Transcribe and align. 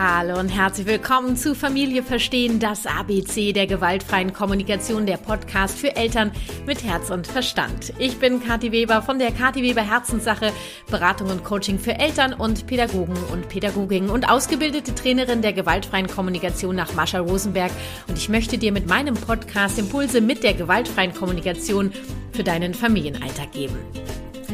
Hallo 0.00 0.38
und 0.38 0.50
herzlich 0.50 0.86
willkommen 0.86 1.36
zu 1.36 1.56
Familie 1.56 2.04
Verstehen, 2.04 2.60
das 2.60 2.86
ABC 2.86 3.52
der 3.52 3.66
gewaltfreien 3.66 4.32
Kommunikation, 4.32 5.06
der 5.06 5.16
Podcast 5.16 5.76
für 5.76 5.96
Eltern 5.96 6.30
mit 6.66 6.84
Herz 6.84 7.10
und 7.10 7.26
Verstand. 7.26 7.92
Ich 7.98 8.18
bin 8.18 8.40
Kathi 8.40 8.70
Weber 8.70 9.02
von 9.02 9.18
der 9.18 9.32
Kathi 9.32 9.60
Weber 9.64 9.82
Herzenssache, 9.82 10.52
Beratung 10.88 11.30
und 11.30 11.42
Coaching 11.42 11.80
für 11.80 11.98
Eltern 11.98 12.32
und 12.32 12.68
Pädagogen 12.68 13.16
und 13.32 13.48
Pädagoginnen 13.48 14.08
und 14.08 14.30
ausgebildete 14.30 14.94
Trainerin 14.94 15.42
der 15.42 15.52
gewaltfreien 15.52 16.06
Kommunikation 16.06 16.76
nach 16.76 16.94
Mascha 16.94 17.18
Rosenberg. 17.18 17.72
Und 18.06 18.18
ich 18.18 18.28
möchte 18.28 18.56
dir 18.56 18.70
mit 18.70 18.86
meinem 18.88 19.14
Podcast 19.14 19.80
Impulse 19.80 20.20
mit 20.20 20.44
der 20.44 20.54
gewaltfreien 20.54 21.12
Kommunikation 21.12 21.92
für 22.30 22.44
deinen 22.44 22.72
Familienalltag 22.72 23.50
geben. 23.50 23.76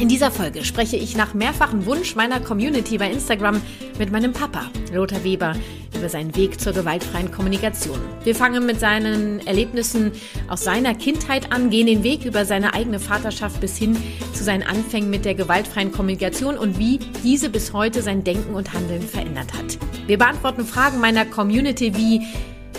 In 0.01 0.09
dieser 0.09 0.33
Folge 0.33 0.65
spreche 0.65 0.97
ich 0.97 1.17
nach 1.17 1.35
mehrfachen 1.35 1.87
Wunsch 1.87 2.17
meiner 2.17 2.41
Community 2.41 2.99
bei 2.99 3.09
Instagram 3.09 3.63
mit 3.97 4.11
meinem 4.11 4.33
Papa, 4.33 4.69
Lothar 4.93 5.23
Weber, 5.23 5.55
über 5.97 6.09
seinen 6.09 6.35
Weg 6.35 6.61
zur 6.61 6.73
gewaltfreien 6.73 7.31
Kommunikation. 7.31 8.01
Wir 8.25 8.35
fangen 8.35 8.67
mit 8.67 8.81
seinen 8.81 9.47
Erlebnissen 9.47 10.11
aus 10.49 10.65
seiner 10.65 10.95
Kindheit 10.95 11.53
an, 11.53 11.71
gehen 11.71 11.87
den 11.87 12.03
Weg 12.03 12.25
über 12.25 12.45
seine 12.45 12.75
eigene 12.75 12.99
Vaterschaft 12.99 13.61
bis 13.61 13.77
hin 13.77 13.97
zu 14.33 14.43
seinen 14.43 14.65
Anfängen 14.65 15.11
mit 15.11 15.25
der 15.25 15.37
gewaltfreien 15.37 15.93
Kommunikation 15.93 16.59
und 16.59 16.77
wie 16.77 16.99
diese 17.23 17.49
bis 17.49 17.73
heute 17.73 18.03
sein 18.03 18.25
Denken 18.25 18.55
und 18.55 18.73
Handeln 18.73 19.03
verändert 19.03 19.55
hat. 19.55 19.79
Wir 20.09 20.19
beantworten 20.19 20.65
Fragen 20.65 20.99
meiner 20.99 21.25
Community 21.25 21.97
wie, 21.97 22.21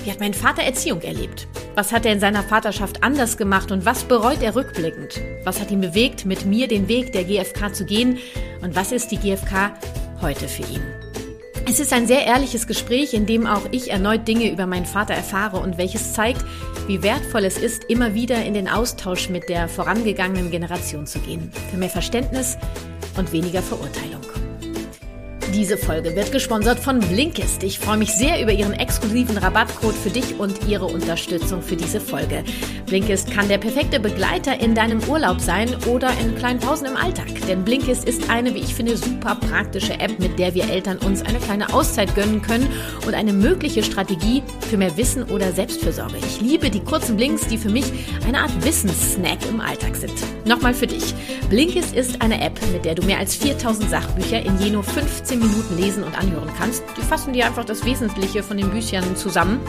wie 0.05 0.12
hat 0.12 0.20
mein 0.20 0.34
Vater 0.34 0.62
Erziehung 0.62 1.02
erlebt? 1.02 1.48
Was 1.73 1.91
hat 1.91 2.05
er 2.05 2.13
in 2.13 2.20
seiner 2.20 2.44
Vaterschaft 2.44 3.04
anders 3.04 3.38
gemacht 3.38 3.72
und 3.72 3.86
was 3.86 4.04
bereut 4.04 4.41
er 4.41 4.55
rückblickend? 4.55 5.20
Was 5.44 5.59
hat 5.59 5.72
ihn 5.72 5.82
bewegt, 5.82 6.26
mit 6.26 6.46
mir 6.46 6.68
den 6.68 6.88
Weg 6.88 7.12
der 7.12 7.23
GfK 7.23 7.73
zu 7.73 7.86
gehen 7.86 8.20
und 8.62 8.76
was 8.76 8.91
ist 8.91 9.10
die 9.10 9.18
GfK 9.18 9.73
heute 10.21 10.48
für 10.48 10.63
ihn? 10.63 10.84
Es 11.68 11.80
ist 11.80 11.91
ein 11.91 12.05
sehr 12.05 12.27
ehrliches 12.27 12.68
Gespräch, 12.68 13.15
in 13.15 13.26
dem 13.26 13.48
auch 13.48 13.63
ich 13.71 13.90
erneut 13.90 14.27
Dinge 14.27 14.52
über 14.52 14.68
meinen 14.68 14.85
Vater 14.85 15.15
erfahre 15.15 15.57
und 15.57 15.80
welches 15.80 16.13
zeigt, 16.13 16.46
wie 16.85 17.02
wertvoll 17.02 17.43
es 17.43 17.58
ist, 17.58 17.85
immer 17.85 18.13
wieder 18.13 18.46
in 18.46 18.54
den 18.54 18.70
Austausch 18.70 19.30
mit 19.30 19.49
der 19.49 19.68
vorangegangenen 19.68 20.52
Generation 20.52 21.08
zu 21.08 21.18
gehen. 21.18 21.52
Für 21.71 21.77
mehr 21.77 21.90
Verständnis 21.90 22.58
und 23.18 23.32
weniger 23.32 23.63
Verurteilung. 23.63 24.45
Diese 25.56 25.78
Folge 25.78 26.14
wird 26.18 26.34
gesponsert 26.34 26.80
von 26.80 27.00
Blinkist. 27.00 27.64
Ich 27.64 27.80
freue 27.80 27.96
mich 27.96 28.12
sehr 28.12 28.42
über 28.42 28.52
Ihren 28.52 28.74
exklusiven 28.74 29.38
Rabattcode 29.38 29.96
für 29.96 30.10
dich 30.10 30.38
und 30.38 30.68
Ihre 30.68 30.84
Unterstützung 30.84 31.62
für 31.62 31.78
diese 31.78 32.02
Folge. 32.02 32.44
Blinkist 32.88 33.32
kann 33.32 33.48
der 33.48 33.58
perfekte 33.58 34.02
Begleiter 34.02 34.60
in 34.60 34.76
deinem 34.76 35.02
Urlaub 35.08 35.40
sein 35.40 35.70
oder 35.88 36.10
in 36.20 36.36
kleinen 36.36 36.60
Pausen 36.60 36.88
im 36.88 36.98
Alltag. 36.98 37.28
Denn 37.48 37.64
Blinkist 37.64 38.04
ist 38.04 38.30
eine, 38.30 38.54
wie 38.54 38.60
ich 38.60 38.76
finde, 38.76 38.98
super 38.98 39.36
praktische 39.36 39.98
App, 39.98 40.20
mit 40.20 40.38
der 40.40 40.54
wir 40.56 40.70
Eltern 40.70 40.98
uns 40.98 41.22
eine 41.22 41.40
kleine 41.40 41.74
Auszeit 41.74 42.14
gönnen 42.16 42.42
können 42.42 42.68
und 43.08 43.14
eine 43.14 43.32
mögliche 43.32 43.82
Strategie 43.82 44.44
für 44.70 44.76
mehr 44.76 44.98
Wissen 44.98 45.24
oder 45.24 45.54
Selbstfürsorge. 45.54 46.18
Ich 46.18 46.42
liebe 46.42 46.70
die 46.70 46.82
kurzen 46.82 47.16
Blinks, 47.16 47.48
die 47.48 47.58
für 47.58 47.70
mich 47.70 47.86
eine 48.28 48.40
Art 48.40 48.66
Wissenssnack 48.66 49.40
im 49.48 49.62
Alltag 49.62 49.96
sind. 49.96 50.14
Nochmal 50.46 50.74
für 50.74 50.88
dich. 50.88 51.14
Blinkist 51.50 51.96
ist 51.96 52.22
eine 52.22 52.42
App, 52.42 52.60
mit 52.74 52.84
der 52.84 52.96
du 52.96 53.04
mehr 53.04 53.20
als 53.20 53.36
4000 53.36 53.90
Sachbücher 53.90 54.42
in 54.44 54.60
je 54.60 54.72
nur 54.72 54.84
15 54.84 55.45
Minuten 55.48 55.77
lesen 55.77 56.04
und 56.04 56.18
anhören 56.18 56.49
kannst. 56.57 56.84
Die 56.98 57.01
fassen 57.01 57.34
dir 57.34 57.46
einfach 57.46 57.65
das 57.65 57.85
Wesentliche 57.85 58.43
von 58.43 58.57
den 58.57 58.70
Büchern 58.70 59.15
zusammen. 59.15 59.60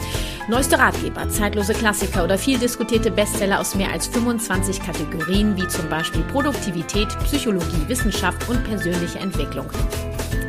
Neueste 0.49 0.79
Ratgeber, 0.79 1.29
zeitlose 1.29 1.73
Klassiker 1.73 2.23
oder 2.23 2.37
viel 2.37 2.57
diskutierte 2.57 3.11
Bestseller 3.11 3.59
aus 3.59 3.75
mehr 3.75 3.91
als 3.91 4.07
25 4.07 4.81
Kategorien, 4.81 5.55
wie 5.55 5.67
zum 5.67 5.89
Beispiel 5.89 6.21
Produktivität, 6.23 7.07
Psychologie, 7.25 7.87
Wissenschaft 7.87 8.47
und 8.49 8.63
persönliche 8.63 9.19
Entwicklung. 9.19 9.67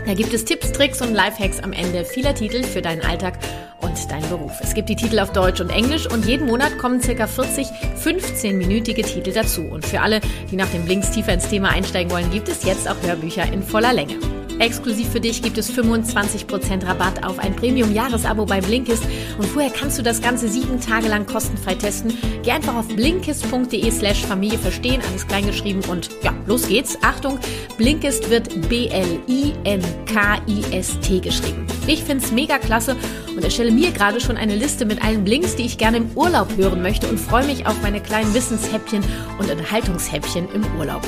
Da 0.07 0.15
gibt 0.15 0.33
es 0.33 0.45
Tipps, 0.45 0.73
Tricks 0.73 1.03
und 1.03 1.13
Lifehacks 1.13 1.61
am 1.61 1.73
Ende 1.73 2.05
vieler 2.05 2.35
Titel 2.35 2.63
für 2.63 2.81
deinen 2.81 3.03
Alltag 3.03 3.39
und 3.81 4.11
deinen 4.11 4.29
Beruf. 4.31 4.53
Es 4.63 4.73
gibt 4.73 4.89
die 4.89 4.97
Titel 4.97 5.19
auf 5.19 5.33
Deutsch 5.33 5.61
und 5.61 5.71
Englisch 5.71 6.07
und 6.11 6.25
jeden 6.25 6.47
Monat 6.47 6.79
kommen 6.79 7.03
circa 7.03 7.27
40 7.27 7.67
15-minütige 8.03 9.05
Titel 9.05 9.33
dazu. 9.33 9.63
Und 9.63 9.85
für 9.85 10.01
alle, 10.01 10.21
die 10.51 10.57
nach 10.57 10.71
dem 10.71 10.85
Blinks 10.85 11.11
tiefer 11.11 11.35
ins 11.35 11.49
Thema 11.49 11.69
einsteigen 11.69 12.11
wollen, 12.11 12.31
gibt 12.31 12.49
es 12.49 12.65
jetzt 12.65 12.89
auch 12.89 12.97
Hörbücher 13.03 13.53
in 13.53 13.63
voller 13.63 13.93
Länge. 13.93 14.17
Exklusiv 14.59 15.11
für 15.11 15.21
dich 15.21 15.41
gibt 15.43 15.57
es 15.59 15.73
25% 15.73 16.87
Rabatt 16.87 17.25
auf 17.25 17.39
ein 17.39 17.55
Premium-Jahresabo 17.55 18.45
bei 18.45 18.61
Blinkist 18.61 19.05
und 19.39 19.47
vorher 19.47 19.71
kannst 19.71 19.99
du 19.99 20.03
das 20.03 20.21
Ganze 20.21 20.49
sieben 20.49 20.81
Tage 20.81 21.09
lang 21.09 21.27
kostenfrei 21.27 21.77
testen. 21.77 22.13
Geh 22.43 22.51
einfach 22.51 22.75
auf 22.75 22.89
blinkist.de 22.89 23.91
slash 23.91 24.25
Familie 24.25 24.59
verstehen, 24.59 25.01
alles 25.09 25.27
kleingeschrieben 25.27 25.85
und 25.85 26.11
ja, 26.23 26.35
los 26.47 26.67
geht's. 26.67 26.99
Achtung, 27.03 27.39
Blinkist 27.77 28.31
wird 28.31 28.69
B-L-I-N-K-I-S-T 28.69 29.21
geschrieben. 31.21 31.67
Ich 31.87 32.03
find's 32.03 32.33
mega 32.33 32.59
klasse 32.59 32.97
und 33.35 33.45
erstelle 33.45 33.71
mir 33.71 33.93
gerade 33.93 34.21
schon 34.21 34.37
eine 34.37 34.57
Liste 34.57 34.85
mit 34.85 35.03
allen 35.03 35.25
Blinks, 35.25 35.57
die 35.57 35.67
ich 35.67 35.79
gerne 35.79 35.99
im 35.99 36.11
Urlaub 36.17 36.57
hören 36.57 36.83
möchte 36.83 37.07
und 37.07 37.19
freue 37.19 37.47
mich 37.47 37.67
auf 37.67 37.81
meine 37.83 38.01
kleinen 38.01 38.35
Wissenshäppchen 38.35 39.03
und 39.39 39.51
Unterhaltungshäppchen 39.51 40.49
im 40.53 40.65
Urlaub. 40.79 41.03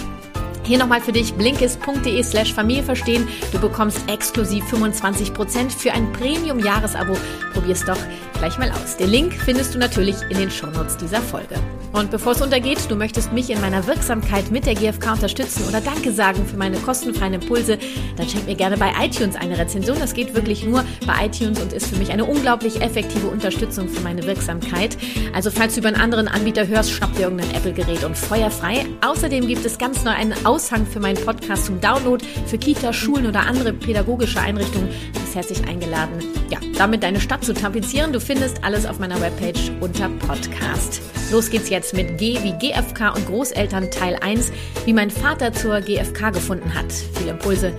Hier 0.71 0.79
nochmal 0.79 1.01
für 1.01 1.11
dich 1.11 1.35
blinkist.de 1.35 2.23
slash 2.23 2.55
Familie 2.55 2.85
verstehen. 2.85 3.27
Du 3.51 3.59
bekommst 3.59 4.09
exklusiv 4.09 4.63
25% 4.73 5.69
für 5.77 5.91
ein 5.91 6.13
Premium-Jahresabo. 6.13 7.17
Probier's 7.53 7.85
doch 7.85 7.99
gleich 8.39 8.57
mal 8.57 8.71
aus. 8.71 8.97
Den 8.97 9.11
Link 9.11 9.33
findest 9.35 9.75
du 9.75 9.81
natürlich 9.81 10.15
in 10.29 10.39
den 10.39 10.49
Shownotes 10.49 10.97
dieser 10.97 11.21
Folge. 11.23 11.57
Und 11.93 12.13
bevor 12.13 12.33
es 12.33 12.41
untergeht, 12.41 12.79
du 12.89 12.95
möchtest 12.95 13.33
mich 13.33 13.51
in 13.51 13.61
meiner 13.61 13.85
Wirksamkeit 13.87 14.51
mit 14.53 14.65
der 14.65 14.75
GfK 14.75 15.13
unterstützen 15.13 15.65
oder 15.69 15.81
Danke 15.81 16.13
sagen 16.13 16.47
für 16.47 16.57
meine 16.57 16.77
kostenfreien 16.79 17.35
Impulse, 17.35 17.79
dann 18.17 18.29
schenk 18.29 18.47
mir 18.47 18.55
gerne 18.55 18.77
bei 18.77 18.93
iTunes 19.03 19.35
eine 19.35 19.59
Rezension. 19.59 19.99
Das 19.99 20.15
geht 20.15 20.35
wirklich 20.35 20.65
nur 20.65 20.85
bei 21.05 21.27
iTunes 21.27 21.61
und 21.61 21.73
ist 21.73 21.89
für 21.89 21.97
mich 21.97 22.13
eine 22.13 22.25
unglaublich 22.25 22.81
effektive 22.81 23.27
Unterstützung 23.27 23.89
für 23.89 24.03
meine 24.03 24.23
Wirksamkeit. 24.23 24.97
Also 25.35 25.51
falls 25.51 25.75
du 25.75 25.81
über 25.81 25.89
einen 25.89 26.01
anderen 26.01 26.29
Anbieter 26.29 26.69
hörst, 26.69 26.93
schnapp 26.93 27.13
dir 27.17 27.23
irgendein 27.23 27.51
Apple-Gerät 27.51 28.05
und 28.05 28.17
feuerfrei. 28.17 28.87
Außerdem 29.05 29.49
gibt 29.49 29.67
es 29.67 29.77
ganz 29.77 30.05
neu 30.05 30.13
einen 30.13 30.35
Aushang 30.60 30.84
für 30.84 31.00
meinen 31.00 31.25
Podcast 31.25 31.65
zum 31.65 31.81
Download 31.81 32.22
für 32.47 32.59
Kita, 32.59 32.93
Schulen 32.93 33.26
oder 33.26 33.41
andere 33.47 33.72
pädagogische 33.72 34.38
Einrichtungen. 34.41 34.91
Du 35.15 35.21
bist 35.21 35.34
herzlich 35.34 35.66
eingeladen, 35.66 36.22
ja, 36.50 36.59
damit 36.76 37.03
deine 37.03 37.19
Stadt 37.19 37.43
zu 37.43 37.54
tapezieren. 37.54 38.12
Du 38.12 38.21
findest 38.21 38.62
alles 38.62 38.84
auf 38.84 38.98
meiner 38.98 39.19
Webpage 39.22 39.72
unter 39.81 40.10
Podcast. 40.10 41.00
Los 41.32 41.48
geht's 41.48 41.71
jetzt 41.71 41.94
mit 41.94 42.19
G 42.19 42.38
wie 42.43 42.53
GFK 42.53 43.16
und 43.16 43.26
Großeltern 43.26 43.91
Teil 43.91 44.19
1, 44.21 44.53
wie 44.84 44.93
mein 44.93 45.10
Vater 45.10 45.50
zur 45.54 45.81
GFK 45.81 46.31
gefunden 46.31 46.75
hat. 46.75 46.92
Viele 46.92 47.31
Impulse 47.31 47.72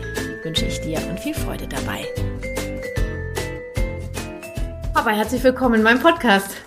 wünsche 0.44 0.66
ich 0.66 0.82
dir 0.82 0.98
und 1.08 1.20
viel 1.20 1.36
Freude 1.36 1.68
dabei. 1.68 2.04
Aber 4.96 5.12
herzlich 5.12 5.44
willkommen 5.44 5.76
in 5.76 5.84
meinem 5.84 6.00
Podcast. 6.00 6.58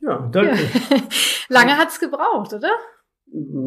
Ja, 0.00 0.18
danke. 0.32 0.64
Ja. 0.64 0.96
Lange 1.48 1.78
hat's 1.78 2.00
gebraucht, 2.00 2.52
oder? 2.52 2.72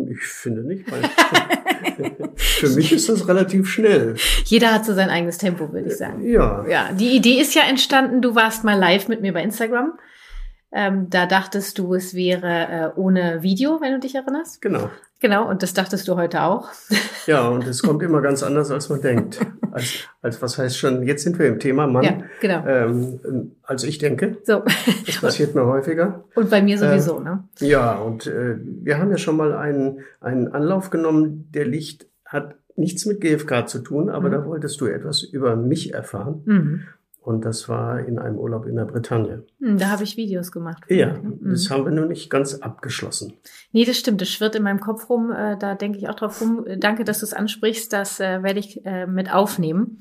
Ich 0.10 0.24
finde 0.24 0.64
nicht. 0.64 0.86
für 2.36 2.70
mich 2.70 2.92
ist 2.92 3.10
das 3.10 3.28
relativ 3.28 3.70
schnell. 3.70 4.16
Jeder 4.46 4.74
hat 4.74 4.86
so 4.86 4.94
sein 4.94 5.10
eigenes 5.10 5.38
Tempo, 5.38 5.72
würde 5.72 5.90
ich 5.90 5.98
sagen. 5.98 6.24
Ja. 6.24 6.66
Ja, 6.68 6.92
die 6.94 7.16
Idee 7.16 7.40
ist 7.40 7.56
ja 7.56 7.64
entstanden, 7.64 8.22
du 8.22 8.36
warst 8.36 8.64
mal 8.64 8.78
live 8.78 9.08
mit 9.08 9.22
mir 9.22 9.34
bei 9.34 9.44
Instagram. 9.44 9.94
Ähm, 10.72 11.10
da 11.10 11.26
dachtest 11.26 11.78
du, 11.80 11.94
es 11.94 12.14
wäre 12.14 12.94
äh, 12.96 13.00
ohne 13.00 13.44
Video, 13.44 13.82
wenn 13.82 13.94
du 13.94 14.00
dich 14.00 14.16
erinnerst. 14.16 14.62
Genau. 14.62 14.90
Genau, 15.22 15.48
und 15.48 15.62
das 15.62 15.74
dachtest 15.74 16.08
du 16.08 16.16
heute 16.16 16.42
auch. 16.42 16.70
Ja, 17.28 17.48
und 17.50 17.68
es 17.68 17.84
kommt 17.84 18.02
immer 18.02 18.20
ganz 18.20 18.42
anders, 18.42 18.72
als 18.72 18.90
man 18.90 19.00
denkt. 19.00 19.40
Als, 19.72 20.10
als 20.22 20.42
was 20.42 20.58
heißt 20.58 20.76
schon, 20.76 21.04
jetzt 21.04 21.24
sind 21.24 21.40
wir 21.40 21.46
im 21.46 21.60
Thema 21.60 21.88
Mann. 21.88 22.04
Ja, 22.04 22.18
genau. 22.42 22.66
Ähm, 22.68 23.52
als 23.64 23.86
ich 23.86 24.00
denke. 24.00 24.36
So. 24.44 24.64
Das 25.06 25.22
passiert 25.22 25.56
mir 25.56 25.66
häufiger. 25.66 26.26
Und 26.36 26.50
bei 26.50 26.62
mir 26.62 26.78
sowieso, 26.78 27.22
äh, 27.22 27.24
ne? 27.24 27.44
Ja, 27.60 27.94
und 27.94 28.28
äh, 28.28 28.58
wir 28.60 28.98
haben 28.98 29.12
ja 29.12 29.18
schon 29.18 29.38
mal 29.38 29.54
einen, 29.54 30.00
einen 30.20 30.50
Anlauf 30.50 30.90
genommen, 30.90 31.48
der 31.54 31.66
Licht 31.66 32.08
hat 32.26 32.56
nichts 32.76 33.06
mit 33.06 33.22
GFK 33.22 33.66
zu 33.66 33.80
tun, 33.80 34.10
aber 34.10 34.28
mhm. 34.28 34.32
da 34.34 34.46
wolltest 34.46 34.82
du 34.82 34.88
etwas 34.88 35.24
über 35.24 35.56
mich 35.56 35.94
erfahren. 35.94 36.42
Mhm. 36.44 36.82
Und 37.24 37.46
das 37.46 37.70
war 37.70 38.00
in 38.00 38.18
einem 38.18 38.40
Urlaub 38.40 38.66
in 38.66 38.76
der 38.76 38.86
Bretagne. 38.86 39.44
Hm, 39.60 39.78
da 39.78 39.90
habe 39.90 40.04
ich 40.04 40.18
Videos 40.18 40.52
gemacht. 40.52 40.84
Ja, 40.90 41.14
mhm. 41.14 41.52
das 41.52 41.70
haben 41.70 41.86
wir 41.86 41.92
nur 41.92 42.08
nicht 42.08 42.32
ganz 42.32 42.56
abgeschlossen. 42.56 43.34
Nee, 43.72 43.86
das 43.86 43.98
stimmt. 43.98 44.22
Das 44.22 44.30
schwirrt 44.30 44.56
in 44.56 44.64
meinem 44.64 44.80
Kopf 44.80 45.08
rum. 45.08 45.32
Äh, 45.32 45.56
da 45.58 45.76
denke 45.76 46.00
ich 46.00 46.10
auch 46.10 46.16
drauf 46.16 46.42
rum. 46.42 46.66
Danke, 46.78 47.04
dass 47.04 47.20
du 47.20 47.26
es 47.28 47.34
ansprichst. 47.34 47.94
Das 47.94 48.20
äh, 48.20 48.42
werde 48.42 48.60
ich 48.60 48.84
äh, 48.88 49.06
mit 49.06 49.32
aufnehmen. 49.32 50.00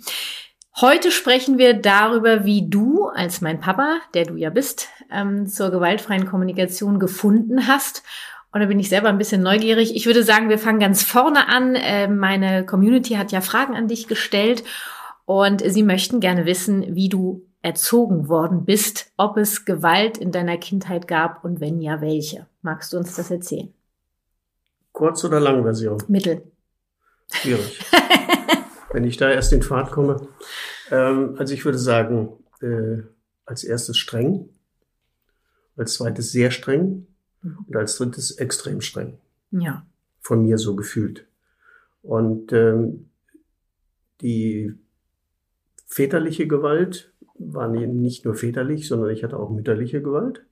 Heute 0.80 1.10
sprechen 1.10 1.58
wir 1.58 1.74
darüber, 1.74 2.46
wie 2.46 2.70
du 2.70 3.08
als 3.08 3.42
mein 3.42 3.60
Papa, 3.60 3.98
der 4.14 4.24
du 4.24 4.36
ja 4.36 4.48
bist, 4.48 4.88
ähm, 5.12 5.46
zur 5.46 5.70
gewaltfreien 5.70 6.26
Kommunikation 6.26 6.98
gefunden 6.98 7.66
hast. 7.66 8.02
Und 8.50 8.60
da 8.60 8.66
bin 8.66 8.80
ich 8.80 8.88
selber 8.88 9.10
ein 9.10 9.18
bisschen 9.18 9.42
neugierig. 9.42 9.94
Ich 9.94 10.06
würde 10.06 10.22
sagen, 10.22 10.48
wir 10.48 10.58
fangen 10.58 10.80
ganz 10.80 11.02
vorne 11.02 11.48
an. 11.48 11.76
Meine 12.18 12.66
Community 12.66 13.14
hat 13.14 13.30
ja 13.30 13.42
Fragen 13.42 13.76
an 13.76 13.86
dich 13.86 14.08
gestellt. 14.08 14.64
Und 15.24 15.62
sie 15.64 15.82
möchten 15.82 16.20
gerne 16.20 16.46
wissen, 16.46 16.94
wie 16.94 17.08
du 17.08 17.46
erzogen 17.62 18.28
worden 18.28 18.64
bist, 18.64 19.12
ob 19.16 19.36
es 19.36 19.64
Gewalt 19.64 20.18
in 20.18 20.32
deiner 20.32 20.56
Kindheit 20.56 21.06
gab 21.06 21.44
und 21.44 21.60
wenn 21.60 21.80
ja, 21.80 22.00
welche. 22.00 22.46
Magst 22.62 22.92
du 22.92 22.96
uns 22.96 23.16
das 23.16 23.30
erzählen? 23.30 23.72
Kurz- 24.92 25.24
oder 25.24 25.40
Langversion? 25.40 26.02
Mittel. 26.08 26.42
Schwierig. 27.30 27.80
wenn 28.92 29.04
ich 29.04 29.16
da 29.16 29.30
erst 29.30 29.52
in 29.52 29.62
Fahrt 29.62 29.90
komme. 29.92 30.28
Ähm, 30.90 31.36
also 31.38 31.54
ich 31.54 31.64
würde 31.64 31.78
sagen, 31.78 32.32
äh, 32.60 33.02
als 33.44 33.64
erstes 33.64 33.96
streng, 33.98 34.48
als 35.76 35.94
zweites 35.94 36.32
sehr 36.32 36.50
streng 36.50 37.06
und 37.42 37.76
als 37.76 37.96
drittes 37.96 38.32
extrem 38.32 38.80
streng. 38.80 39.18
Ja. 39.50 39.86
Von 40.20 40.42
mir 40.42 40.58
so 40.58 40.76
gefühlt. 40.76 41.26
Und 42.02 42.52
ähm, 42.52 43.10
die 44.20 44.74
väterliche 45.90 46.46
Gewalt 46.46 47.12
war 47.38 47.68
nicht 47.68 48.24
nur 48.24 48.34
väterlich, 48.34 48.88
sondern 48.88 49.10
ich 49.10 49.24
hatte 49.24 49.38
auch 49.38 49.50
mütterliche 49.50 50.00
Gewalt. 50.00 50.44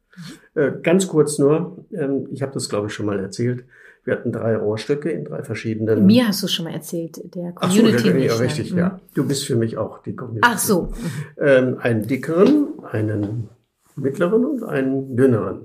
Mhm. 0.55 0.61
Äh, 0.61 0.73
ganz 0.83 1.09
kurz 1.09 1.39
nur, 1.39 1.85
ähm, 1.93 2.29
ich 2.33 2.43
habe 2.43 2.53
das 2.53 2.69
glaube 2.69 2.89
ich 2.89 2.93
schon 2.93 3.07
mal 3.07 3.19
erzählt. 3.19 3.65
Wir 4.05 4.15
hatten 4.15 4.33
drei 4.33 4.57
Rohrstöcke 4.57 5.11
in 5.11 5.25
drei 5.25 5.43
verschiedenen. 5.43 6.07
Mir 6.07 6.29
hast 6.29 6.43
du 6.43 6.49
schon 6.49 6.65
mal 6.65 6.73
erzählt, 6.73 7.19
der 7.35 7.53
Community. 7.53 7.95
Ach 7.95 7.99
so, 7.99 8.11
der, 8.11 8.21
ja, 8.21 8.35
richtig, 8.37 8.73
mhm. 8.73 8.79
ja. 8.79 9.01
Du 9.15 9.27
bist 9.27 9.45
für 9.45 9.57
mich 9.57 9.77
auch 9.77 10.03
die 10.03 10.17
Community. 10.17 10.49
Ach 10.51 10.59
so. 10.59 10.93
Ähm, 11.39 11.77
einen 11.81 12.07
dickeren, 12.07 12.69
einen 12.91 13.49
mittleren 13.97 14.45
und 14.47 14.63
einen 14.65 15.17
dünneren. 15.17 15.61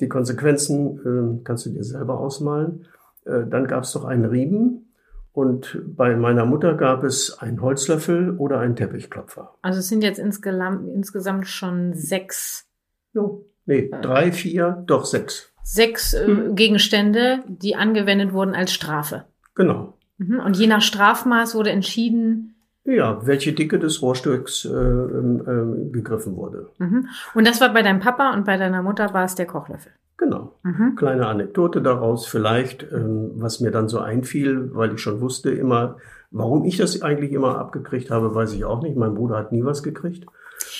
Die 0.00 0.08
Konsequenzen 0.08 1.38
äh, 1.38 1.44
kannst 1.44 1.66
du 1.66 1.70
dir 1.70 1.84
selber 1.84 2.20
ausmalen. 2.20 2.86
Äh, 3.24 3.46
dann 3.48 3.66
gab 3.66 3.84
es 3.84 3.92
doch 3.92 4.04
einen 4.04 4.26
Riemen, 4.26 4.89
und 5.32 5.80
bei 5.84 6.16
meiner 6.16 6.44
Mutter 6.44 6.74
gab 6.74 7.04
es 7.04 7.38
einen 7.38 7.60
Holzlöffel 7.60 8.36
oder 8.36 8.58
einen 8.58 8.76
Teppichklopfer. 8.76 9.54
Also 9.62 9.78
es 9.78 9.88
sind 9.88 10.02
jetzt 10.02 10.18
insgesamt, 10.18 11.46
schon 11.46 11.94
sechs. 11.94 12.66
Jo, 13.12 13.44
nee, 13.66 13.90
äh, 13.92 14.00
drei, 14.00 14.32
vier, 14.32 14.82
doch 14.86 15.04
sechs. 15.04 15.52
Sechs 15.62 16.14
äh, 16.14 16.26
hm. 16.26 16.54
Gegenstände, 16.56 17.44
die 17.46 17.76
angewendet 17.76 18.32
wurden 18.32 18.54
als 18.54 18.72
Strafe. 18.72 19.26
Genau. 19.54 19.94
Mhm. 20.18 20.40
Und 20.40 20.56
je 20.56 20.66
nach 20.66 20.82
Strafmaß 20.82 21.54
wurde 21.54 21.70
entschieden. 21.70 22.56
Ja, 22.84 23.24
welche 23.26 23.52
Dicke 23.52 23.78
des 23.78 24.02
Rohrstücks 24.02 24.64
äh, 24.64 24.68
äh, 24.68 25.90
gegriffen 25.90 26.34
wurde. 26.34 26.70
Mhm. 26.78 27.08
Und 27.34 27.46
das 27.46 27.60
war 27.60 27.72
bei 27.72 27.82
deinem 27.82 28.00
Papa 28.00 28.32
und 28.32 28.44
bei 28.44 28.56
deiner 28.56 28.82
Mutter 28.82 29.12
war 29.14 29.24
es 29.24 29.34
der 29.34 29.46
Kochlöffel. 29.46 29.92
Genau. 30.20 30.52
Mhm. 30.64 30.96
Kleine 30.96 31.26
Anekdote 31.26 31.80
daraus 31.80 32.26
vielleicht, 32.26 32.82
ähm, 32.92 33.30
was 33.36 33.60
mir 33.60 33.70
dann 33.70 33.88
so 33.88 34.00
einfiel, 34.00 34.68
weil 34.74 34.92
ich 34.92 35.00
schon 35.00 35.22
wusste 35.22 35.50
immer, 35.50 35.96
warum 36.30 36.66
ich 36.66 36.76
das 36.76 37.00
eigentlich 37.00 37.32
immer 37.32 37.58
abgekriegt 37.58 38.10
habe, 38.10 38.34
weiß 38.34 38.52
ich 38.52 38.66
auch 38.66 38.82
nicht. 38.82 38.96
Mein 38.96 39.14
Bruder 39.14 39.38
hat 39.38 39.50
nie 39.50 39.64
was 39.64 39.82
gekriegt. 39.82 40.26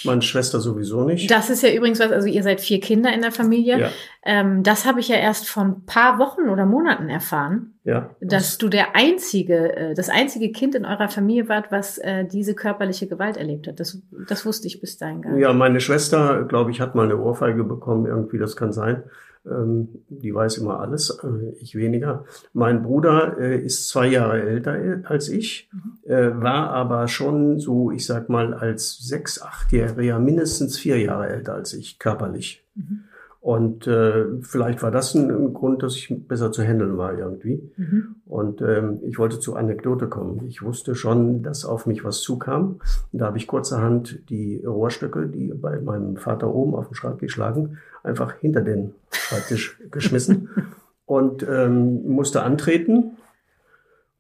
Meine 0.04 0.20
Schwester 0.20 0.60
sowieso 0.60 1.04
nicht. 1.04 1.30
Das 1.30 1.48
ist 1.48 1.62
ja 1.62 1.72
übrigens 1.72 2.00
was, 2.00 2.12
also 2.12 2.28
ihr 2.28 2.42
seid 2.42 2.60
vier 2.60 2.80
Kinder 2.80 3.14
in 3.14 3.22
der 3.22 3.32
Familie. 3.32 3.80
Ja. 3.80 3.88
Ähm, 4.22 4.62
das 4.62 4.84
habe 4.84 5.00
ich 5.00 5.08
ja 5.08 5.16
erst 5.16 5.48
vor 5.48 5.62
ein 5.62 5.86
paar 5.86 6.18
Wochen 6.18 6.50
oder 6.50 6.66
Monaten 6.66 7.08
erfahren. 7.08 7.72
Ja. 7.84 8.10
Dass 8.20 8.58
du 8.58 8.68
der 8.68 8.94
einzige, 8.94 9.74
äh, 9.74 9.94
das 9.94 10.10
einzige 10.10 10.52
Kind 10.52 10.74
in 10.74 10.84
eurer 10.84 11.08
Familie 11.08 11.48
wart, 11.48 11.72
was 11.72 11.96
äh, 11.96 12.26
diese 12.26 12.54
körperliche 12.54 13.06
Gewalt 13.08 13.38
erlebt 13.38 13.68
hat. 13.68 13.80
Das, 13.80 14.02
das 14.28 14.44
wusste 14.44 14.66
ich 14.66 14.82
bis 14.82 14.98
dahin 14.98 15.22
gar 15.22 15.32
nicht. 15.32 15.40
Ja, 15.40 15.52
meine 15.54 15.80
Schwester, 15.80 16.44
glaube 16.44 16.70
ich, 16.70 16.82
hat 16.82 16.94
mal 16.94 17.04
eine 17.04 17.18
Ohrfeige 17.18 17.64
bekommen, 17.64 18.04
irgendwie, 18.04 18.38
das 18.38 18.56
kann 18.56 18.72
sein. 18.72 19.02
Ähm, 19.46 19.88
die 20.08 20.34
weiß 20.34 20.58
immer 20.58 20.80
alles, 20.80 21.18
äh, 21.22 21.50
ich 21.60 21.74
weniger. 21.74 22.24
Mein 22.52 22.82
Bruder 22.82 23.38
äh, 23.38 23.58
ist 23.58 23.88
zwei 23.88 24.06
Jahre 24.06 24.42
älter 24.42 24.76
als 25.04 25.28
ich, 25.28 25.70
mhm. 25.72 26.10
äh, 26.10 26.40
war 26.40 26.70
aber 26.70 27.08
schon 27.08 27.58
so, 27.58 27.90
ich 27.90 28.04
sag 28.04 28.28
mal, 28.28 28.52
als 28.52 28.98
sechs, 28.98 29.40
achtjähriger 29.40 30.18
mindestens 30.18 30.78
vier 30.78 30.98
Jahre 30.98 31.28
älter 31.28 31.54
als 31.54 31.72
ich, 31.72 31.98
körperlich. 31.98 32.66
Mhm. 32.74 33.04
Und 33.40 33.86
äh, 33.86 34.26
vielleicht 34.42 34.82
war 34.82 34.90
das 34.90 35.14
ein, 35.14 35.30
ein, 35.30 35.54
Grund, 35.54 35.82
dass 35.82 35.96
ich 35.96 36.14
besser 36.28 36.52
zu 36.52 36.62
handeln 36.62 36.98
war 36.98 37.16
irgendwie. 37.16 37.72
Mhm. 37.78 38.16
Und 38.26 38.60
ähm, 38.60 38.98
ich 39.02 39.18
wollte 39.18 39.40
zur 39.40 39.58
Anekdote 39.58 40.08
kommen. 40.08 40.44
Ich 40.46 40.62
wusste 40.62 40.94
schon, 40.94 41.42
dass 41.42 41.64
auf 41.64 41.86
mich 41.86 42.04
was 42.04 42.20
zukam. 42.20 42.80
Und 43.12 43.18
da 43.18 43.26
habe 43.26 43.38
ich 43.38 43.46
kurzerhand 43.46 44.28
die 44.28 44.62
Rohrstöcke, 44.62 45.26
die 45.26 45.54
bei 45.54 45.80
meinem 45.80 46.18
Vater 46.18 46.54
oben 46.54 46.74
auf 46.74 46.88
dem 46.88 46.94
Schreibtisch 46.94 47.38
lagen, 47.38 47.78
einfach 48.02 48.34
hinter 48.40 48.62
den 48.62 48.94
Schreibtisch 49.12 49.80
geschmissen 49.90 50.48
und 51.06 51.46
ähm, 51.48 52.06
musste 52.08 52.42
antreten. 52.42 53.16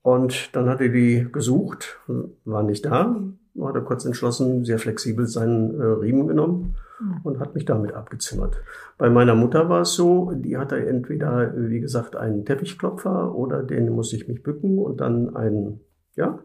Und 0.02 0.54
dann 0.56 0.68
hat 0.68 0.80
er 0.80 0.88
die 0.88 1.28
gesucht, 1.30 1.98
war 2.44 2.62
nicht 2.62 2.86
da, 2.86 3.16
hat 3.60 3.74
er 3.74 3.82
kurz 3.82 4.04
entschlossen, 4.04 4.64
sehr 4.64 4.78
flexibel 4.78 5.26
seinen 5.26 5.78
äh, 5.78 5.84
Riemen 5.84 6.26
genommen 6.26 6.76
hm. 6.98 7.20
und 7.22 7.38
hat 7.38 7.54
mich 7.54 7.66
damit 7.66 7.92
abgezimmert. 7.92 8.62
Bei 8.96 9.10
meiner 9.10 9.34
Mutter 9.34 9.68
war 9.68 9.82
es 9.82 9.94
so, 9.94 10.32
die 10.34 10.56
hatte 10.56 10.86
entweder, 10.86 11.52
wie 11.54 11.80
gesagt, 11.80 12.16
einen 12.16 12.44
Teppichklopfer 12.44 13.34
oder 13.34 13.62
den 13.62 13.90
musste 13.90 14.16
ich 14.16 14.28
mich 14.28 14.42
bücken 14.42 14.78
und 14.78 15.00
dann 15.00 15.36
einen 15.36 15.80
ja, 16.14 16.38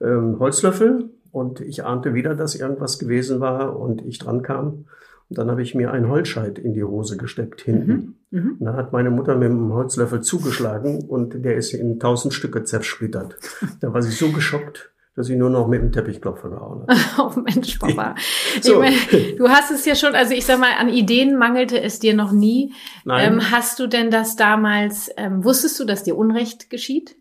ähm, 0.00 0.38
Holzlöffel. 0.38 1.10
Und 1.30 1.60
ich 1.60 1.84
ahnte 1.84 2.14
wieder, 2.14 2.34
dass 2.34 2.54
irgendwas 2.54 2.98
gewesen 2.98 3.40
war 3.40 3.78
und 3.78 4.04
ich 4.04 4.18
dran 4.18 4.42
kam. 4.42 4.86
Und 5.28 5.36
dann 5.36 5.50
habe 5.50 5.62
ich 5.62 5.74
mir 5.74 5.92
einen 5.92 6.08
Holzscheit 6.08 6.58
in 6.58 6.72
die 6.72 6.84
Hose 6.84 7.16
gesteckt 7.16 7.60
hinten. 7.60 8.16
Mhm. 8.30 8.40
Mhm. 8.40 8.56
Und 8.58 8.64
dann 8.64 8.76
hat 8.76 8.92
meine 8.92 9.10
Mutter 9.10 9.36
mit 9.36 9.48
dem 9.48 9.72
Holzlöffel 9.72 10.22
zugeschlagen 10.22 11.04
und 11.04 11.44
der 11.44 11.56
ist 11.56 11.74
in 11.74 12.00
tausend 12.00 12.32
Stücke 12.32 12.64
zersplittert. 12.64 13.36
Da 13.80 13.92
war 13.92 14.02
sie 14.02 14.10
so 14.10 14.30
geschockt, 14.32 14.90
dass 15.14 15.26
sie 15.26 15.36
nur 15.36 15.50
noch 15.50 15.68
mit 15.68 15.82
dem 15.82 15.92
Teppichklopfer 15.92 16.48
gehauen 16.48 16.86
hat. 16.86 16.96
oh 17.18 17.40
Mensch, 17.40 17.78
Papa. 17.78 18.14
so. 18.62 18.78
meine, 18.78 18.96
du 19.36 19.48
hast 19.48 19.70
es 19.70 19.84
ja 19.84 19.94
schon, 19.94 20.14
also 20.14 20.32
ich 20.32 20.46
sag 20.46 20.58
mal, 20.60 20.72
an 20.78 20.88
Ideen 20.88 21.36
mangelte 21.36 21.80
es 21.80 21.98
dir 21.98 22.14
noch 22.14 22.32
nie. 22.32 22.72
Nein. 23.04 23.34
Ähm, 23.34 23.50
hast 23.50 23.78
du 23.80 23.86
denn 23.86 24.10
das 24.10 24.36
damals, 24.36 25.10
ähm, 25.16 25.44
wusstest 25.44 25.78
du, 25.78 25.84
dass 25.84 26.04
dir 26.04 26.16
Unrecht 26.16 26.70
geschieht? 26.70 27.16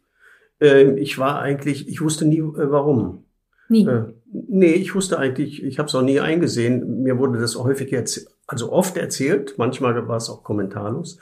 Ähm, 0.62 0.98
ich 0.98 1.18
war 1.18 1.42
eigentlich, 1.42 1.88
ich 1.88 2.02
wusste 2.02 2.26
nie, 2.26 2.40
äh, 2.40 2.72
warum. 2.72 3.26
Nie? 3.70 3.86
Äh, 3.86 4.14
nee, 4.32 4.74
ich 4.74 4.96
wusste 4.96 5.20
eigentlich, 5.20 5.64
ich 5.64 5.80
habe 5.80 5.88
es 5.88 5.96
auch 5.96 6.02
nie 6.02 6.20
eingesehen. 6.20 7.04
Mir 7.04 7.18
wurde 7.18 7.40
das 7.40 7.58
häufig 7.58 7.92
jetzt, 7.92 8.30
also 8.48 8.72
oft 8.72 8.98
erzählt, 8.98 9.56
manchmal 9.58 10.08
war 10.08 10.18
es 10.18 10.30
auch 10.30 10.44
kommentarlos. 10.44 11.20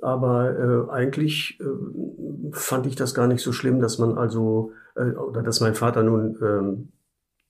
Aber 0.00 0.86
äh, 0.88 0.92
eigentlich 0.92 1.58
äh, 1.60 2.52
fand 2.52 2.86
ich 2.86 2.94
das 2.94 3.14
gar 3.14 3.26
nicht 3.26 3.42
so 3.42 3.52
schlimm, 3.52 3.80
dass 3.80 3.98
man 3.98 4.16
also 4.16 4.72
äh, 4.94 5.10
oder 5.12 5.42
dass 5.42 5.60
mein 5.60 5.74
Vater 5.74 6.02
nun 6.02 6.38
ähm, 6.40 6.88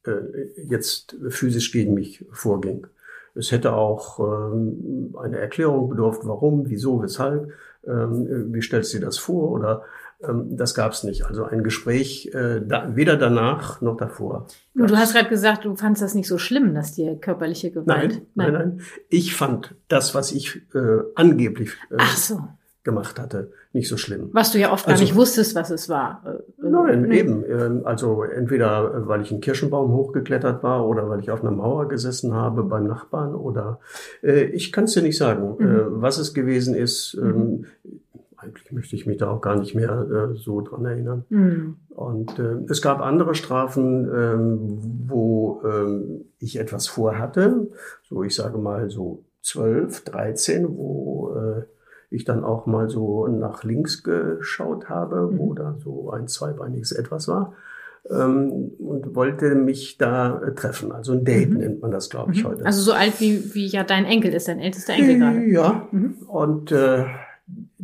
äh, 0.07 0.65
jetzt 0.69 1.17
physisch 1.29 1.73
gegen 1.73 1.95
mich 1.95 2.25
vorging. 2.33 2.87
Es 3.35 3.53
hätte 3.53 3.73
auch 3.75 4.19
ähm, 4.19 5.15
eine 5.21 5.39
Erklärung 5.39 5.91
bedurft, 5.91 6.23
warum, 6.25 6.69
wieso, 6.69 7.03
weshalb. 7.03 7.51
Ähm, 7.87 8.53
wie 8.53 8.63
stellst 8.63 8.93
du 8.93 8.99
dir 8.99 9.07
das 9.07 9.19
vor? 9.19 9.51
Oder 9.53 9.85
das 10.21 10.75
gab 10.75 10.93
es 10.93 11.05
nicht. 11.05 11.27
Also 11.27 11.45
ein 11.45 11.63
Gespräch 11.63 12.31
äh, 12.35 12.61
da, 12.61 12.97
weder 12.97 13.17
danach 13.17 13.81
noch 13.81 13.97
davor. 13.97 14.49
Du 14.75 14.97
hast 14.97 15.15
gerade 15.15 15.29
gesagt, 15.29 15.65
du 15.65 15.77
fandst 15.77 16.03
das 16.03 16.15
nicht 16.15 16.27
so 16.27 16.39
schlimm, 16.39 16.75
dass 16.75 16.93
dir 16.93 17.17
körperliche 17.17 17.71
Gewalt. 17.71 17.87
Nein, 17.87 18.27
nein, 18.35 18.53
nein. 18.53 18.69
nein. 18.77 18.81
Ich 19.11 19.37
fand 19.37 19.77
das, 19.87 20.15
was 20.17 20.33
ich 20.33 20.63
äh, 20.75 21.03
angeblich 21.15 21.71
äh, 21.91 22.03
so. 22.17 22.41
gemacht 22.83 23.21
hatte, 23.21 23.53
nicht 23.73 23.89
so 23.89 23.97
schlimm. 23.97 24.31
Was 24.33 24.51
du 24.51 24.59
ja 24.59 24.73
oft 24.73 24.89
also, 24.89 24.99
gar 24.99 25.05
nicht 25.05 25.15
wusstest, 25.15 25.55
was 25.55 25.71
es 25.71 25.89
war. 25.89 26.25
Äh, 26.27 26.67
äh, 26.67 26.69
nein, 26.69 27.03
nee. 27.03 27.21
eben. 27.21 27.45
Ähm, 27.49 27.83
also 27.85 28.25
entweder 28.25 29.07
weil 29.07 29.23
ich 29.23 29.31
einen 29.31 29.41
Kirschenbaum 29.41 29.93
hochgeklettert 29.93 30.65
war 30.65 30.85
oder 30.85 31.09
weil 31.09 31.21
ich 31.21 31.31
auf 31.31 31.43
einer 31.43 31.53
Mauer 31.53 31.87
gesessen 31.87 32.35
habe 32.35 32.65
beim 32.65 32.89
Nachbarn 32.89 33.37
oder 33.37 33.79
ich 34.21 34.73
kann 34.73 34.85
es 34.85 34.95
dir 34.95 35.03
nicht 35.03 35.17
sagen, 35.17 35.57
mhm. 35.59 36.03
was 36.03 36.19
es 36.19 36.35
gewesen 36.35 36.75
ist. 36.75 37.17
Ähm, 37.23 37.37
mhm 37.37 37.67
eigentlich 38.39 38.71
möchte 38.73 38.95
ich 38.95 39.07
mich 39.07 39.19
da 39.19 39.31
auch 39.31 39.41
gar 39.41 39.57
nicht 39.57 39.75
mehr 39.75 39.91
äh, 39.91 40.37
so 40.37 40.61
dran 40.61 40.85
erinnern. 40.85 41.25
Mhm. 41.29 41.77
Und 41.89 42.39
äh, 42.39 42.59
es 42.69 42.81
gab 42.81 43.01
andere 43.01 43.35
Strafen, 43.35 44.09
ähm, 44.15 44.79
wo 45.07 45.61
ähm, 45.65 46.27
ich 46.39 46.59
etwas 46.59 46.87
vorhatte, 46.87 47.69
so 48.03 48.23
ich 48.23 48.35
sage 48.35 48.59
mal 48.59 48.91
so 48.91 49.25
12, 49.43 50.05
13, 50.05 50.69
wo 50.69 51.35
äh, 51.37 51.63
ich 52.11 52.25
dann 52.25 52.45
auch 52.45 52.67
mal 52.67 52.89
so 52.89 53.27
nach 53.27 53.65
links 53.65 54.03
geschaut 54.03 54.89
habe, 54.89 55.31
mhm. 55.33 55.39
wo 55.39 55.55
da 55.55 55.77
so 55.83 56.11
ein 56.11 56.29
zweibeiniges 56.29 56.93
Etwas 56.93 57.29
war. 57.29 57.55
Ähm, 58.09 58.71
und 58.79 59.17
wollte 59.17 59.55
mich 59.57 59.99
da 59.99 60.41
äh, 60.41 60.55
treffen. 60.55 60.93
Also 60.93 61.13
ein 61.13 61.25
Date 61.25 61.51
mhm. 61.51 61.59
nennt 61.59 61.83
man 61.83 61.91
das, 61.91 62.09
glaube 62.09 62.33
ich, 62.33 62.45
mhm. 62.45 62.49
heute. 62.49 62.67
Also 62.67 62.81
so 62.81 62.93
alt 62.93 63.21
wie, 63.21 63.55
wie 63.55 63.67
ja 63.67 63.83
dein 63.83 64.05
Enkel 64.05 64.33
ist, 64.33 64.47
dein 64.47 64.61
ältester 64.61 64.95
Enkel 64.95 65.19
gerade. 65.19 65.45
Ja, 65.45 65.89
mhm. 65.91 66.15
und 66.29 66.73
äh, 66.73 67.05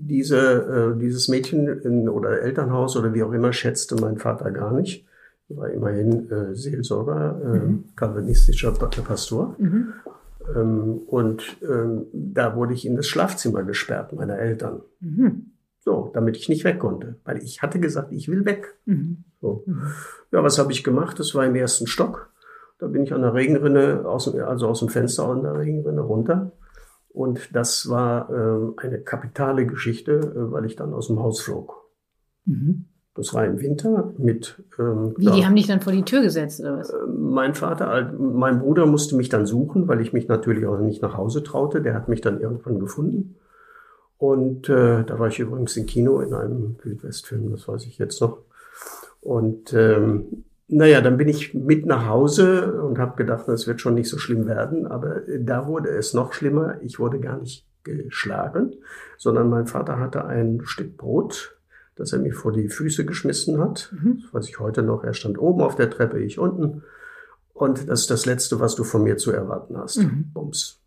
diese, 0.06 0.94
äh, 0.94 0.98
dieses 0.98 1.28
Mädchen 1.28 1.66
in, 1.66 2.08
oder 2.08 2.40
Elternhaus 2.42 2.96
oder 2.96 3.14
wie 3.14 3.22
auch 3.22 3.32
immer 3.32 3.52
schätzte 3.52 3.96
mein 3.96 4.18
Vater 4.18 4.50
gar 4.50 4.72
nicht. 4.72 5.06
Er 5.48 5.56
war 5.56 5.70
immerhin 5.70 6.30
äh, 6.30 6.54
Seelsorger, 6.54 7.40
äh, 7.42 7.58
mhm. 7.58 7.84
kalvinistischer 7.96 8.72
Pastor. 8.72 9.56
Mhm. 9.58 9.92
Ähm, 10.54 11.00
und 11.06 11.56
ähm, 11.62 12.06
da 12.12 12.56
wurde 12.56 12.74
ich 12.74 12.86
in 12.86 12.96
das 12.96 13.06
Schlafzimmer 13.06 13.62
gesperrt 13.62 14.12
meiner 14.12 14.38
Eltern. 14.38 14.82
Mhm. 15.00 15.52
So, 15.80 16.10
damit 16.14 16.36
ich 16.36 16.48
nicht 16.48 16.64
weg 16.64 16.78
konnte. 16.78 17.16
Weil 17.24 17.42
ich 17.42 17.62
hatte 17.62 17.78
gesagt, 17.78 18.12
ich 18.12 18.28
will 18.28 18.44
weg. 18.44 18.74
Mhm. 18.86 19.24
So. 19.40 19.64
Mhm. 19.66 19.82
Ja, 20.32 20.42
was 20.42 20.58
habe 20.58 20.72
ich 20.72 20.82
gemacht? 20.82 21.18
Das 21.18 21.34
war 21.34 21.44
im 21.44 21.54
ersten 21.54 21.86
Stock. 21.86 22.30
Da 22.78 22.86
bin 22.86 23.02
ich 23.02 23.12
an 23.12 23.22
der 23.22 23.34
Regenrinne, 23.34 24.04
aus, 24.06 24.34
also 24.34 24.68
aus 24.68 24.80
dem 24.80 24.88
Fenster 24.88 25.28
an 25.28 25.42
der 25.42 25.58
Regenrinne 25.58 26.00
runter 26.00 26.52
und 27.14 27.54
das 27.54 27.88
war 27.88 28.28
äh, 28.28 28.72
eine 28.84 28.98
kapitale 28.98 29.66
Geschichte, 29.66 30.12
äh, 30.12 30.52
weil 30.52 30.66
ich 30.66 30.74
dann 30.74 30.92
aus 30.92 31.06
dem 31.06 31.20
Haus 31.20 31.40
flog. 31.40 31.88
Mhm. 32.44 32.86
Das 33.14 33.32
war 33.32 33.46
im 33.46 33.60
Winter 33.60 34.12
mit. 34.18 34.60
Ähm, 34.80 35.14
Wie, 35.16 35.30
die 35.30 35.46
haben 35.46 35.54
dich 35.54 35.68
dann 35.68 35.80
vor 35.80 35.92
die 35.92 36.02
Tür 36.02 36.22
gesetzt 36.22 36.58
oder 36.58 36.78
was? 36.78 36.90
Äh, 36.90 37.06
mein 37.06 37.54
Vater, 37.54 38.12
mein 38.18 38.58
Bruder 38.58 38.86
musste 38.86 39.14
mich 39.14 39.28
dann 39.28 39.46
suchen, 39.46 39.86
weil 39.86 40.00
ich 40.00 40.12
mich 40.12 40.26
natürlich 40.26 40.66
auch 40.66 40.80
nicht 40.80 41.02
nach 41.02 41.16
Hause 41.16 41.44
traute. 41.44 41.80
Der 41.80 41.94
hat 41.94 42.08
mich 42.08 42.20
dann 42.20 42.40
irgendwann 42.40 42.80
gefunden. 42.80 43.36
Und 44.18 44.68
äh, 44.68 45.04
da 45.04 45.16
war 45.16 45.28
ich 45.28 45.38
übrigens 45.38 45.76
im 45.76 45.86
Kino 45.86 46.18
in 46.18 46.34
einem 46.34 46.76
Wildwestfilm, 46.82 47.52
das 47.52 47.68
weiß 47.68 47.86
ich 47.86 47.98
jetzt 47.98 48.20
noch. 48.20 48.38
Und 49.20 49.72
ähm, 49.72 50.44
naja, 50.68 51.00
dann 51.00 51.16
bin 51.16 51.28
ich 51.28 51.54
mit 51.54 51.86
nach 51.86 52.06
Hause 52.06 52.80
und 52.82 52.98
habe 52.98 53.16
gedacht, 53.16 53.48
es 53.48 53.66
wird 53.66 53.80
schon 53.80 53.94
nicht 53.94 54.08
so 54.08 54.18
schlimm 54.18 54.46
werden. 54.46 54.86
Aber 54.86 55.22
da 55.38 55.66
wurde 55.66 55.90
es 55.90 56.14
noch 56.14 56.32
schlimmer. 56.32 56.80
Ich 56.82 56.98
wurde 56.98 57.20
gar 57.20 57.38
nicht 57.38 57.66
geschlagen, 57.82 58.74
sondern 59.18 59.50
mein 59.50 59.66
Vater 59.66 59.98
hatte 59.98 60.24
ein 60.24 60.62
Stück 60.64 60.96
Brot, 60.96 61.58
das 61.96 62.12
er 62.12 62.18
mir 62.18 62.32
vor 62.32 62.52
die 62.52 62.68
Füße 62.68 63.04
geschmissen 63.04 63.60
hat. 63.60 63.92
Mhm. 63.92 64.22
Das 64.22 64.34
weiß 64.34 64.48
ich 64.48 64.58
heute 64.58 64.82
noch. 64.82 65.04
Er 65.04 65.12
stand 65.12 65.38
oben 65.38 65.60
auf 65.60 65.76
der 65.76 65.90
Treppe, 65.90 66.18
ich 66.18 66.38
unten. 66.38 66.82
Und 67.52 67.88
das 67.88 68.02
ist 68.02 68.10
das 68.10 68.26
Letzte, 68.26 68.58
was 68.58 68.74
du 68.74 68.84
von 68.84 69.04
mir 69.04 69.16
zu 69.16 69.32
erwarten 69.32 69.76
hast. 69.76 69.98
Mhm. 69.98 70.30
Bums. 70.32 70.80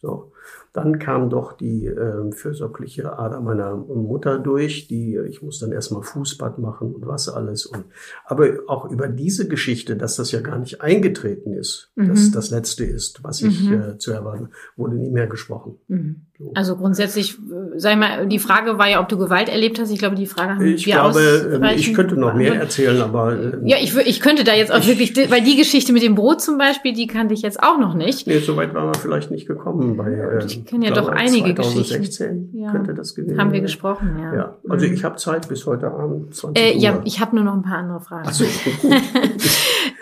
So. 0.00 0.32
Dann 0.74 0.98
kam 0.98 1.30
doch 1.30 1.52
die 1.52 1.86
äh, 1.86 2.32
fürsorgliche 2.32 3.16
Ader 3.16 3.40
meiner 3.40 3.76
Mutter 3.76 4.40
durch, 4.40 4.88
die 4.88 5.16
ich 5.28 5.40
muss 5.40 5.60
dann 5.60 5.70
erstmal 5.70 6.02
Fußbad 6.02 6.58
machen 6.58 6.92
und 6.92 7.06
was 7.06 7.28
alles. 7.28 7.64
Und, 7.64 7.84
aber 8.24 8.48
auch 8.66 8.90
über 8.90 9.06
diese 9.06 9.46
Geschichte, 9.46 9.94
dass 9.96 10.16
das 10.16 10.32
ja 10.32 10.40
gar 10.40 10.58
nicht 10.58 10.82
eingetreten 10.82 11.52
ist, 11.52 11.92
mhm. 11.94 12.08
dass 12.08 12.32
das 12.32 12.50
Letzte 12.50 12.84
ist, 12.84 13.22
was 13.22 13.40
ich 13.40 13.68
mhm. 13.68 13.82
äh, 13.82 13.98
zu 13.98 14.10
erwarten, 14.10 14.48
wurde 14.76 14.96
nie 14.96 15.10
mehr 15.10 15.28
gesprochen. 15.28 15.76
Mhm. 15.86 16.22
So. 16.36 16.50
Also 16.54 16.74
grundsätzlich, 16.74 17.38
äh, 17.38 17.78
sag 17.78 17.92
ich 17.92 17.98
mal, 17.98 18.26
die 18.26 18.40
Frage 18.40 18.76
war 18.76 18.88
ja, 18.88 19.00
ob 19.00 19.08
du 19.08 19.16
Gewalt 19.16 19.48
erlebt 19.48 19.78
hast. 19.78 19.92
Ich 19.92 20.00
glaube, 20.00 20.16
die 20.16 20.26
Frage 20.26 20.56
haben 20.56 20.66
ich 20.66 20.84
wir 20.84 20.94
glaube, 20.94 21.20
ähm, 21.54 21.62
Ich 21.76 21.94
könnte 21.94 22.16
noch 22.16 22.34
mehr 22.34 22.56
erzählen, 22.56 23.00
aber 23.00 23.38
äh, 23.38 23.58
ja, 23.62 23.76
ich, 23.80 23.96
ich 23.96 24.20
könnte 24.20 24.42
da 24.42 24.52
jetzt 24.52 24.72
auch 24.72 24.80
ich, 24.80 24.88
wirklich, 24.88 25.30
weil 25.30 25.42
die 25.42 25.56
Geschichte 25.56 25.92
mit 25.92 26.02
dem 26.02 26.16
Brot 26.16 26.42
zum 26.42 26.58
Beispiel, 26.58 26.92
die 26.92 27.06
kannte 27.06 27.34
ich 27.34 27.42
jetzt 27.42 27.62
auch 27.62 27.78
noch 27.78 27.94
nicht. 27.94 28.26
Nee, 28.26 28.40
so 28.40 28.56
weit 28.56 28.74
waren 28.74 28.88
wir 28.88 28.98
vielleicht 28.98 29.30
nicht 29.30 29.46
gekommen. 29.46 29.96
Bei, 29.96 30.10
äh, 30.10 30.63
ich 30.64 30.70
kenne 30.70 30.86
ja 30.86 30.92
doch 30.92 31.08
einige 31.08 31.54
2016 31.54 32.00
Geschichten. 32.00 32.58
Ja. 32.58 32.72
könnte 32.72 32.94
das 32.94 33.14
gewesen 33.14 33.38
Haben 33.38 33.52
wir 33.52 33.60
gesprochen, 33.60 34.18
ja. 34.18 34.34
ja. 34.34 34.58
Also 34.68 34.86
mhm. 34.86 34.94
ich 34.94 35.04
habe 35.04 35.16
Zeit 35.16 35.46
bis 35.46 35.66
heute 35.66 35.88
Abend 35.88 36.34
20 36.34 36.62
äh, 36.62 36.74
Uhr. 36.74 36.80
Ja, 36.80 37.02
ich 37.04 37.20
habe 37.20 37.36
nur 37.36 37.44
noch 37.44 37.52
ein 37.52 37.62
paar 37.62 37.78
andere 37.78 38.00
Fragen. 38.00 38.26
Ach 38.26 38.32
so, 38.32 38.44
gut. 38.82 38.92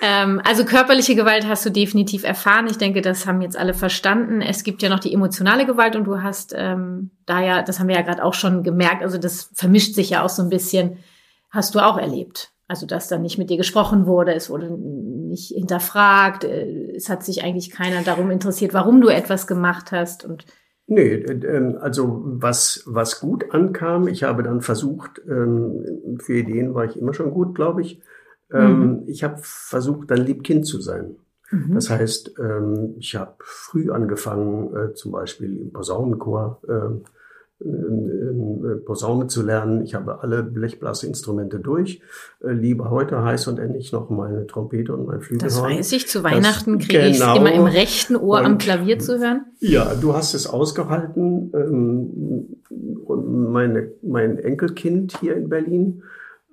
ähm, 0.03 0.41
also 0.45 0.65
körperliche 0.65 1.17
Gewalt 1.17 1.49
hast 1.49 1.67
du 1.67 1.71
definitiv 1.71 2.23
erfahren. 2.23 2.69
Ich 2.71 2.79
denke, 2.79 3.03
das 3.03 3.27
haben 3.27 3.43
jetzt 3.43 3.59
alle 3.59 3.75
verstanden. 3.75 4.41
Es 4.41 4.63
gibt 4.63 4.83
ja 4.83 4.89
noch 4.89 5.01
die 5.01 5.13
emotionale 5.13 5.67
Gewalt 5.67 5.97
und 5.97 6.05
du 6.05 6.23
hast 6.23 6.55
ähm, 6.57 7.11
da 7.27 7.43
ja, 7.43 7.63
das 7.63 7.81
haben 7.81 7.89
wir 7.89 7.97
ja 7.97 8.03
gerade 8.03 8.25
auch 8.25 8.35
schon 8.35 8.63
gemerkt, 8.63 9.03
also 9.03 9.19
das 9.19 9.51
vermischt 9.55 9.95
sich 9.95 10.11
ja 10.11 10.23
auch 10.23 10.29
so 10.29 10.43
ein 10.43 10.49
bisschen, 10.49 10.99
hast 11.51 11.75
du 11.75 11.81
auch 11.81 11.99
erlebt. 11.99 12.52
Also, 12.73 12.87
dass 12.87 13.07
dann 13.07 13.21
nicht 13.21 13.37
mit 13.37 13.51
dir 13.51 13.59
gesprochen 13.59 14.07
wurde, 14.07 14.33
es 14.33 14.49
wurde 14.49 14.71
nicht 14.71 15.49
hinterfragt, 15.49 16.45
äh, 16.45 16.93
es 16.97 17.11
hat 17.11 17.23
sich 17.23 17.45
eigentlich 17.45 17.71
keiner 17.71 18.01
darum 18.03 18.31
interessiert, 18.31 18.73
warum 18.73 19.03
du 19.03 19.09
etwas 19.09 19.47
gemacht 19.47 19.93
hast 19.93 20.25
und 20.25 20.47
Nee, 20.87 21.13
ähm, 21.13 21.77
also 21.79 22.23
was, 22.25 22.83
was 22.87 23.21
gut 23.21 23.53
ankam, 23.53 24.09
ich 24.09 24.23
habe 24.23 24.43
dann 24.43 24.63
versucht, 24.63 25.21
ähm, 25.29 26.17
für 26.19 26.33
Ideen 26.33 26.75
war 26.75 26.87
ich 26.87 26.99
immer 26.99 27.13
schon 27.13 27.31
gut, 27.31 27.55
glaube 27.55 27.83
ich. 27.83 28.01
Ähm, 28.51 28.79
mhm. 28.81 29.03
Ich 29.07 29.23
habe 29.23 29.37
versucht, 29.43 30.11
dann 30.11 30.25
Liebkind 30.25 30.67
zu 30.67 30.81
sein. 30.81 31.17
Mhm. 31.51 31.75
Das 31.75 31.91
heißt, 31.91 32.33
ich 32.99 33.17
habe 33.17 33.35
früh 33.41 33.91
angefangen, 33.91 34.75
äh, 34.75 34.95
zum 34.95 35.13
Beispiel 35.13 35.59
im 35.61 35.73
Posaunenchor 35.75 36.63
Posaune 38.85 39.27
zu 39.27 39.43
lernen. 39.43 39.83
Ich 39.83 39.95
habe 39.95 40.23
alle 40.23 40.43
Blechblasinstrumente 40.43 41.59
durch. 41.59 42.01
Äh, 42.43 42.53
liebe 42.53 42.91
heute 42.91 43.23
heiß 43.23 43.47
und 43.49 43.59
endlich 43.59 43.93
noch 43.93 44.11
meine 44.11 44.47
Trompete 44.47 44.95
und 44.95 45.07
mein 45.07 45.21
Flügelhorn. 45.21 45.71
Das 45.71 45.79
weiß 45.79 45.93
ich. 45.93 46.09
Zu 46.09 46.23
Weihnachten 46.25 46.79
kriege 46.79 47.07
ich 47.07 47.15
es 47.15 47.21
genau. 47.21 47.37
immer 47.37 47.53
im 47.53 47.65
rechten 47.65 48.17
Ohr 48.17 48.41
und, 48.41 48.47
am 48.47 48.59
Klavier 48.59 48.99
zu 48.99 49.19
hören. 49.19 49.47
Ja, 49.61 49.95
du 49.95 50.15
hast 50.15 50.35
es 50.35 50.47
ausgehalten. 50.47 51.53
Ähm, 51.55 52.57
meine, 53.53 53.93
mein 54.03 54.39
Enkelkind 54.39 55.19
hier 55.21 55.37
in 55.37 55.49
Berlin 55.49 56.03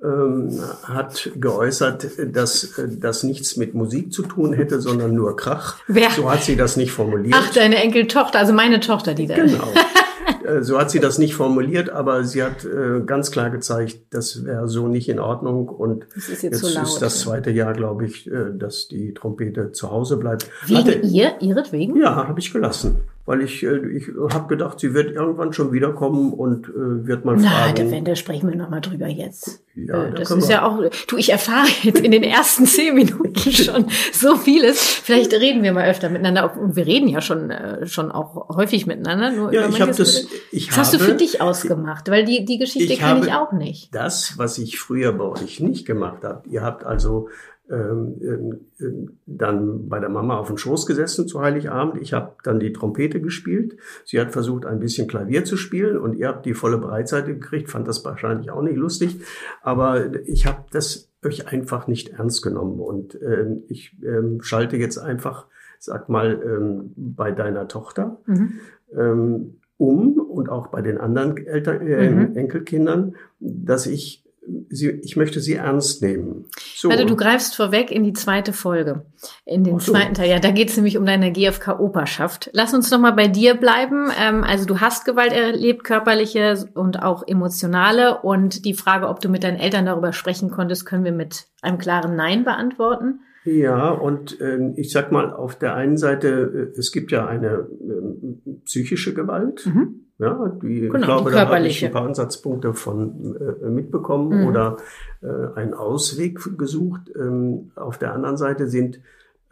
ähm, 0.04 0.60
hat 0.84 1.30
geäußert, 1.36 2.08
dass 2.34 2.78
äh, 2.78 2.88
das 3.00 3.24
nichts 3.24 3.58
mit 3.58 3.74
Musik 3.74 4.13
zu 4.13 4.24
tun 4.24 4.54
hätte, 4.54 4.80
sondern 4.80 5.13
nur 5.13 5.36
Krach. 5.36 5.78
Wer? 5.88 6.10
So 6.12 6.32
hat 6.32 6.44
sie 6.44 6.56
das 6.56 6.78
nicht 6.78 6.92
formuliert. 6.92 7.36
Ach, 7.38 7.54
deine 7.54 7.78
Enkeltochter, 7.78 8.39
also 8.39 8.54
meine 8.54 8.80
Tochter, 8.80 9.13
die 9.13 9.28
da. 9.28 9.36
Genau. 9.36 9.68
Äh, 10.50 10.63
so 10.63 10.79
hat 10.79 10.91
sie 10.91 11.00
das 11.00 11.18
nicht 11.18 11.36
formuliert, 11.36 11.89
aber 11.89 12.24
sie 12.24 12.44
hat 12.44 12.65
äh, 12.65 13.01
ganz 13.06 13.32
klar 13.32 13.50
gezeigt, 13.50 14.00
das 14.10 14.46
wäre 14.46 14.68
so 14.68 14.88
nicht 14.88 15.10
in 15.10 15.20
Ordnung. 15.20 15.70
Und 15.70 16.06
das 16.15 16.29
ist 16.29 16.44
jetzt, 16.44 16.62
jetzt 16.62 16.74
laut, 16.74 16.84
ist 16.86 17.01
das 17.01 17.20
zweite 17.22 17.51
Jahr, 17.51 17.74
glaube 17.74 18.06
ich, 18.06 18.29
äh, 18.29 18.51
dass 18.53 18.88
die 18.88 19.13
Trompete 19.13 19.72
zu 19.72 19.91
Hause 19.91 20.18
bleibt. 20.18 20.50
Wegen 20.65 20.79
Hatte, 20.79 21.00
ihr, 21.00 21.41
ihretwegen? 21.41 21.96
Ja, 21.96 22.27
habe 22.27 22.39
ich 22.39 22.51
gelassen 22.51 23.01
weil 23.29 23.43
ich, 23.43 23.62
äh, 23.62 23.88
ich 23.89 24.07
habe 24.33 24.48
gedacht, 24.48 24.79
sie 24.79 24.95
wird 24.95 25.12
irgendwann 25.12 25.53
schon 25.53 25.71
wiederkommen 25.71 26.33
und 26.33 26.67
äh, 26.67 27.05
wird 27.05 27.25
mal 27.25 27.38
Na, 27.38 27.48
fragen. 27.48 27.91
Na, 27.91 27.98
da, 27.98 28.01
da 28.01 28.15
sprechen 28.15 28.50
wir 28.50 28.55
nochmal 28.55 28.81
drüber 28.81 29.05
jetzt. 29.05 29.63
Ja, 29.75 30.05
äh, 30.05 30.13
das 30.15 30.31
ist 30.31 30.50
ja 30.50 30.65
auch, 30.65 30.81
du, 31.07 31.15
ich 31.15 31.31
erfahre 31.31 31.67
jetzt 31.83 32.00
in 32.00 32.09
den 32.09 32.24
ersten 32.24 32.65
zehn 32.65 32.95
Minuten 32.95 33.39
schon 33.39 33.86
so 34.13 34.36
vieles. 34.36 34.81
Vielleicht 34.81 35.31
reden 35.31 35.62
wir 35.62 35.74
mal 35.74 35.88
öfter 35.88 36.09
miteinander. 36.09 36.57
Und 36.59 36.75
wir 36.75 36.88
reden 36.88 37.07
ja 37.07 37.21
schon, 37.21 37.51
äh, 37.51 37.86
schon 37.86 38.12
auch 38.12 38.50
häufig 38.50 38.88
miteinander. 38.88 39.31
Nur 39.31 39.53
ja, 39.53 39.69
ich 39.69 39.79
habe 39.79 39.93
das, 39.93 40.25
ich 40.51 40.69
das 40.69 40.77
hast 40.79 40.95
du 40.95 40.98
für 40.98 41.13
dich 41.13 41.39
ausgemacht, 41.39 42.09
weil 42.09 42.25
die, 42.25 42.45
die 42.45 42.57
Geschichte 42.57 42.95
kenne 42.95 43.27
ich 43.27 43.31
auch 43.31 43.51
nicht. 43.51 43.93
Das, 43.93 44.39
was 44.39 44.57
ich 44.57 44.79
früher 44.79 45.13
bei 45.13 45.25
euch 45.25 45.59
nicht 45.59 45.86
gemacht 45.86 46.24
habe. 46.24 46.50
Ihr 46.50 46.63
habt 46.63 46.83
also 46.83 47.29
ähm, 47.70 48.60
ähm, 48.80 49.20
dann 49.26 49.90
bei 49.90 50.00
der 50.00 50.10
Mama 50.10 50.38
auf 50.38 50.48
dem 50.48 50.58
Schoß 50.58 50.86
gesessen 50.86 51.28
zu 51.28 51.42
Heiligabend. 51.42 52.02
Ich 52.02 52.14
habe 52.14 52.36
dann 52.44 52.60
die 52.60 52.74
Trompete 52.74 53.22
gespielt. 53.22 53.78
Sie 54.06 54.20
hat 54.20 54.32
versucht, 54.32 54.66
ein 54.66 54.80
bisschen 54.80 55.08
Klavier 55.08 55.46
zu 55.46 55.58
spielen 55.58 55.98
und 55.98 56.16
ihr 56.16 56.28
habt 56.28 56.46
die 56.46 56.54
volle 56.54 56.78
Breitseite 56.78 57.34
gekriegt. 57.34 57.70
Fand 57.70 57.88
das 57.88 58.04
wahrscheinlich 58.04 58.52
auch 58.52 58.62
nicht 58.62 58.78
lustig. 58.78 59.22
Aber 59.62 60.14
ich 60.26 60.46
habe 60.48 60.66
das 60.72 61.10
euch 61.24 61.48
einfach 61.48 61.88
nicht 61.88 62.10
ernst 62.10 62.42
genommen. 62.44 62.80
Und 62.80 63.20
ähm, 63.22 63.64
ich 63.68 63.96
ähm, 64.04 64.42
schalte 64.42 64.78
jetzt 64.78 64.98
einfach, 64.98 65.48
sag 65.78 66.10
mal, 66.10 66.42
ähm, 66.44 66.94
bei 66.96 67.32
deiner 67.32 67.68
Tochter 67.68 68.20
mhm. 68.26 68.54
ähm, 68.96 69.56
um 69.78 70.20
und 70.20 70.50
auch 70.50 70.68
bei 70.68 70.82
den 70.82 70.98
anderen 70.98 71.38
Eltern, 71.38 71.86
äh, 71.88 72.10
mhm. 72.10 72.36
Enkelkindern, 72.36 73.16
dass 73.40 73.86
ich 73.86 74.26
sie, 74.69 74.89
ich 75.03 75.15
möchte 75.15 75.39
sie 75.39 75.55
ernst 75.55 76.01
nehmen. 76.01 76.46
So. 76.75 76.89
Also 76.89 77.05
du 77.05 77.15
greifst 77.15 77.55
vorweg 77.55 77.91
in 77.91 78.03
die 78.03 78.13
zweite 78.13 78.53
Folge, 78.53 79.05
in 79.46 79.63
den 79.63 79.79
so. 79.79 79.91
zweiten 79.91 80.13
Teil. 80.13 80.29
Ja, 80.29 80.39
da 80.39 80.51
geht 80.51 80.69
es 80.69 80.75
nämlich 80.75 80.98
um 80.98 81.05
deine 81.05 81.31
GfK-Operschaft. 81.31 82.50
Lass 82.53 82.74
uns 82.74 82.89
noch 82.91 83.00
mal 83.00 83.12
bei 83.12 83.27
dir 83.27 83.55
bleiben. 83.55 84.10
Ähm, 84.19 84.43
also 84.43 84.65
du 84.65 84.79
hast 84.79 85.05
Gewalt 85.05 85.34
erlebt, 85.34 85.84
körperliche 85.84 86.69
und 86.74 87.01
auch 87.01 87.27
emotionale. 87.27 88.22
Und 88.22 88.65
die 88.65 88.74
Frage, 88.74 89.08
ob 89.08 89.22
du 89.22 89.29
mit 89.29 89.43
deinen 89.43 89.58
Eltern 89.58 89.86
darüber 89.86 90.13
sprechen 90.13 90.50
konntest, 90.50 90.86
können 90.86 91.03
wir 91.03 91.13
mit 91.13 91.48
einem 91.62 91.77
klaren 91.77 92.15
Nein 92.15 92.43
beantworten. 92.43 93.22
Ja, 93.58 93.89
und 93.91 94.39
äh, 94.41 94.74
ich 94.75 94.91
sag 94.91 95.12
mal, 95.12 95.34
auf 95.34 95.56
der 95.56 95.75
einen 95.75 95.98
Seite, 95.98 96.72
äh, 96.75 96.79
es 96.79 96.91
gibt 96.91 97.12
ja 97.12 97.25
eine 97.25 97.48
äh, 97.48 98.51
psychische 98.65 99.13
Gewalt. 99.13 99.65
Mhm. 99.65 100.01
Ja, 100.20 100.60
die, 100.62 100.82
genau, 100.82 100.98
ich 100.98 101.03
glaube, 101.03 101.32
da 101.32 101.48
habe 101.48 101.65
ich 101.65 101.86
ein 101.86 101.94
paar 101.94 102.06
Ansatzpunkte 102.06 102.74
von 102.74 103.38
äh, 103.38 103.70
mitbekommen 103.70 104.41
mhm. 104.41 104.48
oder 104.48 104.77
äh, 105.22 105.27
einen 105.56 105.74
Ausweg 105.74 106.58
gesucht. 106.58 107.10
Ähm, 107.18 107.72
auf 107.75 107.98
der 107.98 108.13
anderen 108.13 108.36
Seite 108.36 108.68
sind 108.68 109.00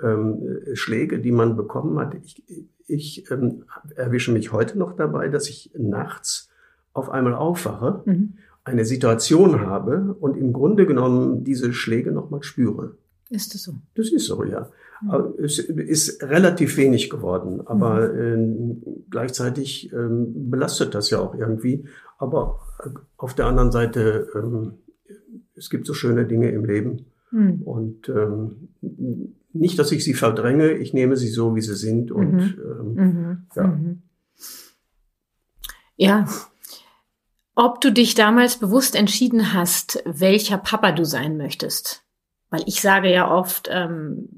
ähm, 0.03 0.59
Schläge, 0.73 1.19
die 1.19 1.31
man 1.31 1.55
bekommen 1.55 1.97
hat. 1.99 2.15
Ich, 2.15 2.43
ich 2.85 3.31
ähm, 3.31 3.63
erwische 3.95 4.33
mich 4.33 4.51
heute 4.51 4.77
noch 4.77 4.93
dabei, 4.93 5.29
dass 5.29 5.47
ich 5.47 5.71
nachts 5.77 6.49
auf 6.91 7.09
einmal 7.09 7.33
aufwache, 7.33 8.01
mhm. 8.05 8.33
eine 8.65 8.83
Situation 8.83 9.61
habe 9.61 10.17
und 10.19 10.35
im 10.35 10.51
Grunde 10.51 10.85
genommen 10.85 11.45
diese 11.45 11.71
Schläge 11.71 12.11
nochmal 12.11 12.43
spüre. 12.43 12.97
Ist 13.29 13.53
das 13.53 13.63
so? 13.63 13.73
Das 13.95 14.09
ist 14.09 14.25
so, 14.25 14.43
ja. 14.43 14.69
Mhm. 15.01 15.33
Es 15.43 15.59
ist 15.59 16.23
relativ 16.23 16.77
wenig 16.77 17.09
geworden, 17.09 17.61
aber 17.65 18.09
mhm. 18.09 18.81
äh, 18.85 18.91
gleichzeitig 19.09 19.91
ähm, 19.93 20.49
belastet 20.49 20.95
das 20.95 21.09
ja 21.09 21.19
auch 21.19 21.35
irgendwie. 21.35 21.85
Aber 22.17 22.59
äh, 22.83 22.89
auf 23.17 23.33
der 23.33 23.45
anderen 23.45 23.71
Seite, 23.71 24.27
ähm, 24.35 24.73
es 25.55 25.69
gibt 25.69 25.85
so 25.85 25.93
schöne 25.93 26.25
Dinge 26.25 26.49
im 26.51 26.65
Leben. 26.65 27.05
Mhm. 27.31 27.61
Und 27.63 28.09
ähm, 28.09 28.69
nicht, 29.53 29.77
dass 29.79 29.91
ich 29.91 30.03
sie 30.03 30.13
verdränge, 30.13 30.71
ich 30.71 30.93
nehme 30.93 31.17
sie 31.17 31.29
so, 31.29 31.55
wie 31.55 31.61
sie 31.61 31.75
sind. 31.75 32.11
Und 32.11 32.33
mhm. 32.33 32.55
ähm, 32.63 32.93
mhm. 32.93 33.47
ja. 33.55 33.67
Mhm. 33.67 34.01
Ja. 35.95 36.27
Ob 37.55 37.81
du 37.81 37.91
dich 37.91 38.13
damals 38.13 38.57
bewusst 38.57 38.95
entschieden 38.95 39.53
hast, 39.53 40.03
welcher 40.05 40.59
Papa 40.59 40.91
du 40.91 41.05
sein 41.05 41.37
möchtest? 41.37 42.06
Weil 42.49 42.63
ich 42.65 42.81
sage 42.81 43.11
ja 43.11 43.29
oft, 43.29 43.69
ähm, 43.71 44.29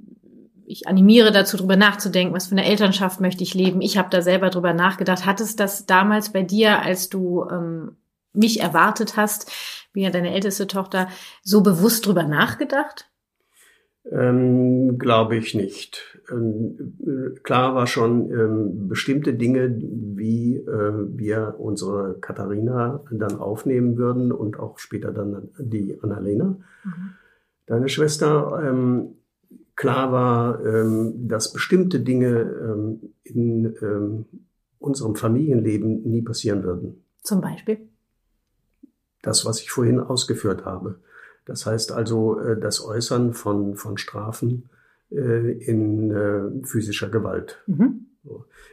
ich 0.65 0.87
animiere 0.87 1.31
dazu, 1.31 1.57
drüber 1.57 1.75
nachzudenken, 1.75 2.33
was 2.33 2.47
für 2.47 2.51
eine 2.51 2.65
Elternschaft 2.65 3.19
möchte 3.19 3.43
ich 3.43 3.53
leben. 3.53 3.81
Ich 3.81 3.97
habe 3.97 4.09
da 4.11 4.21
selber 4.21 4.49
drüber 4.49 4.73
nachgedacht. 4.73 5.25
Hat 5.25 5.41
es 5.41 5.55
das 5.55 5.85
damals 5.85 6.31
bei 6.31 6.43
dir, 6.43 6.81
als 6.81 7.09
du 7.09 7.45
ähm, 7.49 7.97
mich 8.33 8.61
erwartet 8.61 9.17
hast, 9.17 9.51
wie 9.93 10.03
ja 10.03 10.11
deine 10.11 10.33
älteste 10.33 10.67
Tochter, 10.67 11.07
so 11.41 11.61
bewusst 11.61 12.05
drüber 12.05 12.23
nachgedacht? 12.23 13.09
Ähm, 14.11 14.97
Glaube 14.97 15.37
ich 15.37 15.55
nicht. 15.55 16.19
Ähm, 16.31 17.39
klar 17.43 17.75
war 17.75 17.87
schon 17.87 18.31
ähm, 18.31 18.87
bestimmte 18.87 19.33
Dinge, 19.33 19.75
wie 19.79 20.57
äh, 20.57 20.93
wir 21.17 21.55
unsere 21.57 22.17
Katharina 22.19 23.03
dann 23.11 23.39
aufnehmen 23.39 23.97
würden 23.97 24.31
und 24.31 24.59
auch 24.59 24.79
später 24.79 25.11
dann 25.11 25.49
die 25.57 25.97
Annalena, 26.01 26.57
mhm. 26.83 27.11
Deine 27.69 27.87
Schwester. 27.87 28.61
Ähm, 28.63 29.15
klar 29.75 30.11
war, 30.11 30.65
ähm, 30.65 31.27
dass 31.27 31.53
bestimmte 31.53 32.01
Dinge 32.01 32.41
ähm, 32.41 33.13
in 33.23 34.25
unserem 34.79 35.15
Familienleben 35.15 36.03
nie 36.03 36.21
passieren 36.21 36.63
würden. 36.63 37.03
Zum 37.23 37.41
Beispiel? 37.41 37.77
Das, 39.21 39.45
was 39.45 39.61
ich 39.61 39.71
vorhin 39.71 39.99
ausgeführt 39.99 40.65
habe. 40.65 40.99
Das 41.45 41.65
heißt 41.65 41.91
also 41.91 42.39
äh, 42.39 42.59
das 42.59 42.83
Äußern 42.83 43.33
von, 43.33 43.75
von 43.75 43.97
Strafen 43.97 44.69
äh, 45.11 45.51
in 45.51 46.11
äh, 46.11 46.65
physischer 46.65 47.09
Gewalt. 47.09 47.61
Mhm. 47.67 48.05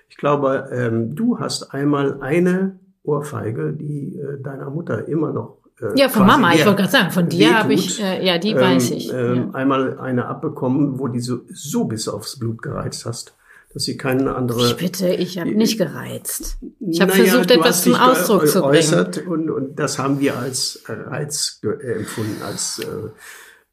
Ich 0.09 0.17
glaube, 0.17 0.69
ähm, 0.71 1.15
du 1.15 1.38
hast 1.38 1.75
einmal 1.75 2.21
eine 2.21 2.79
Ohrfeige, 3.03 3.73
die 3.73 4.17
äh, 4.17 4.41
deiner 4.41 4.71
Mutter 4.71 5.09
immer 5.09 5.33
noch. 5.33 5.59
Äh, 5.80 5.99
ja, 5.99 6.09
von 6.09 6.26
Mama, 6.26 6.54
ich 6.54 6.64
wollte 6.64 6.83
gerade 6.83 6.92
sagen, 6.92 7.11
von 7.11 7.28
dir 7.28 7.59
habe 7.59 7.75
ich, 7.75 8.02
äh, 8.02 8.25
ja, 8.25 8.38
die 8.38 8.52
ähm, 8.52 8.59
weiß 8.59 8.90
ich. 8.92 9.12
Ähm, 9.12 9.37
ja. 9.37 9.50
Einmal 9.54 9.99
eine 9.99 10.26
abbekommen, 10.26 10.99
wo 10.99 11.09
die 11.09 11.21
so, 11.21 11.40
so 11.52 11.85
bis 11.85 12.09
aufs 12.09 12.38
Blut 12.38 12.62
gereizt 12.62 13.04
hast 13.06 13.35
dass 13.76 13.85
sie 13.85 13.99
keine 13.99 14.35
andere. 14.35 14.68
Ich 14.68 14.76
bitte, 14.78 15.09
ich 15.09 15.38
habe 15.38 15.50
nicht 15.50 15.76
gereizt. 15.76 16.56
Ich 16.80 16.99
habe 17.02 17.12
naja, 17.12 17.25
versucht, 17.25 17.50
etwas 17.50 17.83
zum 17.83 17.95
Ausdruck 17.95 18.49
zu 18.49 18.62
bringen. 18.62 19.28
Und, 19.28 19.50
und 19.50 19.78
das 19.78 19.99
haben 19.99 20.18
wir 20.18 20.38
als 20.38 20.83
Reiz 20.87 21.61
empfunden, 21.62 22.40
als 22.42 22.78
äh, 22.78 23.11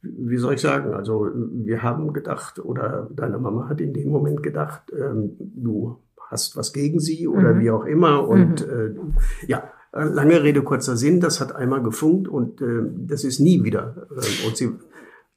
wie 0.02 0.38
soll 0.38 0.56
ich 0.56 0.62
sagen? 0.62 0.94
Also 0.94 1.30
wir 1.34 1.84
haben 1.84 2.12
gedacht, 2.12 2.60
oder 2.60 3.08
deine 3.12 3.38
Mama 3.38 3.70
hat 3.70 3.80
in 3.80 3.94
dem 3.94 4.10
Moment 4.10 4.44
gedacht, 4.44 4.82
ähm, 4.92 5.38
du 5.40 5.98
hast 6.30 6.58
was 6.58 6.74
gegen 6.74 7.00
sie 7.00 7.26
oder 7.26 7.54
mhm. 7.54 7.60
wie 7.62 7.72
auch 7.72 7.86
immer. 7.86 8.28
Und 8.28 8.68
mhm. 8.68 9.16
äh, 9.42 9.48
ja, 9.48 9.72
lange 9.94 10.44
Rede, 10.44 10.64
kurzer 10.64 10.98
Sinn, 10.98 11.20
das 11.20 11.40
hat 11.40 11.56
einmal 11.56 11.84
gefunkt 11.84 12.28
und 12.28 12.62
äh, 12.62 12.84
das 13.08 13.24
ist 13.24 13.40
nie 13.40 13.64
wieder. 13.64 14.08
Äh, 14.12 14.48
und 14.48 14.58
sie, 14.58 14.72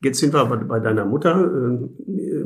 jetzt 0.02 0.18
sind 0.18 0.32
wir 0.32 0.40
aber 0.40 0.56
bei 0.56 0.80
deiner 0.80 1.04
Mutter. 1.04 1.50
Äh, 1.52 2.44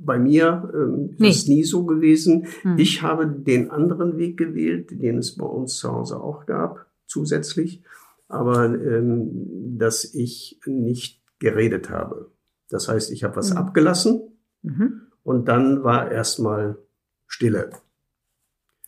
bei 0.00 0.18
mir 0.18 0.70
nee. 1.18 1.28
ist 1.28 1.38
es 1.38 1.48
nie 1.48 1.64
so 1.64 1.84
gewesen. 1.84 2.46
Hm. 2.62 2.78
Ich 2.78 3.02
habe 3.02 3.26
den 3.26 3.70
anderen 3.70 4.16
Weg 4.16 4.36
gewählt, 4.36 4.90
den 4.92 5.18
es 5.18 5.36
bei 5.36 5.44
uns 5.44 5.76
zu 5.78 5.90
Hause 5.92 6.20
auch 6.20 6.46
gab, 6.46 6.86
zusätzlich, 7.06 7.82
aber 8.28 8.66
ähm, 8.66 9.76
dass 9.76 10.04
ich 10.14 10.60
nicht 10.66 11.20
geredet 11.40 11.90
habe. 11.90 12.30
Das 12.70 12.88
heißt, 12.88 13.10
ich 13.10 13.24
habe 13.24 13.36
was 13.36 13.50
hm. 13.50 13.56
abgelassen 13.56 14.20
mhm. 14.62 15.02
und 15.24 15.48
dann 15.48 15.82
war 15.82 16.10
erstmal 16.12 16.78
Stille. 17.26 17.70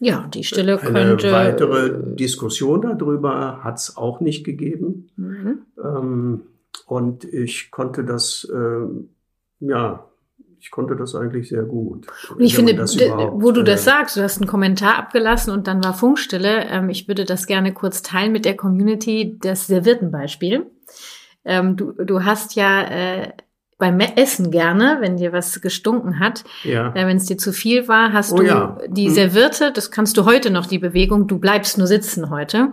Ja, 0.00 0.26
die 0.33 0.45
Stille 0.45 0.78
könnte. 0.78 1.28
Eine 1.28 1.33
weitere 1.33 2.14
Diskussion 2.16 2.80
darüber 2.80 3.62
hat 3.62 3.76
es 3.76 3.99
auch 3.99 4.21
nicht 4.21 4.45
gegeben. 4.45 5.11
Mhm. 5.16 5.59
Ähm, 5.83 6.42
und 6.87 7.25
ich 7.25 7.71
konnte 7.71 8.04
das, 8.04 8.50
äh, 8.50 8.87
ja, 9.61 10.07
ich 10.59 10.71
konnte 10.71 10.97
das 10.97 11.14
eigentlich 11.14 11.50
sehr 11.50 11.64
gut. 11.64 12.07
Und 12.30 12.40
ich 12.40 12.54
finde, 12.54 12.78
wo 12.78 13.52
du 13.52 13.62
das 13.62 13.83
äh, 13.83 13.85
sagst, 13.85 14.16
du 14.16 14.23
hast 14.23 14.38
einen 14.38 14.49
Kommentar 14.49 14.99
abgelassen 14.99 15.52
und 15.52 15.66
dann 15.66 15.85
war 15.85 15.92
Funkstille. 15.92 16.64
Ähm, 16.64 16.88
ich 16.88 17.07
würde 17.07 17.26
das 17.26 17.47
gerne 17.47 17.75
kurz 17.75 18.00
teilen 18.00 18.33
mit 18.33 18.47
der 18.47 18.57
Community, 18.57 19.38
das 19.40 19.66
Serviertenbeispiel. 19.66 20.66
Ähm, 21.45 21.76
du, 21.76 21.92
du 21.92 22.25
hast 22.25 22.54
ja 22.54 22.83
äh, 22.83 23.33
beim 23.80 23.99
Essen 23.99 24.52
gerne, 24.52 24.99
wenn 25.00 25.16
dir 25.16 25.32
was 25.32 25.60
gestunken 25.60 26.21
hat. 26.21 26.45
Ja. 26.62 26.95
Äh, 26.95 27.06
wenn 27.06 27.16
es 27.16 27.25
dir 27.25 27.36
zu 27.36 27.52
viel 27.52 27.88
war, 27.88 28.12
hast 28.12 28.32
oh, 28.32 28.36
du 28.36 28.43
ja. 28.45 28.78
die 28.86 29.06
hm. 29.06 29.14
Serviette, 29.14 29.73
das 29.73 29.90
kannst 29.90 30.16
du 30.16 30.25
heute 30.25 30.50
noch, 30.50 30.66
die 30.66 30.78
Bewegung, 30.78 31.26
du 31.26 31.38
bleibst 31.38 31.78
nur 31.78 31.88
sitzen 31.88 32.30
heute 32.30 32.69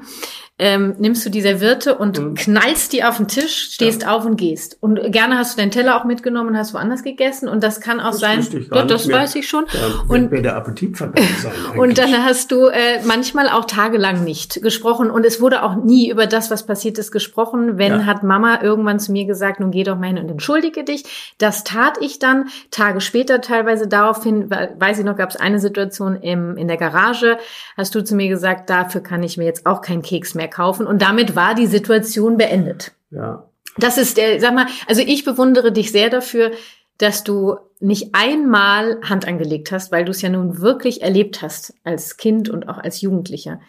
ähm, 0.59 0.95
nimmst 0.97 1.23
du 1.23 1.29
die 1.29 1.41
Serviette 1.41 1.95
und 1.95 2.19
mhm. 2.19 2.33
knallst 2.33 2.91
die 2.91 3.03
auf 3.03 3.17
den 3.17 3.27
Tisch, 3.27 3.73
stehst 3.73 4.01
ja. 4.01 4.15
auf 4.15 4.25
und 4.25 4.37
gehst. 4.37 4.77
Und 4.81 5.11
gerne 5.11 5.37
hast 5.37 5.55
du 5.55 5.61
deinen 5.61 5.69
Teller 5.69 5.99
auch 5.99 6.03
mitgenommen 6.03 6.49
und 6.49 6.57
hast 6.57 6.73
woanders 6.73 7.03
gegessen. 7.03 7.47
Und 7.47 7.63
das 7.63 7.79
kann 7.79 7.99
auch 7.99 8.11
das 8.11 8.19
sein. 8.19 8.47
Ja, 8.73 8.83
das 8.83 9.07
weiß 9.07 9.35
ich 9.35 9.47
schon. 9.47 9.65
Da 9.71 10.03
und 10.07 10.31
mir 10.31 10.41
der 10.41 10.55
Appetit 10.55 10.97
sein. 10.97 11.13
Eigentlich. 11.15 11.79
Und 11.79 11.97
dann 11.99 12.25
hast 12.25 12.51
du 12.51 12.67
äh, 12.67 13.03
manchmal 13.05 13.49
auch 13.49 13.65
tagelang 13.65 14.23
nicht 14.23 14.61
gesprochen. 14.63 15.11
Und 15.11 15.25
es 15.25 15.39
wurde 15.39 15.61
auch 15.61 15.75
nie 15.75 16.09
über 16.09 16.25
das, 16.25 16.49
was 16.49 16.65
passiert 16.65 16.97
ist, 16.97 17.11
gesprochen. 17.11 17.77
Wenn 17.77 17.91
ja. 17.91 18.05
hat 18.05 18.23
Mama 18.23 18.59
irgendwann 18.63 18.99
zu 18.99 19.11
mir 19.11 19.25
gesagt, 19.25 19.59
nun 19.59 19.69
geh 19.69 19.83
doch 19.83 19.97
mal 19.97 20.07
hin 20.07 20.17
und 20.17 20.29
entschuldige 20.29 20.83
dich. 20.83 21.35
Das 21.37 21.65
tat 21.65 21.99
ich 22.01 22.17
dann. 22.17 22.47
Tage 22.71 22.99
später 23.01 23.41
teilweise 23.41 23.87
daraufhin, 23.87 24.49
weiß 24.49 24.97
ich 24.97 25.05
noch, 25.05 25.17
gab 25.17 25.29
es 25.29 25.35
eine 25.35 25.59
Situation 25.59 26.15
im, 26.15 26.57
in 26.57 26.67
der 26.67 26.77
Garage. 26.77 27.37
Hast 27.75 27.93
du 27.93 28.03
zu 28.03 28.15
mir 28.15 28.27
gesagt, 28.27 28.71
dafür 28.71 29.01
kann 29.01 29.21
ich 29.21 29.37
mir 29.37 29.45
jetzt 29.45 29.67
auch 29.67 29.81
keinen 29.81 30.01
Keks 30.01 30.33
mehr 30.33 30.46
mehr 30.47 30.49
kaufen. 30.49 30.87
Und 30.87 31.01
damit 31.01 31.35
war 31.35 31.55
die 31.55 31.67
Situation 31.67 32.37
beendet. 32.37 32.93
Ja. 33.11 33.43
Das 33.77 33.97
ist 33.97 34.17
der, 34.17 34.39
sag 34.39 34.55
mal, 34.55 34.67
also 34.87 35.01
ich 35.01 35.23
bewundere 35.23 35.71
dich 35.71 35.91
sehr 35.91 36.09
dafür, 36.09 36.51
dass 36.97 37.23
du 37.23 37.57
nicht 37.79 38.09
einmal 38.13 38.99
Hand 39.03 39.27
angelegt 39.27 39.71
hast, 39.71 39.91
weil 39.91 40.03
du 40.03 40.11
es 40.11 40.21
ja 40.21 40.29
nun 40.29 40.61
wirklich 40.61 41.03
erlebt 41.03 41.43
hast 41.43 41.75
als 41.83 42.17
Kind 42.17 42.49
und 42.49 42.67
auch 42.69 42.79
als 42.79 43.01
Jugendlicher. 43.01 43.59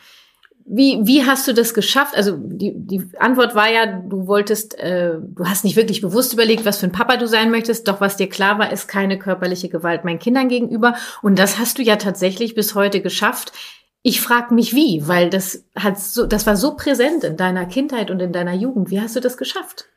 Wie, 0.71 1.01
wie 1.05 1.25
hast 1.25 1.49
du 1.49 1.55
das 1.55 1.73
geschafft? 1.73 2.15
Also 2.15 2.37
die, 2.39 2.73
die 2.75 3.03
Antwort 3.19 3.55
war 3.55 3.71
ja, 3.71 3.87
du 3.87 4.27
wolltest, 4.27 4.79
äh, 4.79 5.15
du 5.19 5.47
hast 5.47 5.65
nicht 5.65 5.77
wirklich 5.77 6.01
bewusst 6.03 6.33
überlegt, 6.35 6.67
was 6.67 6.79
für 6.79 6.87
ein 6.87 6.93
Papa 6.93 7.17
du 7.17 7.27
sein 7.27 7.51
möchtest, 7.51 7.89
doch 7.89 8.01
was 8.01 8.17
dir 8.17 8.29
klar 8.29 8.59
war, 8.59 8.71
ist 8.71 8.87
keine 8.87 9.19
körperliche 9.19 9.71
Gewalt 9.71 10.05
meinen 10.05 10.19
Kindern 10.19 10.49
gegenüber. 10.49 10.95
Und 11.23 11.39
das 11.39 11.59
hast 11.59 11.79
du 11.79 11.83
ja 11.83 11.97
tatsächlich 11.97 12.55
bis 12.55 12.75
heute 12.75 13.01
geschafft. 13.01 13.53
Ich 14.09 14.23
frage 14.23 14.55
mich 14.55 14.75
wie, 14.75 15.07
weil 15.07 15.29
das 15.29 15.67
hat 15.77 15.99
so, 15.99 16.25
das 16.25 16.47
war 16.47 16.57
so 16.57 16.77
präsent 16.77 17.25
in 17.25 17.37
deiner 17.37 17.67
Kindheit 17.67 18.11
und 18.11 18.21
in 18.21 18.33
deiner 18.33 18.55
Jugend. 18.55 18.91
Wie 18.91 19.03
hast 19.03 19.17
du 19.17 19.21
das 19.21 19.37
geschafft? 19.37 19.91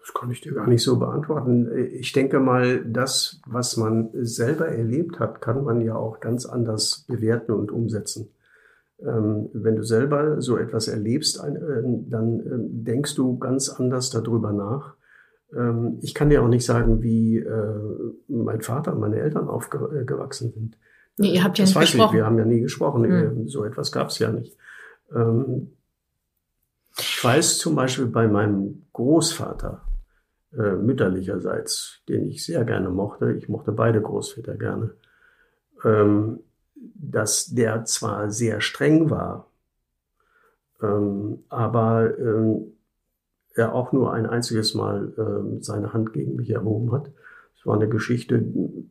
Das 0.00 0.12
kann 0.12 0.28
ich 0.32 0.40
dir 0.40 0.54
gar 0.54 0.66
nicht 0.66 0.82
so 0.82 0.98
beantworten. 0.98 1.70
Ich 1.92 2.12
denke 2.12 2.40
mal, 2.40 2.84
das, 2.84 3.40
was 3.46 3.76
man 3.76 4.10
selber 4.12 4.66
erlebt 4.66 5.20
hat, 5.20 5.40
kann 5.40 5.62
man 5.62 5.82
ja 5.82 5.94
auch 5.94 6.18
ganz 6.18 6.46
anders 6.46 7.04
bewerten 7.06 7.52
und 7.52 7.70
umsetzen. 7.70 8.28
Ähm, 8.98 9.50
wenn 9.52 9.76
du 9.76 9.84
selber 9.84 10.42
so 10.42 10.56
etwas 10.56 10.88
erlebst, 10.88 11.38
äh, 11.38 11.52
dann 12.08 12.40
ähm, 12.40 12.84
denkst 12.84 13.14
du 13.14 13.38
ganz 13.38 13.68
anders 13.68 14.10
darüber 14.10 14.52
nach. 14.52 14.96
Ähm, 15.56 16.00
ich 16.02 16.12
kann 16.12 16.28
dir 16.28 16.42
auch 16.42 16.48
nicht 16.48 16.66
sagen, 16.66 17.04
wie 17.04 17.38
äh, 17.38 18.12
mein 18.26 18.62
Vater 18.62 18.94
und 18.94 18.98
meine 19.00 19.20
Eltern 19.20 19.46
aufgewachsen 19.46 20.50
sind. 20.50 20.76
Nee, 21.16 21.34
ihr 21.34 21.44
habt 21.44 21.58
ja 21.58 21.64
das 21.64 21.74
nicht 21.74 21.92
gesprochen. 21.92 22.14
Ich, 22.14 22.18
wir 22.18 22.26
haben 22.26 22.38
ja 22.38 22.44
nie 22.44 22.60
gesprochen. 22.60 23.02
Mhm. 23.02 23.48
So 23.48 23.64
etwas 23.64 23.92
gab 23.92 24.08
es 24.08 24.18
ja 24.18 24.30
nicht. 24.30 24.56
Ähm, 25.14 25.70
ich 26.98 27.22
weiß 27.22 27.58
zum 27.58 27.74
Beispiel 27.74 28.06
bei 28.06 28.28
meinem 28.28 28.86
Großvater, 28.92 29.82
äh, 30.56 30.76
mütterlicherseits, 30.76 32.00
den 32.08 32.28
ich 32.28 32.44
sehr 32.44 32.64
gerne 32.64 32.90
mochte, 32.90 33.32
ich 33.32 33.48
mochte 33.48 33.72
beide 33.72 34.00
Großväter 34.00 34.54
gerne, 34.54 34.94
ähm, 35.84 36.40
dass 36.74 37.46
der 37.46 37.84
zwar 37.84 38.30
sehr 38.30 38.60
streng 38.60 39.10
war, 39.10 39.50
ähm, 40.82 41.44
aber 41.48 42.16
ähm, 42.18 42.74
er 43.54 43.74
auch 43.74 43.92
nur 43.92 44.12
ein 44.12 44.26
einziges 44.26 44.74
Mal 44.74 45.12
äh, 45.16 45.62
seine 45.62 45.92
Hand 45.92 46.12
gegen 46.12 46.36
mich 46.36 46.50
erhoben 46.50 46.92
hat 46.92 47.10
es 47.64 47.66
war 47.66 47.76
eine 47.76 47.88
Geschichte, 47.88 48.44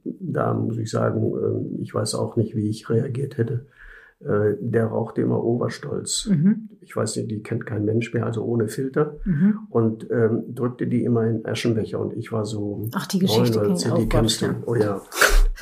da 0.03 0.51
muss 0.55 0.79
ich 0.79 0.89
sagen, 0.89 1.21
ähm, 1.21 1.79
ich 1.83 1.93
weiß 1.93 2.15
auch 2.15 2.37
nicht, 2.37 2.55
wie 2.55 2.69
ich 2.69 2.89
reagiert 2.89 3.37
hätte. 3.37 3.67
Äh, 4.19 4.55
der 4.59 4.87
rauchte 4.87 5.21
immer 5.21 5.43
Oberstolz. 5.43 6.25
Mhm. 6.25 6.69
Ich 6.81 6.95
weiß 6.95 7.17
nicht, 7.17 7.29
die 7.29 7.43
kennt 7.43 7.67
kein 7.67 7.85
Mensch 7.85 8.15
mehr, 8.15 8.25
also 8.25 8.43
ohne 8.43 8.67
Filter. 8.69 9.17
Mhm. 9.25 9.59
Und 9.69 10.09
ähm, 10.09 10.55
drückte 10.55 10.87
die 10.87 11.03
immer 11.03 11.23
in 11.27 11.45
Aschenbecher. 11.45 11.99
Und 11.99 12.17
ich 12.17 12.31
war 12.31 12.45
so. 12.45 12.87
Ach, 12.93 13.05
die 13.05 13.19
Geschichte 13.19 13.59
neun, 13.61 13.77
die 13.77 13.91
auch 13.91 14.09
kennst 14.09 14.41
du. 14.41 14.47
Oh 14.65 14.73
ja. 14.73 15.03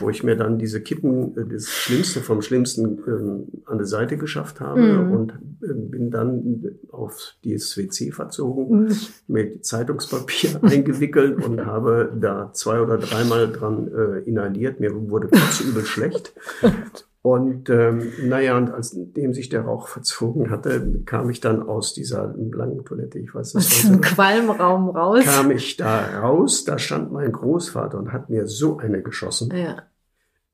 Wo 0.01 0.09
ich 0.09 0.23
mir 0.23 0.35
dann 0.35 0.57
diese 0.57 0.81
Kippen, 0.81 1.37
äh, 1.37 1.45
das 1.45 1.69
Schlimmste 1.69 2.21
vom 2.21 2.41
Schlimmsten 2.41 2.99
ähm, 3.07 3.47
an 3.65 3.77
der 3.77 3.87
Seite 3.87 4.17
geschafft 4.17 4.59
habe 4.59 4.81
mhm. 4.81 5.11
und 5.11 5.31
äh, 5.61 5.73
bin 5.73 6.11
dann 6.11 6.65
auf 6.91 7.35
dieses 7.43 7.77
WC 7.77 8.11
verzogen, 8.11 8.85
mhm. 8.85 8.95
mit 9.27 9.65
Zeitungspapier 9.65 10.59
eingewickelt 10.63 11.43
und 11.43 11.65
habe 11.65 12.11
da 12.19 12.51
zwei 12.53 12.81
oder 12.81 12.97
dreimal 12.97 13.51
dran 13.51 13.87
äh, 13.87 14.19
inhaliert. 14.19 14.79
Mir 14.79 14.93
wurde 15.09 15.27
kurz 15.27 15.61
übel 15.61 15.85
schlecht. 15.85 16.33
Und 17.23 17.69
ähm, 17.69 18.11
naja, 18.23 18.57
und 18.57 18.71
als 18.71 18.95
dem 18.95 19.33
sich 19.33 19.49
der 19.49 19.61
Rauch 19.61 19.87
verzogen 19.87 20.49
hatte, 20.49 21.03
kam 21.05 21.29
ich 21.29 21.39
dann 21.39 21.61
aus 21.61 21.93
dieser 21.93 22.33
langen 22.35 22.83
Toilette, 22.83 23.19
ich 23.19 23.33
weiß 23.33 23.53
nicht. 23.53 23.71
Aus 23.71 23.81
dem 23.83 24.01
Qualmraum 24.01 24.89
raus? 24.89 25.23
Kam 25.25 25.51
ich 25.51 25.77
da 25.77 26.19
raus, 26.21 26.63
da 26.63 26.79
stand 26.79 27.11
mein 27.11 27.31
Großvater 27.31 27.99
und 27.99 28.11
hat 28.11 28.31
mir 28.31 28.47
so 28.47 28.79
eine 28.79 29.03
geschossen. 29.03 29.55
Ja. 29.55 29.83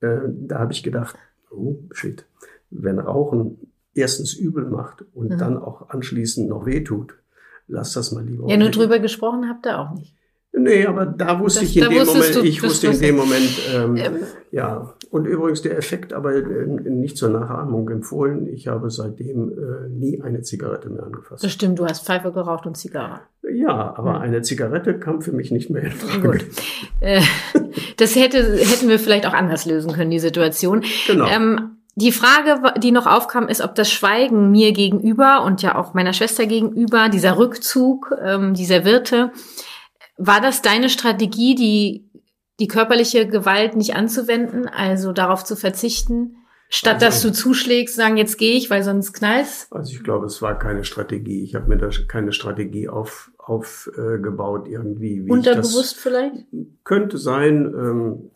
Äh, 0.02 0.18
da 0.28 0.60
habe 0.60 0.74
ich 0.74 0.84
gedacht, 0.84 1.18
oh 1.52 1.80
shit, 1.92 2.26
wenn 2.70 3.00
Rauchen 3.00 3.72
erstens 3.94 4.34
übel 4.34 4.66
macht 4.66 5.04
und 5.14 5.32
mhm. 5.32 5.38
dann 5.38 5.58
auch 5.58 5.90
anschließend 5.90 6.50
noch 6.50 6.66
wehtut, 6.66 7.16
lass 7.68 7.94
das 7.94 8.12
mal 8.12 8.24
lieber. 8.24 8.48
Ja, 8.48 8.58
nur 8.58 8.70
drüber 8.70 9.00
gesprochen 9.00 9.50
habt 9.50 9.66
ihr 9.66 9.80
auch 9.80 9.94
nicht. 9.94 10.17
Nee, 10.58 10.86
aber 10.86 11.06
da 11.06 11.40
wusste 11.40 11.62
das, 11.62 11.70
ich 11.70 11.78
in 11.78 11.90
dem 11.90 12.06
Moment, 12.06 12.36
du, 12.36 12.42
ich 12.42 12.64
wusste 12.64 12.88
in 12.88 13.00
dem 13.00 13.16
Moment, 13.16 13.62
ähm, 13.74 13.96
ähm, 13.98 14.16
ja. 14.52 14.94
Und 15.10 15.26
übrigens 15.26 15.62
der 15.62 15.78
Effekt 15.78 16.12
aber 16.14 16.36
äh, 16.36 16.66
nicht 16.66 17.18
zur 17.18 17.30
Nachahmung 17.30 17.90
empfohlen. 17.90 18.48
Ich 18.48 18.68
habe 18.68 18.90
seitdem 18.90 19.52
äh, 19.52 19.90
nie 19.90 20.22
eine 20.22 20.42
Zigarette 20.42 20.90
mehr 20.90 21.04
angefasst. 21.04 21.44
Das 21.44 21.52
stimmt, 21.52 21.80
du 21.80 21.86
hast 21.86 22.06
Pfeife 22.06 22.32
geraucht 22.32 22.66
und 22.66 22.76
Zigarre. 22.76 23.22
Ja, 23.50 23.96
aber 23.96 24.16
hm. 24.16 24.22
eine 24.22 24.42
Zigarette 24.42 25.00
kam 25.00 25.22
für 25.22 25.32
mich 25.32 25.52
nicht 25.52 25.70
mehr 25.70 25.84
in 25.84 25.92
Frage. 25.92 26.28
Gut. 26.30 26.46
Äh, 27.00 27.22
das 27.98 28.16
hätte, 28.16 28.40
hätten 28.40 28.90
wir 28.90 29.00
vielleicht 29.00 29.26
auch 29.28 29.34
anders 29.34 29.66
lösen 29.66 29.94
können, 29.94 30.12
die 30.12 30.20
Situation. 30.20 30.84
Genau. 31.08 31.28
Ähm, 31.28 31.78
die 31.96 32.12
Frage, 32.12 32.80
die 32.80 32.92
noch 32.92 33.08
aufkam, 33.08 33.48
ist, 33.48 33.62
ob 33.62 33.74
das 33.74 33.90
Schweigen 33.90 34.52
mir 34.52 34.72
gegenüber 34.72 35.44
und 35.44 35.64
ja 35.64 35.76
auch 35.76 35.96
meiner 35.96 36.14
Schwester 36.14 36.46
gegenüber, 36.46 37.10
dieser 37.10 37.40
Rückzug, 37.40 38.14
ähm, 38.24 38.54
dieser 38.54 38.86
Wirte, 38.86 39.32
war 40.18 40.42
das 40.42 40.62
deine 40.62 40.90
Strategie, 40.90 41.56
die, 41.56 42.10
die 42.60 42.68
körperliche 42.68 43.28
Gewalt 43.28 43.76
nicht 43.76 43.96
anzuwenden, 43.96 44.68
also 44.68 45.14
darauf 45.14 45.44
zu 45.44 45.56
verzichten, 45.56 46.38
statt 46.70 46.96
also, 46.96 47.06
dass 47.06 47.22
du 47.22 47.32
zuschlägst, 47.32 47.96
sagen, 47.96 48.18
jetzt 48.18 48.38
gehe 48.38 48.58
ich, 48.58 48.70
weil 48.70 48.84
sonst 48.84 49.14
knallst? 49.14 49.72
Also 49.72 49.94
ich 49.94 50.04
glaube, 50.04 50.26
es 50.26 50.42
war 50.42 50.58
keine 50.58 50.84
Strategie. 50.84 51.44
Ich 51.44 51.56
habe 51.56 51.68
mir 51.68 51.78
da 51.78 51.90
keine 52.08 52.34
Strategie 52.34 52.90
auf, 52.90 53.32
aufgebaut 53.38 54.68
äh, 54.68 54.72
irgendwie. 54.72 55.26
Wie 55.26 55.30
Unterbewusst 55.30 55.98
vielleicht? 55.98 56.46
Könnte 56.84 57.18
sein. 57.18 57.66
Ähm, 57.66 58.32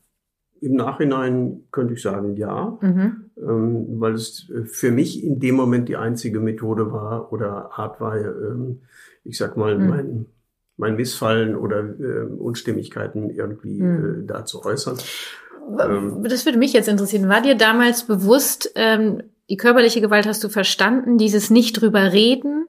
Im 0.61 0.75
Nachhinein 0.75 1.63
könnte 1.71 1.95
ich 1.95 2.01
sagen, 2.03 2.35
ja, 2.37 2.77
mhm. 2.79 3.31
ähm, 3.37 3.85
weil 3.99 4.13
es 4.13 4.51
für 4.65 4.91
mich 4.91 5.23
in 5.23 5.39
dem 5.39 5.55
Moment 5.55 5.89
die 5.89 5.97
einzige 5.97 6.39
Methode 6.39 6.91
war 6.91 7.33
oder 7.33 7.71
Art 7.73 7.99
war, 7.99 8.17
ähm, 8.17 8.81
ich 9.23 9.37
sag 9.37 9.57
mal, 9.57 9.77
mhm. 9.77 9.89
mein 9.89 10.25
mein 10.77 10.95
Missfallen 10.95 11.55
oder 11.55 11.79
äh, 11.79 12.23
Unstimmigkeiten 12.25 13.29
irgendwie 13.29 13.79
hm. 13.79 14.23
äh, 14.23 14.25
da 14.25 14.45
zu 14.45 14.63
äußern. 14.63 14.97
Ähm, 15.79 16.23
das 16.23 16.45
würde 16.45 16.57
mich 16.57 16.73
jetzt 16.73 16.87
interessieren. 16.87 17.29
War 17.29 17.41
dir 17.41 17.55
damals 17.55 18.05
bewusst, 18.05 18.71
ähm, 18.75 19.23
die 19.49 19.57
körperliche 19.57 20.01
Gewalt 20.01 20.25
hast 20.25 20.43
du 20.43 20.49
verstanden, 20.49 21.17
dieses 21.17 21.49
nicht 21.49 21.73
drüber 21.73 22.13
reden? 22.13 22.67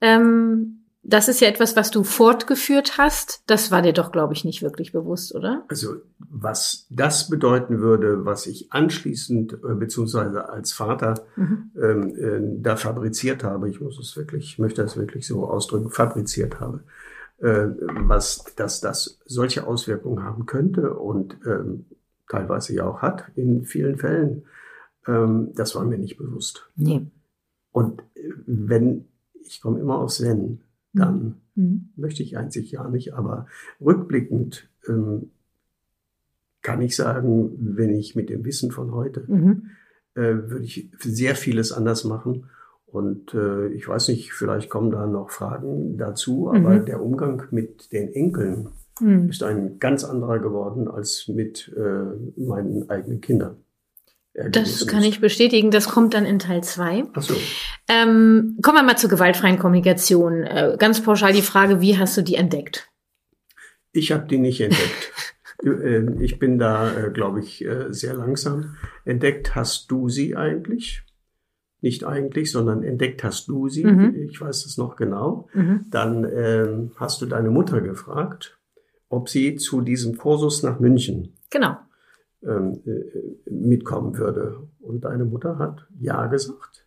Ähm, 0.00 0.82
das 1.04 1.28
ist 1.28 1.40
ja 1.40 1.48
etwas, 1.48 1.74
was 1.74 1.90
du 1.90 2.04
fortgeführt 2.04 2.96
hast. 2.96 3.42
Das 3.46 3.72
war 3.72 3.82
dir 3.82 3.92
doch, 3.92 4.12
glaube 4.12 4.34
ich, 4.34 4.44
nicht 4.44 4.62
wirklich 4.62 4.92
bewusst, 4.92 5.34
oder? 5.34 5.64
Also 5.68 5.96
was 6.18 6.86
das 6.90 7.28
bedeuten 7.28 7.80
würde, 7.80 8.24
was 8.24 8.46
ich 8.46 8.72
anschließend 8.72 9.54
äh, 9.54 9.74
beziehungsweise 9.74 10.48
als 10.48 10.72
Vater 10.72 11.14
mhm. 11.34 11.70
ähm, 11.76 12.16
äh, 12.16 12.62
da 12.62 12.76
fabriziert 12.76 13.42
habe, 13.42 13.68
ich 13.68 13.80
muss 13.80 13.98
es 13.98 14.16
wirklich, 14.16 14.60
möchte 14.60 14.82
das 14.82 14.96
wirklich 14.96 15.26
so 15.26 15.48
ausdrücken, 15.48 15.90
fabriziert 15.90 16.60
habe, 16.60 16.84
was, 17.42 18.44
dass 18.56 18.80
das 18.80 19.20
solche 19.24 19.66
Auswirkungen 19.66 20.22
haben 20.22 20.46
könnte 20.46 20.94
und 20.94 21.36
ähm, 21.44 21.86
teilweise 22.28 22.74
ja 22.74 22.86
auch 22.86 23.02
hat 23.02 23.30
in 23.34 23.64
vielen 23.64 23.98
Fällen, 23.98 24.44
ähm, 25.06 25.50
das 25.54 25.74
war 25.74 25.84
mir 25.84 25.98
nicht 25.98 26.16
bewusst. 26.16 26.70
Nee. 26.76 27.06
Und 27.72 28.00
äh, 28.14 28.32
wenn, 28.46 29.06
ich 29.44 29.60
komme 29.60 29.80
immer 29.80 29.98
aufs 29.98 30.20
Wenn, 30.20 30.60
dann 30.92 31.36
mhm. 31.54 31.90
möchte 31.96 32.22
ich 32.22 32.36
einzig 32.36 32.70
ja 32.70 32.88
nicht, 32.88 33.14
aber 33.14 33.46
rückblickend 33.80 34.68
ähm, 34.88 35.30
kann 36.62 36.80
ich 36.80 36.94
sagen, 36.94 37.56
wenn 37.58 37.90
ich 37.90 38.14
mit 38.14 38.30
dem 38.30 38.44
Wissen 38.44 38.70
von 38.70 38.92
heute, 38.92 39.24
mhm. 39.26 39.70
äh, 40.14 40.48
würde 40.48 40.64
ich 40.64 40.90
sehr 41.00 41.34
vieles 41.34 41.72
anders 41.72 42.04
machen 42.04 42.46
und 42.92 43.32
äh, 43.32 43.68
ich 43.68 43.88
weiß 43.88 44.08
nicht, 44.08 44.32
vielleicht 44.34 44.68
kommen 44.68 44.90
da 44.90 45.06
noch 45.06 45.30
Fragen 45.30 45.96
dazu, 45.96 46.50
aber 46.50 46.70
mhm. 46.74 46.84
der 46.84 47.02
Umgang 47.02 47.44
mit 47.50 47.90
den 47.90 48.12
Enkeln 48.12 48.68
mhm. 49.00 49.30
ist 49.30 49.42
ein 49.42 49.78
ganz 49.78 50.04
anderer 50.04 50.38
geworden 50.40 50.88
als 50.88 51.26
mit 51.26 51.72
äh, 51.74 52.40
meinen 52.40 52.90
eigenen 52.90 53.22
Kindern. 53.22 53.56
Das 54.34 54.86
kann 54.86 55.02
ich 55.02 55.20
bestätigen. 55.20 55.70
Das 55.70 55.88
kommt 55.88 56.14
dann 56.14 56.24
in 56.24 56.38
Teil 56.38 56.62
2. 56.62 57.04
Ach 57.14 57.22
so. 57.22 57.34
Ähm, 57.88 58.58
kommen 58.62 58.78
wir 58.78 58.82
mal 58.82 58.96
zur 58.96 59.10
gewaltfreien 59.10 59.58
Kommunikation. 59.58 60.42
Äh, 60.42 60.76
ganz 60.78 61.02
pauschal 61.02 61.32
die 61.32 61.42
Frage, 61.42 61.80
wie 61.80 61.98
hast 61.98 62.16
du 62.16 62.22
die 62.22 62.36
entdeckt? 62.36 62.90
Ich 63.92 64.12
habe 64.12 64.26
die 64.26 64.38
nicht 64.38 64.60
entdeckt. 64.60 65.12
Ähm, 65.64 66.20
ich 66.20 66.40
bin 66.40 66.58
da, 66.58 66.92
äh, 66.92 67.10
glaube 67.12 67.38
ich, 67.38 67.64
äh, 67.64 67.92
sehr 67.92 68.14
langsam. 68.14 68.74
Entdeckt 69.04 69.54
hast 69.54 69.92
du 69.92 70.08
sie 70.08 70.34
eigentlich? 70.34 71.04
Nicht 71.82 72.04
eigentlich, 72.04 72.50
sondern 72.50 72.82
entdeckt 72.82 73.24
hast 73.24 73.48
du 73.48 73.68
sie, 73.68 73.84
mhm. 73.84 74.14
ich 74.30 74.40
weiß 74.40 74.64
es 74.64 74.78
noch 74.78 74.96
genau, 74.96 75.48
mhm. 75.52 75.84
dann 75.90 76.24
ähm, 76.32 76.92
hast 76.96 77.20
du 77.20 77.26
deine 77.26 77.50
Mutter 77.50 77.80
gefragt, 77.80 78.58
ob 79.08 79.28
sie 79.28 79.56
zu 79.56 79.82
diesem 79.82 80.16
Kursus 80.16 80.62
nach 80.62 80.80
München 80.80 81.34
genau. 81.50 81.76
ähm, 82.42 82.80
äh, 82.86 83.50
mitkommen 83.50 84.16
würde. 84.16 84.60
Und 84.80 85.04
deine 85.04 85.24
Mutter 85.24 85.58
hat 85.58 85.86
ja 86.00 86.26
gesagt. 86.28 86.86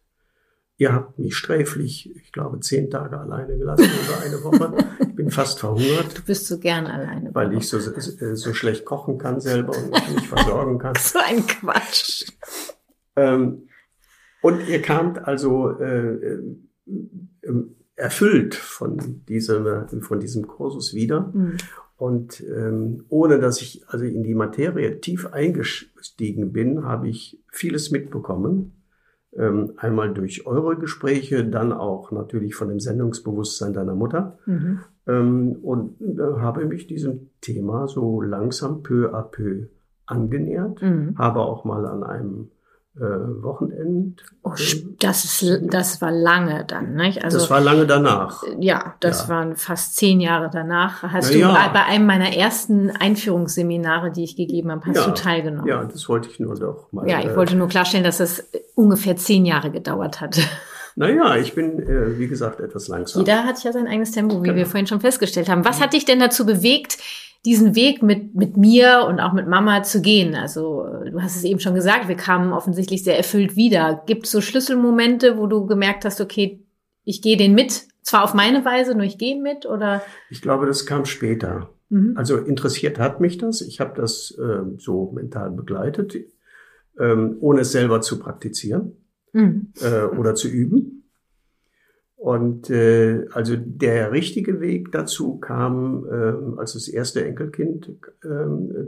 Ihr 0.78 0.92
habt 0.92 1.20
mich 1.20 1.38
sträflich, 1.38 2.14
ich 2.18 2.34
glaube, 2.34 2.60
zehn 2.60 2.90
Tage 2.90 3.18
alleine 3.18 3.58
gelassen 3.58 3.90
oder 4.08 4.26
eine 4.26 4.44
Woche. 4.44 4.86
Ich 5.00 5.18
bin 5.18 5.32
fast 5.32 5.60
verhungert. 5.60 6.18
Du 6.18 6.24
bist 6.24 6.48
so 6.48 6.60
gern 6.60 6.88
alleine. 6.88 7.34
Weil 7.34 7.54
ich 7.54 7.70
so, 7.70 7.80
so 7.80 8.54
schlecht 8.54 8.84
kochen 8.84 9.18
kann 9.18 9.40
selber 9.40 9.74
und 9.78 9.90
mich 9.90 10.10
nicht 10.10 10.28
versorgen 10.28 10.78
kann. 10.78 10.94
so 11.00 11.20
ein 11.20 11.48
Quatsch. 11.48 12.26
Ähm, 13.16 13.70
und 14.46 14.70
ihr 14.70 14.80
kamt 14.80 15.28
also 15.28 15.72
äh, 15.80 16.14
äh, 16.14 16.40
erfüllt 17.96 18.54
von 18.54 19.24
diesem, 19.28 19.88
von 20.02 20.20
diesem 20.20 20.46
Kursus 20.46 20.94
wieder. 20.94 21.32
Mhm. 21.34 21.58
Und 21.98 22.42
ähm, 22.42 23.06
ohne 23.10 23.40
dass 23.40 23.60
ich 23.60 23.84
also 23.88 24.06
in 24.06 24.22
die 24.22 24.36
Materie 24.36 25.00
tief 25.02 25.34
eingestiegen 25.34 26.52
bin, 26.52 26.84
habe 26.84 27.08
ich 27.10 27.42
vieles 27.52 27.90
mitbekommen. 27.90 28.84
Ähm, 29.34 29.74
einmal 29.78 30.14
durch 30.14 30.46
eure 30.46 30.78
Gespräche, 30.78 31.44
dann 31.44 31.74
auch 31.74 32.12
natürlich 32.12 32.54
von 32.54 32.70
dem 32.70 32.80
Sendungsbewusstsein 32.80 33.74
deiner 33.74 33.96
Mutter. 33.96 34.38
Mhm. 34.46 34.82
Ähm, 35.08 35.54
und 35.64 36.00
äh, 36.02 36.22
habe 36.22 36.66
mich 36.66 36.86
diesem 36.86 37.32
Thema 37.42 37.88
so 37.88 38.22
langsam 38.22 38.84
peu 38.84 39.12
à 39.12 39.24
peu 39.24 39.70
angenähert, 40.06 40.84
mhm. 40.84 41.18
habe 41.18 41.40
auch 41.40 41.66
mal 41.66 41.88
an 41.88 42.04
einem 42.04 42.52
äh, 42.98 43.44
Wochenend. 43.44 44.24
Oh, 44.42 44.54
das 45.00 45.26
ist, 45.26 45.62
das 45.64 46.02
war 46.02 46.12
lange 46.12 46.64
dann, 46.66 46.96
nicht? 46.96 47.24
Also, 47.24 47.40
das 47.40 47.50
war 47.50 47.60
lange 47.60 47.86
danach. 47.86 48.44
Ja, 48.60 48.96
das 49.02 49.24
ja. 49.24 49.30
waren 49.30 49.58
fast 49.58 49.98
zehn 49.98 50.22
Jahre 50.22 50.50
danach. 50.52 51.04
Hast 51.04 51.28
Na, 51.28 51.34
du 51.34 51.40
ja. 51.40 51.70
bei 51.74 51.84
einem 51.84 52.06
meiner 52.06 52.34
ersten 52.34 52.92
Einführungsseminare, 52.92 54.12
die 54.12 54.24
ich 54.24 54.38
gegeben 54.38 54.72
habe, 54.72 54.86
hast 54.86 54.96
ja. 54.96 55.06
du 55.08 55.14
teilgenommen? 55.14 55.68
Ja, 55.68 55.84
das 55.84 56.08
wollte 56.08 56.30
ich 56.30 56.40
nur 56.40 56.56
doch 56.56 56.92
mal. 56.94 57.10
Ja, 57.10 57.20
ich 57.20 57.26
äh, 57.26 57.36
wollte 57.36 57.58
nur 57.58 57.68
klarstellen, 57.68 58.06
dass 58.06 58.20
das 58.20 58.46
ungefähr 58.76 59.18
zehn 59.18 59.46
Jahre 59.46 59.72
gedauert 59.72 60.22
hat. 60.22 60.40
Naja, 60.98 61.36
ich 61.36 61.54
bin, 61.54 61.80
äh, 61.80 62.18
wie 62.18 62.28
gesagt, 62.30 62.62
etwas 62.62 62.88
langsam. 62.88 63.22
Jeder 63.22 63.44
hat 63.44 63.62
ja 63.66 63.74
sein 63.74 63.86
eigenes 63.86 64.12
Tempo, 64.12 64.40
wie 64.40 64.44
genau. 64.44 64.56
wir 64.56 64.66
vorhin 64.66 64.88
schon 64.88 65.02
festgestellt 65.02 65.50
haben. 65.50 65.66
Was 65.66 65.82
hat 65.82 65.92
dich 65.92 66.06
denn 66.06 66.22
dazu 66.22 66.46
bewegt, 66.46 67.00
diesen 67.46 67.76
Weg 67.76 68.02
mit, 68.02 68.36
mit 68.36 68.58
mir 68.58 69.06
und 69.08 69.20
auch 69.20 69.34
mit 69.34 69.48
Mama 69.48 69.84
zu 69.84 70.02
gehen. 70.02 70.36
Also 70.36 70.86
du 71.10 71.22
hast 71.22 71.36
es 71.36 71.44
eben 71.44 71.60
schon 71.60 71.76
gesagt, 71.76 72.08
wir 72.08 72.16
kamen 72.16 72.52
offensichtlich 72.52 73.04
sehr 73.04 73.18
erfüllt 73.18 73.56
wieder. 73.56 74.04
Gibt 74.06 74.26
es 74.26 74.32
so 74.32 74.42
Schlüsselmomente, 74.42 75.38
wo 75.38 75.48
du 75.48 75.66
gemerkt 75.66 76.06
hast, 76.06 76.20
okay, 76.22 76.66
ich 77.04 77.22
gehe 77.22 77.38
den 77.38 77.54
mit, 77.54 77.88
zwar 78.02 78.24
auf 78.24 78.34
meine 78.34 78.66
Weise, 78.66 78.96
nur 78.96 79.04
ich 79.04 79.18
gehe 79.18 79.40
mit 79.40 79.66
oder? 79.66 80.02
Ich 80.30 80.42
glaube, 80.42 80.66
das 80.66 80.86
kam 80.86 81.06
später. 81.06 81.70
Mhm. 81.90 82.14
Also 82.18 82.38
interessiert 82.38 83.00
hat 83.00 83.22
mich 83.22 83.38
das. 83.38 83.62
Ich 83.62 83.80
habe 83.80 84.00
das 84.00 84.36
äh, 84.40 84.64
so 84.78 85.12
mental 85.12 85.52
begleitet, 85.52 86.16
ähm, 87.00 87.38
ohne 87.40 87.62
es 87.62 87.72
selber 87.72 88.02
zu 88.02 88.20
praktizieren 88.20 88.94
mhm. 89.34 89.72
äh, 89.82 90.04
oder 90.04 90.36
zu 90.36 90.48
üben. 90.48 91.05
Und 92.26 92.72
äh, 92.72 93.28
also 93.34 93.56
der 93.56 94.12
richtige 94.12 94.60
Weg 94.60 94.92
dazu 94.92 95.38
kam, 95.38 96.08
äh, 96.08 96.60
als 96.60 96.74
das 96.74 96.88
erste 96.88 97.24
Enkelkind 97.24 97.88
äh, 98.24 98.28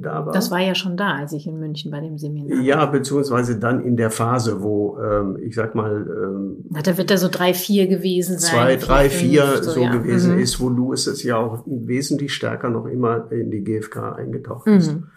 da 0.01 0.25
war. 0.25 0.33
Das 0.33 0.49
war 0.49 0.59
ja 0.59 0.73
schon 0.73 0.97
da, 0.97 1.17
als 1.17 1.33
ich 1.33 1.45
in 1.45 1.59
München 1.59 1.91
bei 1.91 1.99
dem 1.99 2.17
Seminar. 2.17 2.59
Ja, 2.61 2.87
beziehungsweise 2.87 3.59
dann 3.59 3.85
in 3.85 3.95
der 3.95 4.09
Phase, 4.09 4.63
wo 4.63 4.97
ähm, 4.97 5.37
ich 5.39 5.53
sag 5.53 5.75
mal. 5.75 6.07
Ähm, 6.09 6.65
Na, 6.71 6.81
da 6.81 6.97
wird 6.97 7.11
er 7.11 7.19
so 7.19 7.27
drei, 7.29 7.53
vier 7.53 7.85
gewesen 7.85 8.39
sein. 8.39 8.55
Zwei, 8.55 8.75
drei, 8.77 9.09
vier, 9.11 9.43
fünf, 9.43 9.65
so, 9.65 9.71
so 9.73 9.81
ja. 9.81 9.91
gewesen 9.91 10.33
mhm. 10.33 10.41
ist, 10.41 10.59
wo 10.59 10.71
du 10.71 10.93
es 10.93 11.21
ja 11.21 11.37
auch 11.37 11.63
wesentlich 11.67 12.33
stärker 12.33 12.71
noch 12.71 12.87
immer 12.87 13.31
in 13.31 13.51
die 13.51 13.63
GfK 13.63 14.15
eingetaucht. 14.15 14.65
Mhm. 14.65 15.09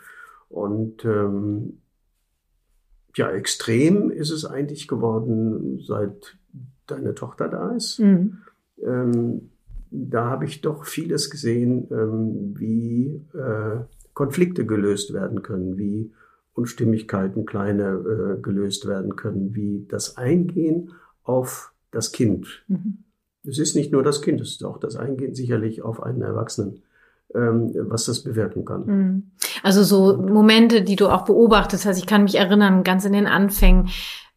Und 0.51 1.07
ähm, 1.07 1.81
ja, 3.17 3.31
extrem 3.31 4.11
ist 4.11 4.31
es 4.31 4.45
eigentlich 4.45 4.89
geworden 4.89 5.81
seit 5.83 6.37
deine 6.91 7.15
Tochter 7.15 7.49
da 7.49 7.71
ist. 7.71 7.99
Mhm. 7.99 8.39
Ähm, 8.83 9.51
da 9.91 10.27
habe 10.27 10.45
ich 10.45 10.61
doch 10.61 10.85
vieles 10.85 11.31
gesehen, 11.31 11.89
ähm, 11.91 12.55
wie 12.57 13.25
äh, 13.35 13.81
Konflikte 14.15 14.67
gelöst 14.67 15.13
werden 15.13 15.43
können, 15.43 15.79
wie 15.79 16.13
Unstimmigkeiten 16.53 17.47
kleine 17.47 18.37
äh, 18.39 18.41
gelöst 18.41 18.87
werden 18.87 19.17
können, 19.17 19.55
wie 19.55 19.87
das 19.89 20.17
Eingehen 20.17 20.93
auf 21.25 21.73
das 21.91 22.13
Kind. 22.13 22.65
Mhm. 22.69 23.05
Es 23.45 23.59
ist 23.59 23.75
nicht 23.75 23.91
nur 23.91 24.03
das 24.03 24.23
Kind, 24.23 24.41
es 24.41 24.51
ist 24.51 24.65
auch 24.65 24.79
das 24.79 24.97
Eingehen 24.97 25.35
sicherlich 25.35 25.83
auf 25.83 26.03
einen 26.03 26.23
Erwachsenen 26.23 26.83
ähm, 27.35 27.73
was 27.75 28.07
das 28.07 28.23
bewirken 28.23 28.65
kann. 28.65 28.87
Mhm. 28.87 29.31
Also 29.63 29.85
so 29.85 30.17
Momente, 30.17 30.83
die 30.83 30.97
du 30.97 31.09
auch 31.09 31.25
beobachtet 31.25 31.85
hast. 31.85 31.99
Ich 31.99 32.07
kann 32.07 32.25
mich 32.25 32.37
erinnern, 32.37 32.83
ganz 32.83 33.05
in 33.05 33.13
den 33.13 33.27
Anfängen, 33.27 33.89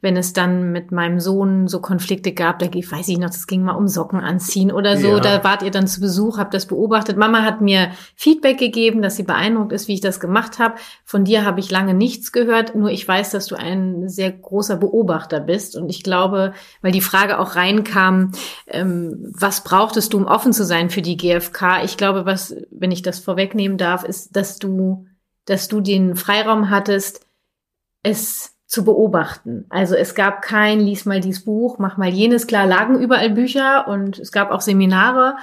wenn 0.03 0.17
es 0.17 0.33
dann 0.33 0.73
mit 0.73 0.91
meinem 0.91 1.21
Sohn 1.21 1.69
so 1.69 1.79
Konflikte 1.79 2.33
gab, 2.33 2.59
da 2.59 2.67
weiß 2.67 3.07
ich 3.07 3.17
noch, 3.17 3.29
das 3.29 3.47
ging 3.47 3.63
mal 3.63 3.71
um 3.71 3.87
Socken 3.87 4.19
anziehen 4.19 4.69
oder 4.69 4.97
so, 4.97 5.15
ja. 5.15 5.19
da 5.21 5.43
wart 5.45 5.63
ihr 5.63 5.71
dann 5.71 5.87
zu 5.87 6.01
Besuch, 6.01 6.37
habt 6.37 6.53
das 6.53 6.65
beobachtet. 6.65 7.15
Mama 7.15 7.43
hat 7.43 7.61
mir 7.61 7.91
Feedback 8.13 8.57
gegeben, 8.57 9.01
dass 9.01 9.15
sie 9.15 9.23
beeindruckt 9.23 9.71
ist, 9.71 9.87
wie 9.87 9.93
ich 9.93 10.01
das 10.01 10.19
gemacht 10.19 10.59
habe. 10.59 10.75
Von 11.05 11.23
dir 11.23 11.45
habe 11.45 11.61
ich 11.61 11.71
lange 11.71 11.93
nichts 11.93 12.33
gehört, 12.33 12.75
nur 12.75 12.89
ich 12.91 13.07
weiß, 13.07 13.31
dass 13.31 13.45
du 13.45 13.55
ein 13.55 14.09
sehr 14.09 14.29
großer 14.29 14.75
Beobachter 14.75 15.39
bist 15.39 15.77
und 15.77 15.87
ich 15.87 16.03
glaube, 16.03 16.51
weil 16.81 16.91
die 16.91 16.99
Frage 16.99 17.39
auch 17.39 17.55
reinkam, 17.55 18.33
ähm, 18.67 19.31
was 19.33 19.63
brauchtest 19.63 20.11
du, 20.11 20.17
um 20.17 20.25
offen 20.25 20.51
zu 20.51 20.65
sein 20.65 20.89
für 20.89 21.01
die 21.01 21.15
GfK? 21.15 21.81
Ich 21.85 21.95
glaube, 21.95 22.25
was, 22.25 22.53
wenn 22.71 22.91
ich 22.91 23.03
das 23.03 23.19
vorwegnehmen 23.19 23.77
darf, 23.77 24.03
ist, 24.03 24.35
dass 24.35 24.59
du, 24.59 25.05
dass 25.45 25.69
du 25.69 25.79
den 25.79 26.17
Freiraum 26.17 26.69
hattest, 26.69 27.25
es 28.03 28.52
zu 28.73 28.83
beobachten. 28.83 29.65
Also 29.69 29.93
es 29.93 30.15
gab 30.15 30.41
kein, 30.41 30.79
lies 30.79 31.05
mal 31.05 31.19
dies 31.19 31.45
Buch, 31.45 31.77
mach 31.77 31.97
mal 31.97 32.09
jenes. 32.09 32.47
Klar 32.47 32.65
lagen 32.65 32.99
überall 32.99 33.29
Bücher 33.29 33.87
und 33.87 34.17
es 34.17 34.31
gab 34.31 34.49
auch 34.49 34.61
Seminare. 34.61 35.35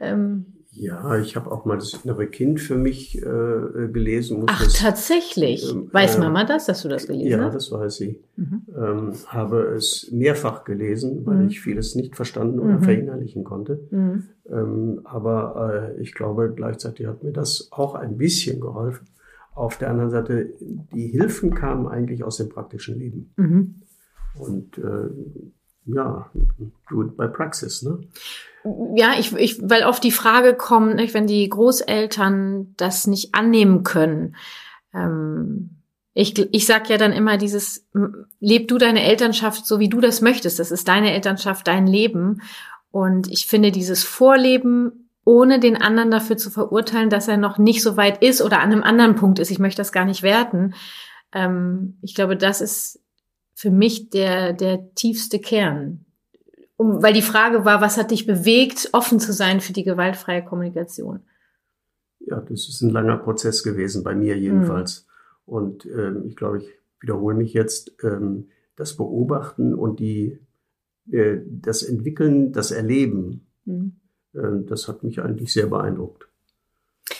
Ähm, 0.00 0.46
ja, 0.70 1.18
ich 1.18 1.36
habe 1.36 1.52
auch 1.52 1.66
mal 1.66 1.76
das 1.76 2.00
innere 2.02 2.26
Kind 2.28 2.58
für 2.58 2.76
mich 2.76 3.18
äh, 3.18 3.88
gelesen. 3.92 4.44
Ach, 4.46 4.64
das, 4.64 4.72
tatsächlich. 4.72 5.70
Ähm, 5.70 5.90
weiß 5.92 6.16
äh, 6.16 6.20
Mama 6.20 6.44
das, 6.44 6.64
dass 6.64 6.80
du 6.80 6.88
das 6.88 7.06
gelesen 7.06 7.28
ja, 7.28 7.38
hast? 7.40 7.44
Ja, 7.44 7.50
das 7.50 7.72
weiß 7.72 7.96
sie. 7.96 8.18
Mhm. 8.36 8.62
Ähm, 8.74 9.12
habe 9.26 9.74
es 9.76 10.08
mehrfach 10.10 10.64
gelesen, 10.64 11.26
weil 11.26 11.40
mhm. 11.40 11.48
ich 11.48 11.60
vieles 11.60 11.94
nicht 11.94 12.16
verstanden 12.16 12.58
oder 12.58 12.78
mhm. 12.78 12.84
verinnerlichen 12.84 13.44
konnte. 13.44 13.80
Mhm. 13.90 14.22
Ähm, 14.50 15.00
aber 15.04 15.92
äh, 15.94 16.00
ich 16.00 16.14
glaube, 16.14 16.50
gleichzeitig 16.56 17.06
hat 17.06 17.22
mir 17.22 17.32
das 17.32 17.68
auch 17.70 17.94
ein 17.94 18.16
bisschen 18.16 18.58
geholfen, 18.60 19.06
auf 19.54 19.78
der 19.78 19.90
anderen 19.90 20.10
Seite, 20.10 20.54
die 20.60 21.08
Hilfen 21.08 21.54
kamen 21.54 21.86
eigentlich 21.86 22.24
aus 22.24 22.38
dem 22.38 22.48
praktischen 22.48 22.98
Leben. 22.98 23.32
Mhm. 23.36 23.82
Und 24.38 24.78
äh, 24.78 25.10
ja, 25.84 26.30
it 26.58 27.16
by 27.16 27.28
praxis, 27.28 27.82
ne? 27.82 28.00
Ja, 28.94 29.14
ich, 29.18 29.34
ich, 29.34 29.60
weil 29.62 29.84
oft 29.84 30.04
die 30.04 30.12
Frage 30.12 30.54
kommt, 30.54 30.94
nicht, 30.94 31.14
wenn 31.14 31.26
die 31.26 31.48
Großeltern 31.48 32.74
das 32.76 33.06
nicht 33.06 33.34
annehmen 33.34 33.82
können. 33.82 34.36
Ähm, 34.94 35.70
ich, 36.14 36.38
ich 36.38 36.66
sag 36.66 36.88
ja 36.88 36.98
dann 36.98 37.12
immer 37.12 37.38
dieses, 37.38 37.88
leb 38.38 38.68
du 38.68 38.78
deine 38.78 39.02
Elternschaft 39.02 39.66
so, 39.66 39.80
wie 39.80 39.88
du 39.88 40.00
das 40.00 40.20
möchtest. 40.20 40.58
Das 40.58 40.70
ist 40.70 40.86
deine 40.86 41.12
Elternschaft, 41.12 41.66
dein 41.66 41.86
Leben. 41.86 42.42
Und 42.90 43.30
ich 43.32 43.46
finde 43.46 43.72
dieses 43.72 44.04
Vorleben 44.04 45.01
ohne 45.24 45.60
den 45.60 45.76
anderen 45.76 46.10
dafür 46.10 46.36
zu 46.36 46.50
verurteilen, 46.50 47.10
dass 47.10 47.28
er 47.28 47.36
noch 47.36 47.58
nicht 47.58 47.82
so 47.82 47.96
weit 47.96 48.22
ist 48.22 48.42
oder 48.42 48.60
an 48.60 48.72
einem 48.72 48.82
anderen 48.82 49.14
Punkt 49.14 49.38
ist. 49.38 49.50
Ich 49.50 49.58
möchte 49.58 49.80
das 49.80 49.92
gar 49.92 50.04
nicht 50.04 50.22
werten. 50.22 50.74
Ähm, 51.32 51.98
ich 52.02 52.14
glaube, 52.14 52.36
das 52.36 52.60
ist 52.60 53.00
für 53.54 53.70
mich 53.70 54.10
der, 54.10 54.52
der 54.52 54.92
tiefste 54.94 55.38
Kern. 55.38 56.04
Um, 56.76 57.02
weil 57.02 57.12
die 57.12 57.22
Frage 57.22 57.64
war, 57.64 57.80
was 57.80 57.96
hat 57.96 58.10
dich 58.10 58.26
bewegt, 58.26 58.88
offen 58.92 59.20
zu 59.20 59.32
sein 59.32 59.60
für 59.60 59.72
die 59.72 59.84
gewaltfreie 59.84 60.44
Kommunikation? 60.44 61.20
Ja, 62.18 62.40
das 62.40 62.68
ist 62.68 62.82
ein 62.82 62.90
langer 62.90 63.18
Prozess 63.18 63.62
gewesen, 63.62 64.02
bei 64.02 64.14
mir 64.14 64.36
jedenfalls. 64.36 65.06
Mhm. 65.46 65.52
Und 65.52 65.86
ähm, 65.86 66.24
ich 66.26 66.34
glaube, 66.34 66.58
ich 66.58 66.68
wiederhole 67.00 67.36
mich 67.36 67.52
jetzt, 67.52 67.92
ähm, 68.02 68.48
das 68.74 68.96
Beobachten 68.96 69.74
und 69.74 70.00
die, 70.00 70.40
äh, 71.10 71.38
das 71.46 71.82
Entwickeln, 71.82 72.52
das 72.52 72.72
Erleben. 72.72 73.46
Mhm 73.64 74.01
das 74.32 74.88
hat 74.88 75.02
mich 75.02 75.20
eigentlich 75.20 75.52
sehr 75.52 75.66
beeindruckt. 75.66 76.26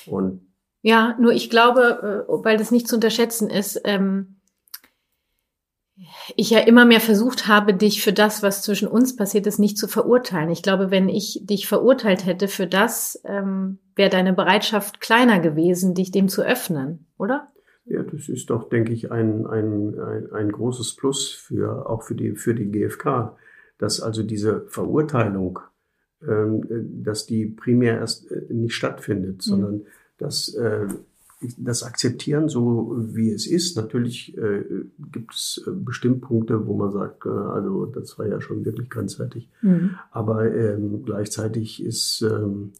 Und 0.07 0.47
ja, 0.83 1.17
nur 1.21 1.33
ich 1.33 1.49
glaube, 1.49 2.27
äh, 2.29 2.33
weil 2.45 2.57
das 2.57 2.71
nicht 2.71 2.89
zu 2.89 2.97
unterschätzen 2.97 3.51
ist, 3.51 3.81
ähm, 3.85 4.37
ich 6.37 6.51
ja 6.51 6.61
immer 6.61 6.85
mehr 6.85 7.01
versucht 7.01 7.47
habe, 7.47 7.75
dich 7.75 8.03
für 8.03 8.13
das, 8.13 8.43
was 8.43 8.63
zwischen 8.63 8.89
uns 8.89 9.15
passiert 9.15 9.47
ist, 9.47 9.59
nicht 9.59 9.79
zu 9.79 9.87
verurteilen. 9.87 10.51
Ich 10.51 10.63
glaube, 10.63 10.91
wenn 10.91 11.09
ich 11.09 11.41
dich 11.45 11.69
verurteilt 11.69 12.27
hätte 12.27 12.49
für 12.49 12.67
das, 12.67 13.21
ähm, 13.25 13.79
wäre 13.95 14.11
deine 14.11 14.33
Bereitschaft 14.33 15.01
kleiner 15.01 15.39
gewesen, 15.39 15.95
dich 15.95 16.11
dem 16.11 16.29
zu 16.29 16.43
öffnen, 16.43 17.07
oder? 17.19 17.49
Ja, 17.85 18.03
das 18.03 18.29
ist 18.29 18.51
doch, 18.51 18.69
denke 18.69 18.93
ich, 18.93 19.13
ein, 19.13 19.47
ein, 19.47 19.99
ein, 19.99 20.33
ein 20.33 20.53
großes 20.53 20.97
Plus 20.97 21.31
für 21.31 21.89
auch 21.89 22.03
für 22.03 22.15
die, 22.15 22.35
für 22.37 22.55
die 22.55 22.71
GfK, 22.71 23.37
dass 23.79 24.01
also 24.01 24.23
diese 24.23 24.67
Verurteilung 24.69 25.59
ähm, 25.59 25.72
dass 26.25 27.27
die 27.27 27.47
primär 27.47 27.99
erst 27.99 28.31
äh, 28.31 28.53
nicht 28.53 28.75
stattfindet, 28.75 29.37
mhm. 29.37 29.41
sondern 29.41 29.81
dass 30.19 30.55
äh, 30.55 30.87
das 31.59 31.83
Akzeptieren 31.83 32.49
so 32.49 32.95
wie 32.97 33.31
es 33.31 33.49
ist. 33.49 33.77
Natürlich 33.77 34.37
äh, 34.39 34.63
gibt 35.11 35.35
es 35.35 35.63
bestimmt 35.67 36.21
Punkte, 36.21 36.67
wo 36.69 36.77
man 36.77 36.93
sagt, 36.93 37.27
also 37.27 37.87
das 37.87 38.17
war 38.19 38.29
ja 38.29 38.41
schon 38.41 38.65
wirklich 38.65 38.89
grenzwertig. 38.89 39.51
Mhm. 39.61 39.97
Aber 40.13 40.55
ähm, 40.55 41.03
gleichzeitig 41.05 41.85
ist, 41.85 42.23
ähm, 42.23 42.73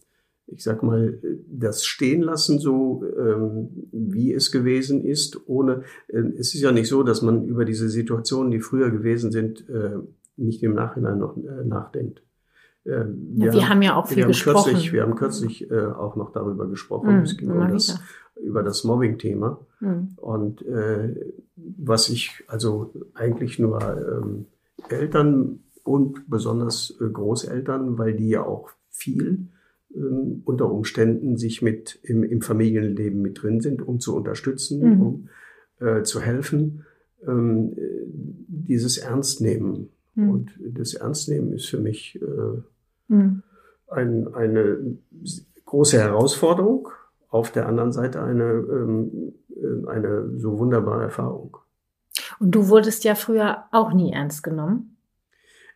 ich 0.47 0.63
sag 0.63 0.83
mal, 0.83 1.19
das 1.47 1.83
stehen 1.85 2.21
lassen 2.21 2.59
so, 2.59 3.03
ähm, 3.17 3.69
wie 3.91 4.33
es 4.33 4.51
gewesen 4.51 5.03
ist, 5.03 5.41
ohne, 5.47 5.83
äh, 6.07 6.19
es 6.37 6.55
ist 6.55 6.61
ja 6.61 6.71
nicht 6.71 6.87
so, 6.87 7.03
dass 7.03 7.21
man 7.21 7.45
über 7.45 7.65
diese 7.65 7.89
Situationen, 7.89 8.51
die 8.51 8.59
früher 8.61 8.91
gewesen 8.91 9.31
sind, 9.31 9.67
äh, 9.69 9.97
nicht 10.37 10.63
im 10.63 10.73
Nachhinein 10.73 11.19
noch 11.19 11.37
äh, 11.37 11.65
nachdenkt. 11.65 12.23
Wir, 12.85 13.07
ja, 13.37 13.53
wir 13.53 13.69
haben 13.69 13.81
ja 13.81 13.95
auch 13.95 14.07
viel 14.07 14.17
wir 14.17 14.25
gesprochen. 14.27 14.71
Kürzlich, 14.71 14.91
wir 14.91 15.03
haben 15.03 15.15
kürzlich 15.15 15.71
äh, 15.71 15.85
auch 15.85 16.15
noch 16.15 16.31
darüber 16.33 16.67
gesprochen. 16.67 17.17
Mhm, 17.17 17.23
es 17.23 17.37
ging 17.37 17.51
um 17.51 17.69
das, 17.69 17.99
über 18.41 18.61
das 18.61 18.83
Mobbing-Thema. 18.83 19.59
Mhm. 19.79 20.09
Und 20.17 20.65
äh, 20.65 21.15
was 21.55 22.09
ich 22.09 22.43
also 22.47 22.93
eigentlich 23.13 23.57
nur 23.59 23.81
ähm, 23.81 24.45
Eltern 24.89 25.59
und 25.83 26.29
besonders 26.29 26.95
äh, 26.99 27.09
Großeltern, 27.09 27.97
weil 27.97 28.13
die 28.13 28.29
ja 28.29 28.43
auch 28.43 28.69
viel 28.89 29.47
ähm, 29.95 30.41
unter 30.45 30.71
Umständen 30.71 31.37
sich 31.37 31.61
mit 31.61 31.99
im, 32.03 32.23
im, 32.23 32.41
Familienleben 32.41 33.21
mit 33.21 33.41
drin 33.41 33.61
sind, 33.61 33.81
um 33.81 33.99
zu 33.99 34.15
unterstützen, 34.15 34.79
mhm. 34.81 35.01
um 35.01 35.29
äh, 35.79 36.03
zu 36.03 36.19
helfen, 36.19 36.85
ähm, 37.27 37.73
dieses 38.47 38.97
Ernstnehmen. 38.97 39.89
Mhm. 40.15 40.29
Und 40.29 40.51
das 40.59 40.93
Ernstnehmen 40.93 41.53
ist 41.53 41.67
für 41.67 41.79
mich 41.79 42.19
äh, 42.21 42.61
Mhm. 43.13 43.43
Ein, 43.87 44.33
eine 44.33 44.97
große 45.65 45.99
Herausforderung, 45.99 46.89
auf 47.29 47.51
der 47.51 47.67
anderen 47.67 47.91
Seite 47.91 48.21
eine, 48.21 48.43
ähm, 48.43 49.33
äh, 49.49 49.89
eine 49.89 50.37
so 50.37 50.59
wunderbare 50.59 51.03
Erfahrung. 51.03 51.57
Und 52.39 52.51
du 52.51 52.69
wurdest 52.69 53.03
ja 53.03 53.15
früher 53.15 53.63
auch 53.71 53.91
nie 53.93 54.11
ernst 54.13 54.43
genommen. 54.43 54.92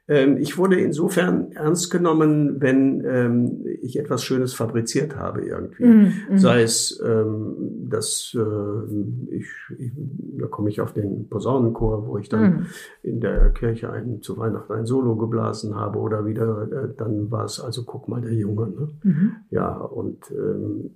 Ähm, 0.09 0.37
ich 0.37 0.57
wurde 0.57 0.79
insofern 0.79 1.51
ernst 1.51 1.91
genommen, 1.91 2.61
wenn 2.61 3.03
ähm, 3.05 3.65
ich 3.81 3.99
etwas 3.99 4.23
Schönes 4.23 4.53
fabriziert 4.53 5.17
habe 5.17 5.45
irgendwie. 5.45 5.85
Mm, 5.85 6.13
mm. 6.29 6.37
Sei 6.37 6.61
es, 6.61 7.01
ähm, 7.05 7.87
dass 7.89 8.33
äh, 8.33 9.35
ich, 9.35 9.47
ich, 9.77 9.91
da 10.39 10.47
komme 10.47 10.69
ich 10.69 10.79
auf 10.79 10.93
den 10.93 11.27
Posaunenchor, 11.27 12.07
wo 12.07 12.17
ich 12.17 12.29
dann 12.29 12.41
mm. 12.51 12.65
in 13.03 13.19
der 13.19 13.49
Kirche 13.51 13.91
ein, 13.91 14.21
zu 14.21 14.37
Weihnachten 14.37 14.71
ein 14.71 14.85
Solo 14.85 15.17
geblasen 15.17 15.75
habe 15.75 15.99
oder 15.99 16.25
wieder, 16.25 16.67
äh, 16.71 16.95
dann 16.95 17.29
war 17.29 17.43
es 17.43 17.59
also, 17.59 17.83
guck 17.83 18.07
mal, 18.07 18.21
der 18.21 18.33
Junge. 18.33 18.67
Ne? 18.67 18.89
-hmm. 19.03 19.31
Ja, 19.49 19.75
und, 19.75 20.31
ähm, 20.31 20.91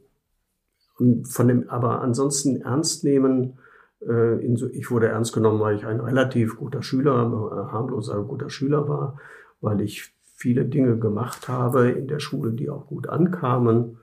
und 0.99 1.27
von 1.27 1.47
dem, 1.49 1.69
aber 1.69 2.01
ansonsten 2.01 2.61
ernst 2.61 3.03
nehmen, 3.03 3.57
ich 4.01 4.89
wurde 4.89 5.09
ernst 5.09 5.33
genommen, 5.33 5.59
weil 5.59 5.75
ich 5.75 5.85
ein 5.85 5.99
relativ 5.99 6.57
guter 6.57 6.81
Schüler, 6.81 7.11
äh, 7.21 7.71
harmloser 7.71 8.23
guter 8.23 8.49
Schüler 8.49 8.87
war, 8.89 9.19
weil 9.61 9.81
ich 9.81 10.15
viele 10.35 10.65
Dinge 10.65 10.97
gemacht 10.97 11.47
habe 11.47 11.89
in 11.91 12.07
der 12.07 12.19
Schule, 12.19 12.51
die 12.51 12.69
auch 12.69 12.87
gut 12.87 13.07
ankamen. 13.07 13.97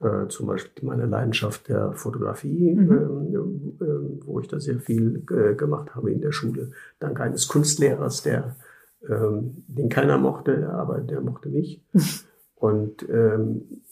Äh, 0.00 0.28
zum 0.28 0.46
Beispiel 0.46 0.88
meine 0.88 1.06
Leidenschaft 1.06 1.68
der 1.68 1.92
Fotografie, 1.92 2.74
mhm. 2.74 2.90
Ähm, 2.90 3.78
äh, 3.80 4.24
wo 4.24 4.40
ich 4.40 4.48
da 4.48 4.60
sehr 4.60 4.78
viel 4.78 5.24
äh, 5.30 5.54
gemacht 5.54 5.94
habe 5.94 6.10
in 6.10 6.20
der 6.20 6.32
Schule. 6.32 6.70
Dank 7.00 7.20
eines 7.20 7.48
Kunstlehrers, 7.48 8.22
der 8.22 8.56
ähm, 9.08 9.64
den 9.66 9.88
keiner 9.88 10.16
mochte, 10.16 10.70
aber 10.70 11.00
der 11.00 11.20
mochte 11.20 11.48
mich. 11.48 11.82
Und 12.54 13.06
ähm, 13.08 13.82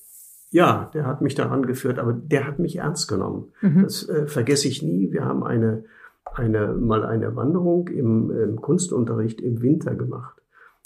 ja, 0.51 0.91
der 0.95 1.07
hat 1.07 1.21
mich 1.21 1.35
daran 1.35 1.67
geführt, 1.67 1.99
aber 1.99 2.13
der 2.13 2.47
hat 2.47 2.59
mich 2.59 2.77
ernst 2.77 3.09
genommen. 3.09 3.53
Mhm. 3.61 3.83
Das 3.83 4.09
äh, 4.09 4.27
vergesse 4.27 4.69
ich 4.69 4.83
nie. 4.83 5.13
Wir 5.13 5.25
haben 5.25 5.45
eine, 5.45 5.85
eine, 6.35 6.69
mal 6.75 7.05
eine 7.05 7.37
Wanderung 7.37 7.89
im, 7.89 8.31
im 8.31 8.61
Kunstunterricht 8.61 9.41
im 9.41 9.63
Winter 9.63 9.95
gemacht. 9.95 10.41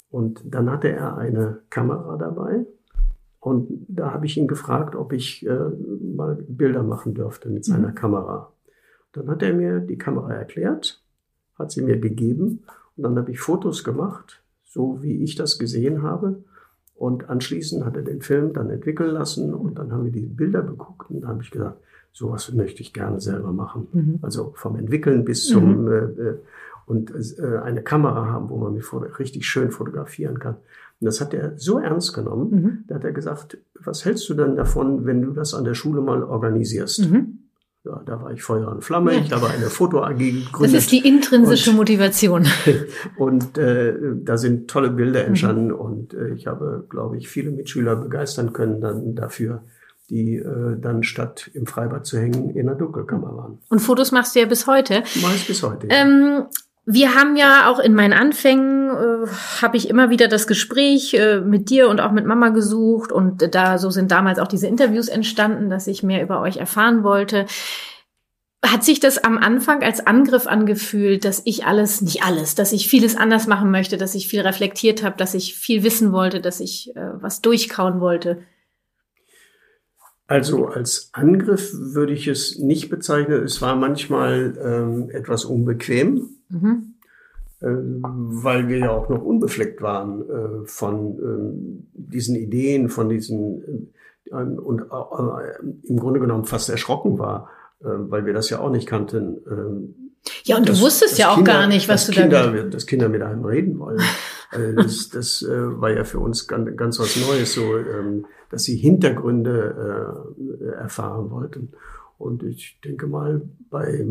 Und 0.09 0.43
dann 0.45 0.69
hatte 0.69 0.89
er 0.89 1.17
eine 1.17 1.59
Kamera 1.69 2.17
dabei. 2.17 2.65
Und 3.39 3.85
da 3.87 4.13
habe 4.13 4.25
ich 4.25 4.37
ihn 4.37 4.47
gefragt, 4.47 4.95
ob 4.95 5.11
ich 5.11 5.45
äh, 5.45 5.69
mal 6.15 6.37
Bilder 6.47 6.83
machen 6.83 7.13
dürfte 7.13 7.49
mit 7.49 7.65
seiner 7.65 7.89
mhm. 7.89 7.95
Kamera. 7.95 8.51
Dann 9.11 9.29
hat 9.29 9.43
er 9.43 9.53
mir 9.53 9.79
die 9.79 9.97
Kamera 9.97 10.33
erklärt, 10.33 11.03
hat 11.57 11.71
sie 11.71 11.81
mir 11.81 11.99
gegeben 11.99 12.63
und 12.95 13.03
dann 13.03 13.17
habe 13.17 13.31
ich 13.31 13.39
Fotos 13.39 13.83
gemacht 13.83 14.43
so 14.73 15.03
wie 15.03 15.23
ich 15.23 15.35
das 15.35 15.59
gesehen 15.59 16.01
habe. 16.01 16.43
Und 16.95 17.29
anschließend 17.29 17.85
hat 17.85 17.95
er 17.95 18.03
den 18.03 18.21
Film 18.21 18.53
dann 18.53 18.69
entwickeln 18.69 19.11
lassen 19.11 19.53
und 19.53 19.79
dann 19.79 19.91
haben 19.91 20.05
wir 20.05 20.11
die 20.11 20.25
Bilder 20.25 20.61
geguckt 20.61 21.09
und 21.09 21.21
da 21.21 21.29
habe 21.29 21.41
ich 21.41 21.51
gesagt, 21.51 21.79
sowas 22.11 22.53
möchte 22.53 22.81
ich 22.81 22.93
gerne 22.93 23.19
selber 23.19 23.51
machen. 23.51 23.87
Mhm. 23.91 24.19
Also 24.21 24.53
vom 24.55 24.75
Entwickeln 24.75 25.25
bis 25.25 25.47
zum 25.47 25.85
mhm. 25.85 25.91
äh, 25.91 25.97
äh 25.97 26.37
und 26.85 27.13
äh, 27.39 27.59
eine 27.59 27.81
Kamera 27.81 28.27
haben, 28.27 28.49
wo 28.49 28.57
man 28.57 28.73
mich 28.73 28.85
richtig 29.17 29.47
schön 29.47 29.71
fotografieren 29.71 30.39
kann. 30.39 30.55
Und 30.99 31.05
das 31.05 31.21
hat 31.21 31.33
er 31.33 31.57
so 31.57 31.79
ernst 31.79 32.13
genommen, 32.13 32.49
mhm. 32.51 32.83
da 32.87 32.95
hat 32.95 33.03
er 33.03 33.13
gesagt, 33.13 33.57
was 33.79 34.05
hältst 34.05 34.27
du 34.29 34.33
denn 34.33 34.55
davon, 34.55 35.05
wenn 35.05 35.21
du 35.21 35.31
das 35.31 35.53
an 35.53 35.63
der 35.63 35.73
Schule 35.73 36.01
mal 36.01 36.23
organisierst? 36.23 37.09
Mhm. 37.09 37.39
Ja, 37.85 38.01
da 38.05 38.21
war 38.21 38.31
ich 38.31 38.41
Feuer 38.41 38.69
und 38.69 38.81
Flamme. 38.81 39.13
Ja. 39.13 39.19
Ich 39.19 39.31
habe 39.33 39.49
eine 39.49 39.65
Foto-AG 39.65 40.17
gegründet. 40.17 40.53
Das 40.61 40.73
ist 40.73 40.91
die 40.91 41.05
intrinsische 41.05 41.71
und, 41.71 41.75
Motivation. 41.75 42.47
Und 43.17 43.57
äh, 43.57 43.93
da 44.23 44.37
sind 44.37 44.69
tolle 44.69 44.89
Bilder 44.89 45.21
mhm. 45.21 45.27
entstanden 45.27 45.67
mhm. 45.67 45.75
und 45.75 46.13
äh, 46.13 46.29
ich 46.29 46.47
habe, 46.47 46.85
glaube 46.89 47.17
ich, 47.17 47.27
viele 47.27 47.51
Mitschüler 47.51 47.97
begeistern 47.97 48.53
können 48.53 48.79
dann 48.79 49.15
dafür, 49.15 49.63
die 50.09 50.35
äh, 50.35 50.79
dann 50.79 51.03
statt 51.03 51.51
im 51.53 51.65
Freibad 51.65 52.05
zu 52.05 52.17
hängen 52.17 52.51
in 52.51 52.67
der 52.67 52.75
Dunkelkammer 52.75 53.35
waren. 53.35 53.59
Und 53.69 53.79
Fotos 53.79 54.13
machst 54.13 54.35
du 54.35 54.39
ja 54.39 54.45
bis 54.45 54.65
heute. 54.65 55.03
Mach 55.21 55.35
ich 55.35 55.45
bis 55.45 55.61
heute. 55.61 55.87
Ja. 55.87 55.95
Ähm, 56.03 56.43
wir 56.85 57.15
haben 57.15 57.37
ja 57.37 57.71
auch 57.71 57.79
in 57.79 57.93
meinen 57.93 58.13
Anfängen 58.13 58.89
äh, 58.89 59.27
habe 59.61 59.77
ich 59.77 59.89
immer 59.89 60.09
wieder 60.09 60.27
das 60.27 60.47
Gespräch 60.47 61.13
äh, 61.13 61.39
mit 61.39 61.69
dir 61.69 61.87
und 61.87 62.01
auch 62.01 62.11
mit 62.11 62.25
Mama 62.25 62.49
gesucht 62.49 63.11
und 63.11 63.55
da 63.55 63.77
so 63.77 63.89
sind 63.89 64.11
damals 64.11 64.39
auch 64.39 64.47
diese 64.47 64.67
Interviews 64.67 65.07
entstanden, 65.07 65.69
dass 65.69 65.87
ich 65.87 66.03
mehr 66.03 66.21
über 66.21 66.41
euch 66.41 66.57
erfahren 66.57 67.03
wollte. 67.03 67.45
Hat 68.65 68.83
sich 68.83 68.99
das 68.99 69.17
am 69.17 69.37
Anfang 69.37 69.81
als 69.81 70.05
Angriff 70.05 70.45
angefühlt, 70.45 71.25
dass 71.25 71.41
ich 71.45 71.65
alles, 71.65 72.01
nicht 72.01 72.23
alles, 72.23 72.55
dass 72.55 72.73
ich 72.73 72.89
vieles 72.89 73.15
anders 73.15 73.47
machen 73.47 73.71
möchte, 73.71 73.97
dass 73.97 74.15
ich 74.15 74.27
viel 74.27 74.41
reflektiert 74.41 75.03
habe, 75.03 75.15
dass 75.17 75.33
ich 75.33 75.55
viel 75.55 75.83
wissen 75.83 76.11
wollte, 76.11 76.41
dass 76.41 76.59
ich 76.59 76.93
äh, 76.95 77.11
was 77.21 77.41
durchkauen 77.41 78.01
wollte? 78.01 78.39
Also 80.27 80.67
als 80.67 81.09
Angriff 81.13 81.71
würde 81.73 82.13
ich 82.13 82.27
es 82.27 82.57
nicht 82.57 82.89
bezeichnen. 82.89 83.43
Es 83.43 83.61
war 83.61 83.75
manchmal 83.75 84.57
ähm, 84.63 85.09
etwas 85.11 85.45
unbequem, 85.45 86.32
mhm. 86.49 86.95
äh, 87.61 87.67
weil 87.67 88.67
wir 88.67 88.77
ja 88.77 88.91
auch 88.91 89.09
noch 89.09 89.23
unbefleckt 89.23 89.81
waren 89.81 90.21
äh, 90.21 90.65
von 90.65 91.17
äh, 91.17 91.81
diesen 91.93 92.35
Ideen, 92.35 92.89
von 92.89 93.09
diesen 93.09 93.91
äh, 94.29 94.33
und 94.35 94.81
im 95.83 95.99
Grunde 95.99 96.19
genommen 96.19 96.45
fast 96.45 96.69
erschrocken 96.69 97.19
war, 97.19 97.49
weil 97.81 98.25
wir 98.25 98.33
das 98.33 98.49
ja 98.49 98.59
auch 98.59 98.71
nicht 98.71 98.87
kannten. 98.87 99.37
Ähm, 99.47 100.11
ja, 100.45 100.57
und 100.57 100.67
das, 100.67 100.79
du 100.79 100.85
wusstest 100.85 101.19
ja 101.19 101.29
auch 101.29 101.35
Kinder, 101.35 101.51
gar 101.51 101.67
nicht, 101.67 101.89
was 101.89 102.07
du 102.07 102.13
Kinder, 102.13 102.51
da. 102.51 102.63
Dass 102.63 102.87
Kinder 102.87 103.09
mit 103.09 103.21
einem 103.21 103.45
reden 103.45 103.77
wollen. 103.77 103.99
Das 104.75 105.09
das 105.09 105.43
war 105.47 105.91
ja 105.91 106.03
für 106.03 106.19
uns 106.19 106.47
ganz, 106.47 106.69
ganz 106.77 106.99
was 106.99 107.17
Neues, 107.17 107.53
so, 107.53 107.75
ähm, 107.75 108.25
dass 108.49 108.63
sie 108.63 108.75
Hintergründe 108.75 110.35
erfahren 110.79 111.31
wollten. 111.31 111.73
Und 112.17 112.43
ich 112.43 112.79
denke 112.83 113.07
mal, 113.07 113.41
bei 113.69 114.05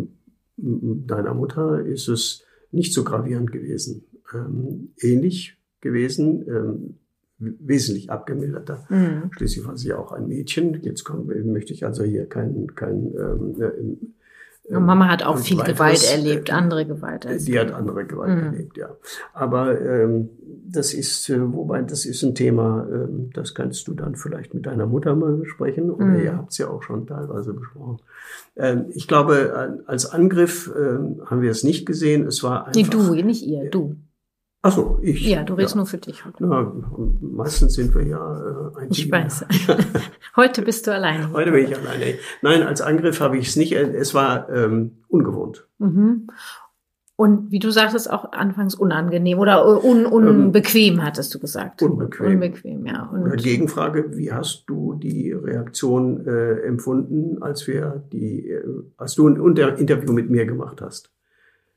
deiner 0.57 1.35
Mutter 1.35 1.85
ist 1.85 2.09
es 2.09 2.45
nicht 2.71 2.93
so 2.93 3.05
gravierend 3.05 3.53
gewesen. 3.53 4.05
Ähm, 4.35 4.93
ähnlich 5.01 5.59
gewesen, 5.81 6.47
ähm, 6.49 6.99
wesentlich 7.39 8.11
abgemilderter. 8.11 8.87
Mhm. 8.89 9.31
Schließlich 9.33 9.67
war 9.67 9.77
sie 9.77 9.93
auch 9.93 10.13
ein 10.13 10.29
Mädchen. 10.29 10.81
Jetzt 10.83 11.05
komm, 11.05 11.27
möchte 11.27 11.73
ich 11.73 11.85
also 11.85 12.05
hier 12.05 12.27
kein, 12.27 12.75
kein 12.75 13.13
ähm, 13.17 13.61
äh, 13.61 14.77
und 14.77 14.87
Mama 14.87 15.09
hat 15.09 15.25
auch 15.25 15.39
viel 15.39 15.61
Gewalt 15.61 16.09
erlebt, 16.11 16.49
äh, 16.49 16.53
andere 16.53 16.87
Gewalt. 16.87 17.27
Als 17.27 17.45
die 17.45 17.59
hat 17.59 17.73
andere 17.73 18.07
Gewalt 18.07 18.39
mhm. 18.39 18.45
erlebt, 18.45 18.77
ja. 18.77 18.97
Aber 19.33 19.81
ähm, 19.81 20.31
das 20.73 20.95
ist, 20.95 21.29
äh, 21.29 21.53
wobei 21.53 21.83
das 21.83 22.05
ist 22.07 22.23
ein 22.23 22.35
Thema, 22.35 22.87
ähm, 22.91 23.31
das 23.33 23.55
kannst 23.55 23.87
du 23.89 23.95
dann 23.95 24.17
vielleicht 24.17 24.55
mit 24.55 24.67
deiner 24.67 24.87
Mutter 24.87 25.15
mal 25.15 25.33
besprechen 25.37 25.91
oder 25.91 26.05
mhm. 26.05 26.21
ihr 26.21 26.37
habt 26.37 26.53
es 26.53 26.59
ja 26.59 26.69
auch 26.69 26.83
schon 26.83 27.07
teilweise 27.07 27.53
besprochen. 27.53 28.01
Ähm, 28.57 28.87
ich 28.95 29.07
glaube, 29.07 29.83
als 29.87 30.07
Angriff 30.07 30.73
ähm, 30.77 31.23
haben 31.27 31.43
wir 31.43 31.51
es 31.51 31.65
nicht 31.65 31.87
gesehen. 31.87 32.27
Es 32.27 32.43
war 32.43 32.67
einfach. 32.67 32.75
Nee, 32.75 32.89
du, 32.89 33.15
nicht 33.15 33.47
ihr, 33.47 33.71
du. 33.71 33.97
Ach 34.65 34.73
so, 34.73 35.01
ich. 35.03 35.27
Ja, 35.27 35.43
du 35.43 35.55
redest 35.55 35.75
ja. 35.75 35.79
nur 35.79 35.87
für 35.87 35.99
dich 35.99 36.25
heute. 36.25 36.45
Ja, 36.45 36.73
meistens 37.21 37.75
sind 37.75 37.93
wir 37.97 38.07
ja 38.07 38.71
äh, 38.77 38.83
ein 38.83 38.91
ich 38.91 39.03
Team. 39.03 39.13
Weiß. 39.13 39.45
heute 40.37 40.63
bist 40.63 40.87
du 40.87 40.93
alleine. 40.93 41.33
Heute 41.33 41.51
bin 41.51 41.65
ich 41.65 41.77
alleine. 41.77 42.15
Nein, 42.43 42.63
als 42.63 42.81
Angriff 42.81 43.21
habe 43.21 43.39
ich 43.39 43.49
es 43.49 43.57
nicht. 43.57 43.73
Es 43.73 44.15
war 44.15 44.49
ähm, 44.51 44.99
ungewohnt. 45.09 45.67
Mhm. 45.79 46.29
Und 47.23 47.53
wie 47.53 47.61
du 47.61 47.71
sagtest, 47.71 48.11
auch 48.11 48.33
anfangs 48.33 48.75
unangenehm 48.75 49.39
oder 49.39 49.85
un 49.85 50.07
unbequem, 50.07 50.95
ähm, 50.95 51.05
hattest 51.05 51.33
du 51.33 51.39
gesagt. 51.39 51.81
Unbequem. 51.81 52.33
Unbequem, 52.33 52.85
ja. 52.85 53.09
Und 53.11 53.41
Gegenfrage, 53.41 54.17
wie 54.17 54.33
hast 54.33 54.65
du 54.67 54.95
die 54.95 55.31
Reaktion 55.31 56.27
äh, 56.27 56.63
empfunden, 56.63 57.41
als 57.41 57.69
wir 57.69 58.03
die, 58.11 58.49
äh, 58.49 58.65
als 58.97 59.15
du 59.15 59.29
ein 59.29 59.37
Interview 59.37 60.13
mit 60.13 60.31
mir 60.31 60.47
gemacht 60.47 60.81
hast? 60.81 61.13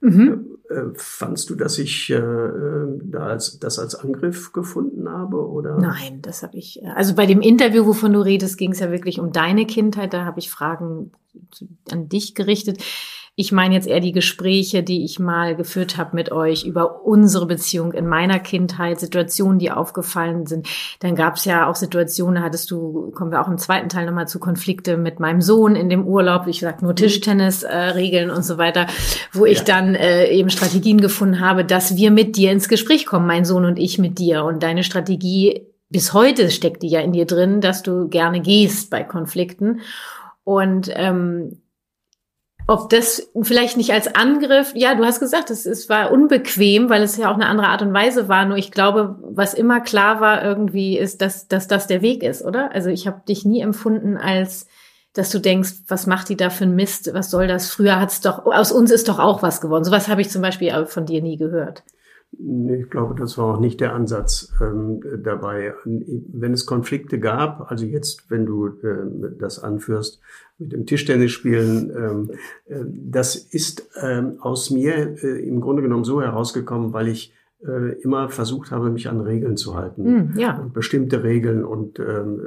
Mhm. 0.01 0.47
Äh, 0.67 0.95
fandst 0.95 1.51
du, 1.51 1.55
dass 1.55 1.77
ich 1.77 2.09
äh, 2.09 2.19
da 3.03 3.27
als, 3.27 3.59
das 3.59 3.77
als 3.77 3.93
Angriff 3.93 4.51
gefunden 4.51 5.07
habe? 5.07 5.47
Oder? 5.47 5.77
Nein, 5.77 6.23
das 6.23 6.41
habe 6.41 6.57
ich. 6.57 6.81
Äh, 6.81 6.87
also 6.95 7.13
bei 7.13 7.27
dem 7.27 7.41
Interview, 7.41 7.85
wovon 7.85 8.13
du 8.13 8.21
redest, 8.21 8.57
ging 8.57 8.71
es 8.71 8.79
ja 8.79 8.89
wirklich 8.89 9.19
um 9.19 9.31
deine 9.31 9.67
Kindheit. 9.67 10.11
Da 10.11 10.25
habe 10.25 10.39
ich 10.39 10.49
Fragen 10.49 11.11
an 11.91 12.09
dich 12.09 12.33
gerichtet. 12.33 12.81
Ich 13.37 13.51
meine 13.51 13.75
jetzt 13.75 13.87
eher 13.87 13.99
die 13.99 14.13
Gespräche, 14.13 14.81
die 14.81 15.03
ich 15.03 15.19
mal 15.19 15.57
geführt 15.57 15.97
habe 15.97 16.15
mit 16.15 16.31
euch 16.31 16.63
über 16.63 17.03
unsere 17.03 17.45
Beziehung 17.45 17.91
in 17.91 18.07
meiner 18.07 18.39
Kindheit, 18.39 19.01
Situationen, 19.01 19.59
die 19.59 19.71
aufgefallen 19.71 20.45
sind. 20.45 20.69
Dann 21.01 21.15
gab 21.15 21.35
es 21.35 21.43
ja 21.43 21.69
auch 21.69 21.75
Situationen, 21.75 22.35
da 22.35 22.41
hattest 22.43 22.71
du, 22.71 23.11
kommen 23.11 23.31
wir 23.31 23.41
auch 23.41 23.49
im 23.49 23.57
zweiten 23.57 23.89
Teil 23.89 24.05
nochmal 24.05 24.29
zu 24.29 24.39
Konflikte 24.39 24.95
mit 24.95 25.19
meinem 25.19 25.41
Sohn 25.41 25.75
in 25.75 25.89
dem 25.89 26.07
Urlaub, 26.07 26.47
ich 26.47 26.61
sag 26.61 26.81
nur 26.81 26.91
mhm. 26.91 26.95
Tischtennis-Regeln 26.95 28.29
äh, 28.29 28.31
und 28.31 28.43
so 28.43 28.57
weiter, 28.57 28.87
wo 29.33 29.45
ich 29.45 29.63
dann 29.63 29.95
äh, 29.95 30.29
eben 30.29 30.49
Strategien 30.49 31.01
gefunden 31.01 31.41
habe, 31.41 31.65
dass 31.65 31.97
wir 31.97 32.11
mit 32.11 32.37
dir 32.37 32.53
ins 32.53 32.69
Gespräch 32.69 33.05
kommen, 33.05 33.27
mein 33.27 33.43
Sohn 33.43 33.65
und 33.65 33.77
ich 33.77 33.99
mit 33.99 34.17
dir. 34.17 34.45
Und 34.45 34.63
deine 34.63 34.83
Strategie 34.83 35.67
bis 35.89 36.13
heute 36.13 36.49
steckt 36.51 36.83
die 36.83 36.89
ja 36.89 37.01
in 37.01 37.11
dir 37.11 37.25
drin, 37.25 37.59
dass 37.59 37.83
du 37.83 38.07
gerne 38.07 38.39
gehst 38.39 38.89
bei 38.89 39.03
Konflikten. 39.03 39.81
Und 40.45 40.89
ähm, 40.93 41.57
ob 42.67 42.89
das 42.89 43.29
vielleicht 43.41 43.77
nicht 43.77 43.91
als 43.91 44.15
Angriff, 44.15 44.71
ja, 44.75 44.95
du 44.95 45.05
hast 45.05 45.19
gesagt, 45.19 45.51
es, 45.51 45.65
es 45.65 45.87
war 45.87 46.11
unbequem, 46.11 46.89
weil 46.89 47.03
es 47.03 47.15
ja 47.15 47.29
auch 47.29 47.35
eine 47.35 47.45
andere 47.45 47.67
Art 47.67 47.83
und 47.83 47.93
Weise 47.93 48.27
war. 48.27 48.45
Nur 48.45 48.57
ich 48.57 48.71
glaube, 48.71 49.17
was 49.21 49.53
immer 49.53 49.81
klar 49.81 50.19
war 50.19 50.43
irgendwie, 50.43 50.97
ist, 50.97 51.21
dass, 51.21 51.47
dass 51.47 51.67
das 51.67 51.85
der 51.85 52.01
Weg 52.01 52.23
ist, 52.23 52.43
oder? 52.43 52.71
Also 52.73 52.89
ich 52.89 53.05
habe 53.05 53.21
dich 53.27 53.45
nie 53.45 53.61
empfunden 53.61 54.17
als, 54.17 54.65
dass 55.13 55.29
du 55.29 55.39
denkst, 55.39 55.73
was 55.87 56.07
macht 56.07 56.29
die 56.29 56.37
da 56.37 56.49
für 56.49 56.63
ein 56.63 56.75
Mist? 56.75 57.13
Was 57.13 57.29
soll 57.29 57.47
das? 57.47 57.69
Früher 57.69 57.99
hat's 57.99 58.21
doch, 58.21 58.45
aus 58.45 58.71
uns 58.71 58.89
ist 58.89 59.09
doch 59.09 59.19
auch 59.19 59.43
was 59.43 59.61
geworden. 59.61 59.83
Sowas 59.83 60.07
habe 60.07 60.21
ich 60.21 60.31
zum 60.31 60.41
Beispiel 60.41 60.87
von 60.87 61.05
dir 61.05 61.21
nie 61.21 61.37
gehört. 61.37 61.83
Ich 62.37 62.89
glaube, 62.89 63.15
das 63.15 63.37
war 63.37 63.55
auch 63.55 63.59
nicht 63.59 63.79
der 63.81 63.93
Ansatz 63.93 64.53
ähm, 64.61 65.01
dabei. 65.23 65.73
Wenn 65.85 66.53
es 66.53 66.65
Konflikte 66.65 67.19
gab, 67.19 67.71
also 67.71 67.85
jetzt, 67.85 68.29
wenn 68.29 68.45
du 68.45 68.67
äh, 68.67 69.31
das 69.37 69.59
anführst 69.59 70.19
mit 70.57 70.71
dem 70.71 70.85
Tischtennisspielen, 70.85 71.91
ähm, 71.95 72.31
äh, 72.65 72.83
das 72.87 73.35
ist 73.35 73.89
ähm, 74.01 74.37
aus 74.39 74.69
mir 74.69 75.23
äh, 75.23 75.47
im 75.47 75.61
Grunde 75.61 75.81
genommen 75.81 76.03
so 76.03 76.21
herausgekommen, 76.21 76.93
weil 76.93 77.07
ich 77.07 77.33
äh, 77.65 77.93
immer 78.01 78.29
versucht 78.29 78.71
habe, 78.71 78.89
mich 78.89 79.09
an 79.09 79.21
Regeln 79.21 79.57
zu 79.57 79.75
halten. 79.75 80.03
Mm, 80.03 80.37
ja. 80.37 80.57
Und 80.57 80.73
bestimmte 80.73 81.23
Regeln. 81.23 81.63
Und 81.63 81.99
ähm, 81.99 82.39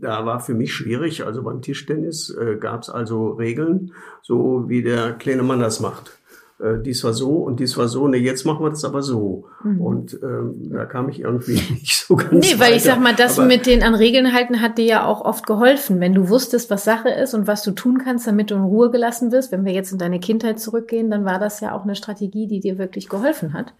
da 0.00 0.26
war 0.26 0.40
für 0.40 0.54
mich 0.54 0.74
schwierig. 0.74 1.24
Also 1.24 1.42
beim 1.42 1.62
Tischtennis 1.62 2.30
äh, 2.30 2.56
gab 2.56 2.82
es 2.82 2.90
also 2.90 3.30
Regeln, 3.30 3.92
so 4.20 4.68
wie 4.68 4.82
der 4.82 5.12
kleine 5.12 5.42
Mann 5.42 5.60
das 5.60 5.80
macht 5.80 6.18
äh, 6.60 6.80
dies 6.82 7.02
war 7.04 7.12
so 7.12 7.30
und 7.36 7.60
dies 7.60 7.76
war 7.76 7.88
so, 7.88 8.08
ne, 8.08 8.16
jetzt 8.16 8.44
machen 8.44 8.64
wir 8.64 8.70
das 8.70 8.84
aber 8.84 9.02
so. 9.02 9.46
Mhm. 9.64 9.80
Und 9.80 10.18
ähm, 10.22 10.70
da 10.70 10.84
kam 10.84 11.08
ich 11.08 11.20
irgendwie 11.20 11.54
nicht 11.72 11.94
so 11.94 12.16
ganz 12.16 12.32
Nee, 12.32 12.54
weil 12.54 12.60
weiter. 12.60 12.76
ich 12.76 12.82
sag 12.82 13.00
mal, 13.00 13.14
das 13.14 13.38
aber 13.38 13.48
mit 13.48 13.66
den 13.66 13.82
an 13.82 13.94
Regeln 13.94 14.32
halten 14.32 14.60
hat 14.60 14.78
dir 14.78 14.84
ja 14.84 15.06
auch 15.06 15.22
oft 15.24 15.46
geholfen, 15.46 16.00
wenn 16.00 16.14
du 16.14 16.28
wusstest, 16.28 16.70
was 16.70 16.84
Sache 16.84 17.10
ist 17.10 17.34
und 17.34 17.46
was 17.46 17.62
du 17.62 17.72
tun 17.72 17.98
kannst, 17.98 18.26
damit 18.26 18.50
du 18.50 18.54
in 18.54 18.62
Ruhe 18.62 18.90
gelassen 18.90 19.32
wirst. 19.32 19.52
Wenn 19.52 19.64
wir 19.64 19.72
jetzt 19.72 19.92
in 19.92 19.98
deine 19.98 20.20
Kindheit 20.20 20.60
zurückgehen, 20.60 21.10
dann 21.10 21.24
war 21.24 21.38
das 21.38 21.60
ja 21.60 21.74
auch 21.74 21.84
eine 21.84 21.94
Strategie, 21.94 22.46
die 22.46 22.60
dir 22.60 22.78
wirklich 22.78 23.08
geholfen 23.08 23.52
hat. 23.52 23.74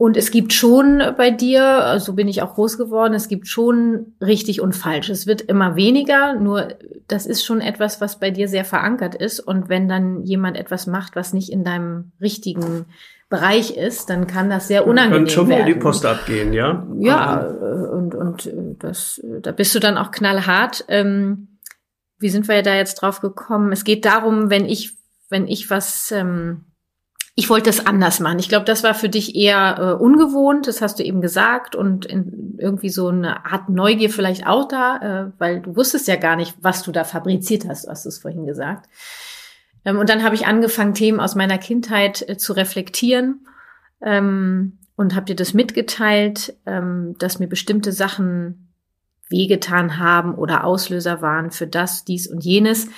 Und 0.00 0.16
es 0.16 0.30
gibt 0.30 0.54
schon 0.54 1.02
bei 1.18 1.30
dir, 1.30 1.98
so 1.98 2.14
bin 2.14 2.26
ich 2.26 2.40
auch 2.40 2.54
groß 2.54 2.78
geworden, 2.78 3.12
es 3.12 3.28
gibt 3.28 3.48
schon 3.48 4.14
richtig 4.22 4.62
und 4.62 4.74
falsch. 4.74 5.10
Es 5.10 5.26
wird 5.26 5.42
immer 5.42 5.76
weniger, 5.76 6.36
nur 6.36 6.68
das 7.06 7.26
ist 7.26 7.44
schon 7.44 7.60
etwas, 7.60 8.00
was 8.00 8.18
bei 8.18 8.30
dir 8.30 8.48
sehr 8.48 8.64
verankert 8.64 9.14
ist. 9.14 9.40
Und 9.40 9.68
wenn 9.68 9.90
dann 9.90 10.22
jemand 10.22 10.56
etwas 10.56 10.86
macht, 10.86 11.16
was 11.16 11.34
nicht 11.34 11.50
in 11.50 11.64
deinem 11.64 12.12
richtigen 12.18 12.86
Bereich 13.28 13.76
ist, 13.76 14.08
dann 14.08 14.26
kann 14.26 14.48
das 14.48 14.68
sehr 14.68 14.86
unangenehm 14.86 15.26
kann 15.26 15.34
schon 15.34 15.48
werden. 15.50 15.64
mal 15.66 15.74
die 15.74 15.78
Post 15.78 16.06
abgehen, 16.06 16.54
ja? 16.54 16.86
Ja, 16.98 17.46
äh, 17.46 17.88
und, 17.90 18.14
und 18.14 18.46
äh, 18.46 18.52
das, 18.78 19.20
da 19.42 19.52
bist 19.52 19.74
du 19.74 19.80
dann 19.80 19.98
auch 19.98 20.12
knallhart. 20.12 20.82
Ähm, 20.88 21.58
wie 22.18 22.30
sind 22.30 22.48
wir 22.48 22.62
da 22.62 22.74
jetzt 22.74 22.94
drauf 23.02 23.20
gekommen? 23.20 23.70
Es 23.70 23.84
geht 23.84 24.06
darum, 24.06 24.48
wenn 24.48 24.64
ich, 24.64 24.96
wenn 25.28 25.46
ich 25.46 25.68
was, 25.68 26.10
ähm, 26.10 26.64
ich 27.40 27.48
wollte 27.48 27.70
es 27.70 27.86
anders 27.86 28.20
machen. 28.20 28.38
Ich 28.38 28.50
glaube, 28.50 28.66
das 28.66 28.82
war 28.82 28.92
für 28.92 29.08
dich 29.08 29.34
eher 29.34 29.78
äh, 29.78 30.02
ungewohnt, 30.02 30.66
das 30.66 30.82
hast 30.82 30.98
du 30.98 31.02
eben 31.02 31.22
gesagt, 31.22 31.74
und 31.74 32.04
in, 32.04 32.58
irgendwie 32.58 32.90
so 32.90 33.08
eine 33.08 33.46
Art 33.46 33.70
Neugier 33.70 34.10
vielleicht 34.10 34.46
auch 34.46 34.68
da, 34.68 34.98
äh, 34.98 35.32
weil 35.38 35.62
du 35.62 35.74
wusstest 35.74 36.06
ja 36.06 36.16
gar 36.16 36.36
nicht, 36.36 36.54
was 36.60 36.82
du 36.82 36.92
da 36.92 37.04
fabriziert 37.04 37.66
hast, 37.66 37.86
du 37.86 37.90
hast 37.90 38.04
es 38.04 38.18
vorhin 38.18 38.44
gesagt. 38.44 38.90
Ähm, 39.86 39.98
und 39.98 40.10
dann 40.10 40.22
habe 40.22 40.34
ich 40.34 40.46
angefangen, 40.46 40.92
Themen 40.92 41.18
aus 41.18 41.34
meiner 41.34 41.56
Kindheit 41.56 42.28
äh, 42.28 42.36
zu 42.36 42.52
reflektieren 42.52 43.46
ähm, 44.02 44.76
und 44.94 45.14
habe 45.14 45.24
dir 45.24 45.36
das 45.36 45.54
mitgeteilt, 45.54 46.54
ähm, 46.66 47.16
dass 47.20 47.38
mir 47.38 47.48
bestimmte 47.48 47.92
Sachen 47.92 48.68
wehgetan 49.30 49.96
haben 49.96 50.34
oder 50.34 50.64
Auslöser 50.64 51.22
waren 51.22 51.52
für 51.52 51.66
das, 51.66 52.04
dies 52.04 52.26
und 52.26 52.44
jenes. 52.44 52.88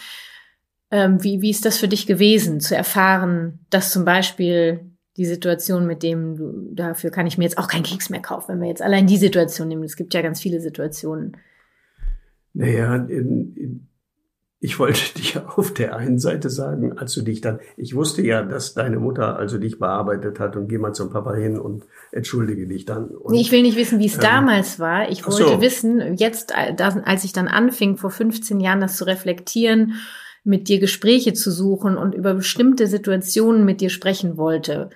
Ähm, 0.93 1.24
wie, 1.24 1.40
wie 1.40 1.51
ist 1.51 1.64
das 1.64 1.78
für 1.78 1.88
dich 1.88 2.07
gewesen, 2.07 2.61
zu 2.61 2.76
erfahren, 2.76 3.61
dass 3.70 3.90
zum 3.90 4.05
Beispiel 4.05 4.93
die 5.16 5.24
Situation, 5.24 5.86
mit 5.86 6.03
dem 6.03 6.36
du, 6.36 6.74
dafür 6.74 7.11
kann 7.11 7.26
ich 7.26 7.38
mir 7.38 7.45
jetzt 7.45 7.57
auch 7.57 7.66
keinen 7.66 7.82
Keks 7.82 8.11
mehr 8.11 8.20
kaufen, 8.20 8.53
wenn 8.53 8.61
wir 8.61 8.68
jetzt 8.68 8.82
allein 8.82 9.07
die 9.07 9.16
Situation 9.16 9.68
nehmen. 9.68 9.84
Es 9.84 9.97
gibt 9.97 10.12
ja 10.12 10.20
ganz 10.20 10.40
viele 10.40 10.61
Situationen. 10.61 11.38
Naja, 12.53 12.97
in, 12.97 13.57
in, 13.57 13.88
ich 14.61 14.78
wollte 14.78 15.01
dir 15.18 15.59
auf 15.59 15.72
der 15.72 15.97
einen 15.97 16.18
Seite 16.18 16.51
sagen, 16.51 16.99
als 16.99 17.14
du 17.14 17.22
dich 17.22 17.40
dann, 17.40 17.61
ich 17.78 17.95
wusste 17.95 18.20
ja, 18.20 18.43
dass 18.43 18.74
deine 18.74 18.99
Mutter 18.99 19.36
also 19.36 19.57
dich 19.57 19.78
bearbeitet 19.78 20.40
hat 20.40 20.57
und 20.57 20.68
geh 20.68 20.76
mal 20.76 20.93
zum 20.93 21.11
Papa 21.11 21.34
hin 21.34 21.59
und 21.59 21.84
entschuldige 22.11 22.66
dich 22.66 22.84
dann. 22.84 23.07
Und, 23.09 23.32
nee, 23.32 23.40
ich 23.40 23.51
will 23.51 23.62
nicht 23.62 23.78
wissen, 23.78 23.99
wie 23.99 24.07
es 24.07 24.16
ähm, 24.16 24.20
damals 24.20 24.78
war. 24.78 25.11
Ich 25.11 25.26
wollte 25.26 25.49
so. 25.49 25.61
wissen, 25.62 26.16
jetzt, 26.16 26.55
als 26.55 27.24
ich 27.24 27.32
dann 27.32 27.49
anfing, 27.49 27.97
vor 27.97 28.11
15 28.11 28.61
Jahren 28.61 28.80
das 28.80 28.97
zu 28.97 29.05
reflektieren, 29.05 29.95
mit 30.45 30.68
dir 30.68 30.80
Gespräche 30.80 31.34
zu 31.34 31.51
suchen 31.51 31.97
und 31.97 32.14
über 32.14 32.34
bestimmte 32.34 32.86
Situationen 32.86 33.64
mit 33.64 33.80
dir 33.80 33.90
sprechen 33.90 34.36
wollte 34.36 34.90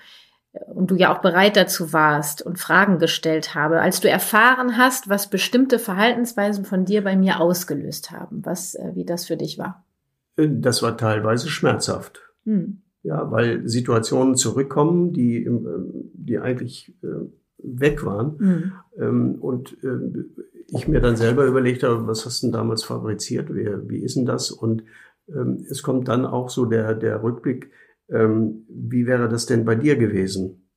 und 0.67 0.91
du 0.91 0.97
ja 0.97 1.15
auch 1.15 1.21
bereit 1.21 1.57
dazu 1.57 1.93
warst 1.93 2.43
und 2.43 2.59
Fragen 2.59 2.99
gestellt 2.99 3.55
habe, 3.55 3.81
als 3.81 4.01
du 4.01 4.09
erfahren 4.09 4.77
hast, 4.77 5.09
was 5.09 5.31
bestimmte 5.31 5.79
Verhaltensweisen 5.79 6.65
von 6.65 6.85
dir 6.85 7.03
bei 7.05 7.17
mir 7.17 7.41
ausgelöst 7.41 8.11
haben, 8.11 8.45
was, 8.45 8.75
äh, 8.75 8.93
wie 8.95 9.05
das 9.05 9.27
für 9.27 9.37
dich 9.37 9.59
war? 9.59 9.85
Äh, 10.37 10.49
das 10.51 10.83
war 10.83 10.97
teilweise 10.97 11.49
schmerzhaft. 11.49 12.21
Hm. 12.45 12.79
Ja, 13.03 13.31
weil 13.31 13.69
Situationen 13.69 14.35
zurückkommen, 14.35 15.13
die, 15.13 15.45
äh, 15.45 15.51
die 16.15 16.39
eigentlich 16.39 16.93
weg 17.59 18.05
waren. 18.05 18.73
Hm. 18.99 19.37
Und 19.41 19.77
ich 20.69 20.89
mir 20.89 21.01
dann 21.01 21.17
selber 21.17 21.47
überlegt 21.47 21.83
habe, 21.83 22.07
was 22.07 22.27
hast 22.27 22.43
du 22.43 22.47
denn 22.47 22.53
damals 22.53 22.85
fabriziert? 22.85 23.55
Wie, 23.55 23.69
wie 23.89 23.99
ist 23.99 24.17
denn 24.17 24.27
das? 24.27 24.51
Und 24.51 24.81
ähm, 24.81 24.87
es 25.71 25.83
kommt 25.83 26.09
dann 26.09 26.25
auch 26.25 26.51
so 26.51 26.67
der, 26.67 26.95
der 26.95 27.23
Rückblick, 27.23 27.71
ähm, 28.09 28.65
wie 28.69 29.07
wäre 29.07 29.29
das 29.29 29.47
denn 29.47 29.65
bei 29.65 29.75
dir 29.75 29.97
gewesen? 29.97 30.69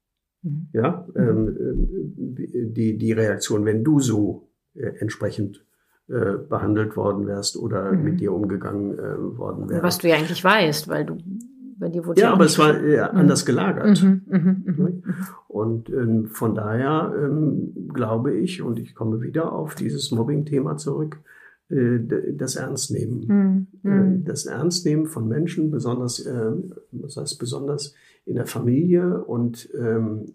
Mhm. 0.41 0.69
Ja, 0.73 1.07
ähm, 1.15 1.47
äh, 1.47 2.73
die, 2.73 2.97
die 2.97 3.11
Reaktion, 3.11 3.65
wenn 3.65 3.83
du 3.83 3.99
so 3.99 4.49
äh, 4.73 4.91
entsprechend 4.99 5.65
äh, 6.07 6.37
behandelt 6.49 6.97
worden 6.97 7.27
wärst 7.27 7.57
oder 7.57 7.91
mhm. 7.91 8.03
mit 8.03 8.19
dir 8.19 8.33
umgegangen 8.33 8.97
worden 9.37 9.69
wärst. 9.69 9.83
Was 9.83 9.97
du 9.99 10.09
ja 10.09 10.15
eigentlich 10.15 10.43
weißt, 10.43 10.87
weil 10.87 11.05
du 11.05 11.17
bei 11.77 11.89
dir 11.89 12.05
wurde 12.05 12.19
ja, 12.19 12.27
ja 12.27 12.33
aber 12.33 12.45
es 12.45 12.59
war 12.59 12.75
äh, 12.81 12.99
anders 12.99 13.45
gelagert. 13.45 14.03
Mhm, 14.03 14.21
mhm, 14.27 14.63
mhm, 14.65 14.75
mhm. 14.75 15.03
und 15.47 15.89
ähm, 15.89 16.27
von 16.27 16.53
daher 16.53 17.13
ähm, 17.17 17.89
glaube 17.93 18.33
ich, 18.33 18.61
und 18.61 18.79
ich 18.79 18.95
komme 18.95 19.21
wieder 19.21 19.53
auf 19.53 19.75
dieses 19.75 20.11
Mobbing-Thema 20.11 20.77
zurück, 20.77 21.19
das 21.69 22.55
Ernstnehmen. 22.55 23.67
Mhm. 23.83 24.23
Das 24.25 24.45
Ernstnehmen 24.45 25.05
von 25.05 25.27
Menschen, 25.27 25.69
besonders, 25.69 26.19
äh, 26.19 26.51
was 26.91 27.15
heißt 27.15 27.37
besonders 27.37 27.93
in 28.25 28.35
der 28.35 28.47
Familie 28.47 29.23
und 29.23 29.69
ähm, 29.79 30.25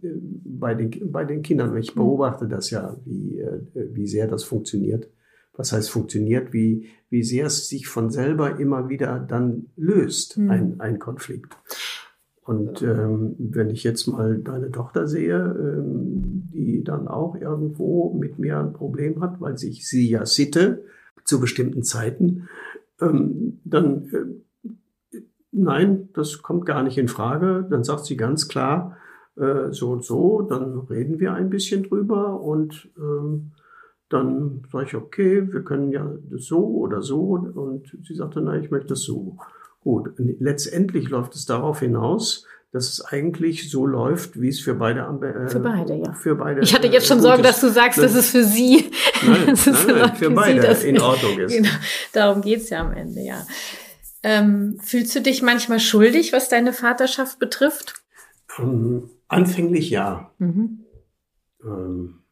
bei, 0.44 0.74
den, 0.74 1.10
bei 1.10 1.24
den 1.24 1.42
Kindern. 1.42 1.76
Ich 1.76 1.88
hm. 1.88 1.96
beobachte 1.96 2.48
das 2.48 2.70
ja, 2.70 2.96
wie, 3.04 3.44
wie 3.74 4.06
sehr 4.06 4.26
das 4.26 4.44
funktioniert. 4.44 5.08
Was 5.56 5.72
heißt 5.72 5.90
funktioniert? 5.90 6.52
Wie, 6.52 6.88
wie 7.10 7.22
sehr 7.22 7.46
es 7.46 7.68
sich 7.68 7.86
von 7.86 8.10
selber 8.10 8.58
immer 8.58 8.88
wieder 8.88 9.20
dann 9.20 9.66
löst, 9.76 10.36
mhm. 10.38 10.50
ein, 10.50 10.80
ein 10.80 10.98
Konflikt. 10.98 11.56
Und 12.42 12.82
ähm, 12.82 13.36
wenn 13.38 13.70
ich 13.70 13.84
jetzt 13.84 14.06
mal 14.06 14.38
deine 14.38 14.70
Tochter 14.70 15.06
sehe, 15.06 15.36
ähm, 15.36 16.50
die 16.52 16.84
dann 16.84 17.08
auch 17.08 17.36
irgendwo 17.36 18.12
mit 18.12 18.38
mir 18.38 18.58
ein 18.58 18.72
Problem 18.72 19.20
hat, 19.22 19.40
weil 19.40 19.56
sich 19.56 19.88
sie 19.88 20.10
ja 20.10 20.26
sitte, 20.26 20.84
zu 21.24 21.40
bestimmten 21.40 21.82
Zeiten, 21.82 22.48
ähm, 23.00 23.60
dann 23.64 24.08
äh, 24.12 25.18
nein, 25.54 26.08
das 26.12 26.42
kommt 26.42 26.66
gar 26.66 26.82
nicht 26.82 26.98
in 26.98 27.08
Frage. 27.08 27.66
Dann 27.70 27.84
sagt 27.84 28.04
sie 28.04 28.16
ganz 28.16 28.48
klar, 28.48 28.96
äh, 29.36 29.70
so 29.70 29.92
und 29.92 30.04
so, 30.04 30.42
dann 30.42 30.78
reden 30.80 31.20
wir 31.20 31.32
ein 31.32 31.50
bisschen 31.50 31.84
drüber 31.84 32.40
und 32.40 32.90
ähm, 32.98 33.52
dann 34.08 34.62
sage 34.70 34.84
ich, 34.86 34.94
okay, 34.94 35.52
wir 35.52 35.62
können 35.62 35.90
ja 35.90 36.08
so 36.36 36.64
oder 36.66 37.02
so. 37.02 37.32
Und 37.54 37.96
sie 38.04 38.14
sagte, 38.14 38.40
nein, 38.40 38.62
ich 38.62 38.70
möchte 38.70 38.88
das 38.88 39.00
so. 39.00 39.38
Gut, 39.80 40.12
letztendlich 40.16 41.10
läuft 41.10 41.34
es 41.34 41.46
darauf 41.46 41.80
hinaus, 41.80 42.46
dass 42.74 42.88
es 42.88 43.00
eigentlich 43.02 43.70
so 43.70 43.86
läuft, 43.86 44.40
wie 44.40 44.48
es 44.48 44.58
für 44.58 44.74
beide 44.74 45.02
äh, 45.02 45.48
für 45.48 45.60
beide 45.60 45.94
ja 45.94 46.12
für 46.12 46.34
beide. 46.34 46.60
Ich 46.60 46.74
hatte 46.74 46.88
jetzt 46.88 47.06
schon 47.06 47.20
Sorge, 47.20 47.40
dass 47.40 47.60
du 47.60 47.70
sagst, 47.70 48.00
dass 48.00 48.16
es 48.16 48.30
für 48.30 48.42
sie 48.42 48.90
nein, 49.24 49.54
nein, 49.54 49.54
nein, 49.54 50.16
für, 50.16 50.30
beide 50.30 50.74
sie, 50.74 50.88
in 50.88 51.00
Ordnung 51.00 51.38
ist. 51.38 51.54
Genau, 51.54 51.68
darum 52.12 52.42
geht's 52.42 52.70
ja 52.70 52.80
am 52.80 52.92
Ende, 52.92 53.20
ja. 53.20 53.46
Ähm, 54.24 54.80
fühlst 54.82 55.14
du 55.14 55.20
dich 55.20 55.40
manchmal 55.40 55.78
schuldig, 55.78 56.32
was 56.32 56.48
deine 56.48 56.72
Vaterschaft 56.72 57.38
betrifft? 57.38 57.94
Ähm, 58.58 59.08
anfänglich 59.28 59.90
ja. 59.90 60.32
Mhm. 60.38 60.84
Ähm, 61.62 62.24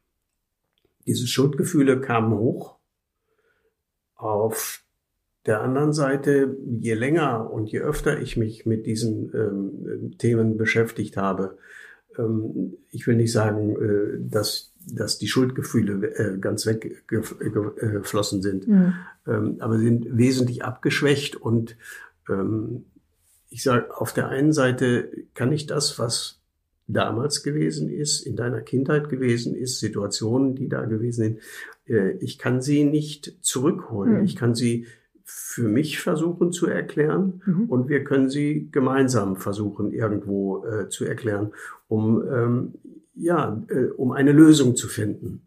diese 1.06 1.28
Schuldgefühle 1.28 2.00
kamen 2.00 2.36
hoch. 2.36 2.78
Auf 4.16 4.81
der 5.46 5.60
anderen 5.60 5.92
Seite, 5.92 6.56
je 6.80 6.94
länger 6.94 7.50
und 7.50 7.70
je 7.70 7.80
öfter 7.80 8.20
ich 8.20 8.36
mich 8.36 8.64
mit 8.64 8.86
diesen 8.86 9.32
ähm, 9.34 10.18
Themen 10.18 10.56
beschäftigt 10.56 11.16
habe, 11.16 11.58
ähm, 12.18 12.74
ich 12.90 13.06
will 13.06 13.16
nicht 13.16 13.32
sagen, 13.32 13.76
äh, 13.76 14.18
dass, 14.20 14.72
dass 14.86 15.18
die 15.18 15.28
Schuldgefühle 15.28 16.14
äh, 16.16 16.38
ganz 16.38 16.66
weggeflossen 16.66 18.42
sind, 18.42 18.68
mhm. 18.68 18.94
ähm, 19.26 19.56
aber 19.58 19.78
sind 19.78 20.16
wesentlich 20.16 20.64
abgeschwächt 20.64 21.36
und 21.36 21.76
ähm, 22.28 22.84
ich 23.50 23.62
sage, 23.62 23.94
auf 23.96 24.12
der 24.12 24.28
einen 24.28 24.52
Seite 24.52 25.10
kann 25.34 25.52
ich 25.52 25.66
das, 25.66 25.98
was 25.98 26.40
damals 26.86 27.42
gewesen 27.42 27.90
ist, 27.90 28.20
in 28.20 28.36
deiner 28.36 28.60
Kindheit 28.60 29.08
gewesen 29.08 29.54
ist, 29.54 29.80
Situationen, 29.80 30.54
die 30.54 30.68
da 30.68 30.84
gewesen 30.84 31.22
sind, 31.24 31.38
äh, 31.86 32.12
ich 32.18 32.38
kann 32.38 32.62
sie 32.62 32.84
nicht 32.84 33.36
zurückholen. 33.40 34.18
Mhm. 34.18 34.24
Ich 34.24 34.36
kann 34.36 34.54
sie 34.54 34.86
für 35.34 35.68
mich 35.68 36.00
versuchen 36.00 36.52
zu 36.52 36.66
erklären 36.66 37.42
mhm. 37.44 37.64
und 37.64 37.88
wir 37.88 38.04
können 38.04 38.30
sie 38.30 38.68
gemeinsam 38.70 39.36
versuchen 39.36 39.92
irgendwo 39.92 40.64
äh, 40.64 40.88
zu 40.88 41.04
erklären, 41.04 41.52
um 41.88 42.22
ähm, 42.26 42.74
ja, 43.14 43.62
äh, 43.68 43.86
um 43.96 44.12
eine 44.12 44.32
Lösung 44.32 44.76
zu 44.76 44.88
finden. 44.88 45.46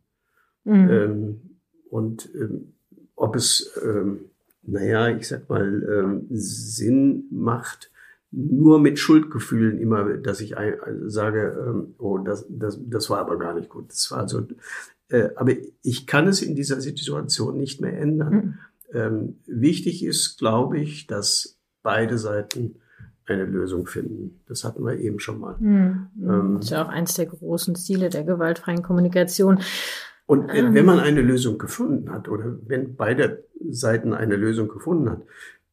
Mhm. 0.63 0.89
Ähm, 0.89 1.41
und 1.89 2.29
ähm, 2.36 2.73
ob 3.15 3.36
es, 3.36 3.79
ähm, 3.83 4.25
naja, 4.63 5.09
ich 5.09 5.27
sag 5.27 5.49
mal, 5.49 5.83
ähm, 5.83 6.27
Sinn 6.29 7.25
macht, 7.31 7.91
nur 8.31 8.79
mit 8.79 8.99
Schuldgefühlen 8.99 9.79
immer, 9.79 10.17
dass 10.17 10.41
ich 10.41 10.57
ein, 10.57 10.75
sage, 11.09 11.65
ähm, 11.67 11.95
oh, 11.97 12.17
das, 12.17 12.45
das, 12.49 12.79
das 12.86 13.09
war 13.09 13.19
aber 13.19 13.38
gar 13.38 13.53
nicht 13.53 13.69
gut. 13.69 13.89
Das 13.89 14.11
war 14.11 14.19
also, 14.19 14.45
äh, 15.09 15.29
aber 15.36 15.53
ich 15.83 16.05
kann 16.05 16.27
es 16.27 16.41
in 16.41 16.55
dieser 16.55 16.81
Situation 16.81 17.57
nicht 17.57 17.81
mehr 17.81 17.97
ändern. 17.97 18.33
Mhm. 18.33 18.53
Ähm, 18.93 19.39
wichtig 19.45 20.03
ist, 20.03 20.38
glaube 20.38 20.79
ich, 20.79 21.07
dass 21.07 21.57
beide 21.83 22.17
Seiten 22.17 22.75
eine 23.25 23.45
Lösung 23.45 23.88
finden. 23.88 24.41
Das 24.47 24.63
hatten 24.63 24.83
wir 24.86 24.97
eben 24.97 25.19
schon 25.19 25.39
mal. 25.39 25.55
Mhm. 25.59 26.07
Ähm, 26.21 26.53
das 26.57 26.65
ist 26.65 26.71
ja 26.71 26.86
auch 26.86 26.89
eins 26.89 27.15
der 27.15 27.25
großen 27.25 27.75
Ziele 27.75 28.09
der 28.09 28.23
gewaltfreien 28.23 28.83
Kommunikation. 28.83 29.59
Und 30.27 30.49
ähm. 30.53 30.73
wenn 30.73 30.86
man 30.86 30.99
eine 30.99 31.21
Lösung 31.21 31.57
gefunden 31.57 32.11
hat 32.11 32.27
oder 32.29 32.57
wenn 32.65 32.95
beide 32.95 33.45
Seiten 33.69 34.13
eine 34.13 34.36
Lösung 34.36 34.67
gefunden 34.67 35.09
hat, 35.09 35.21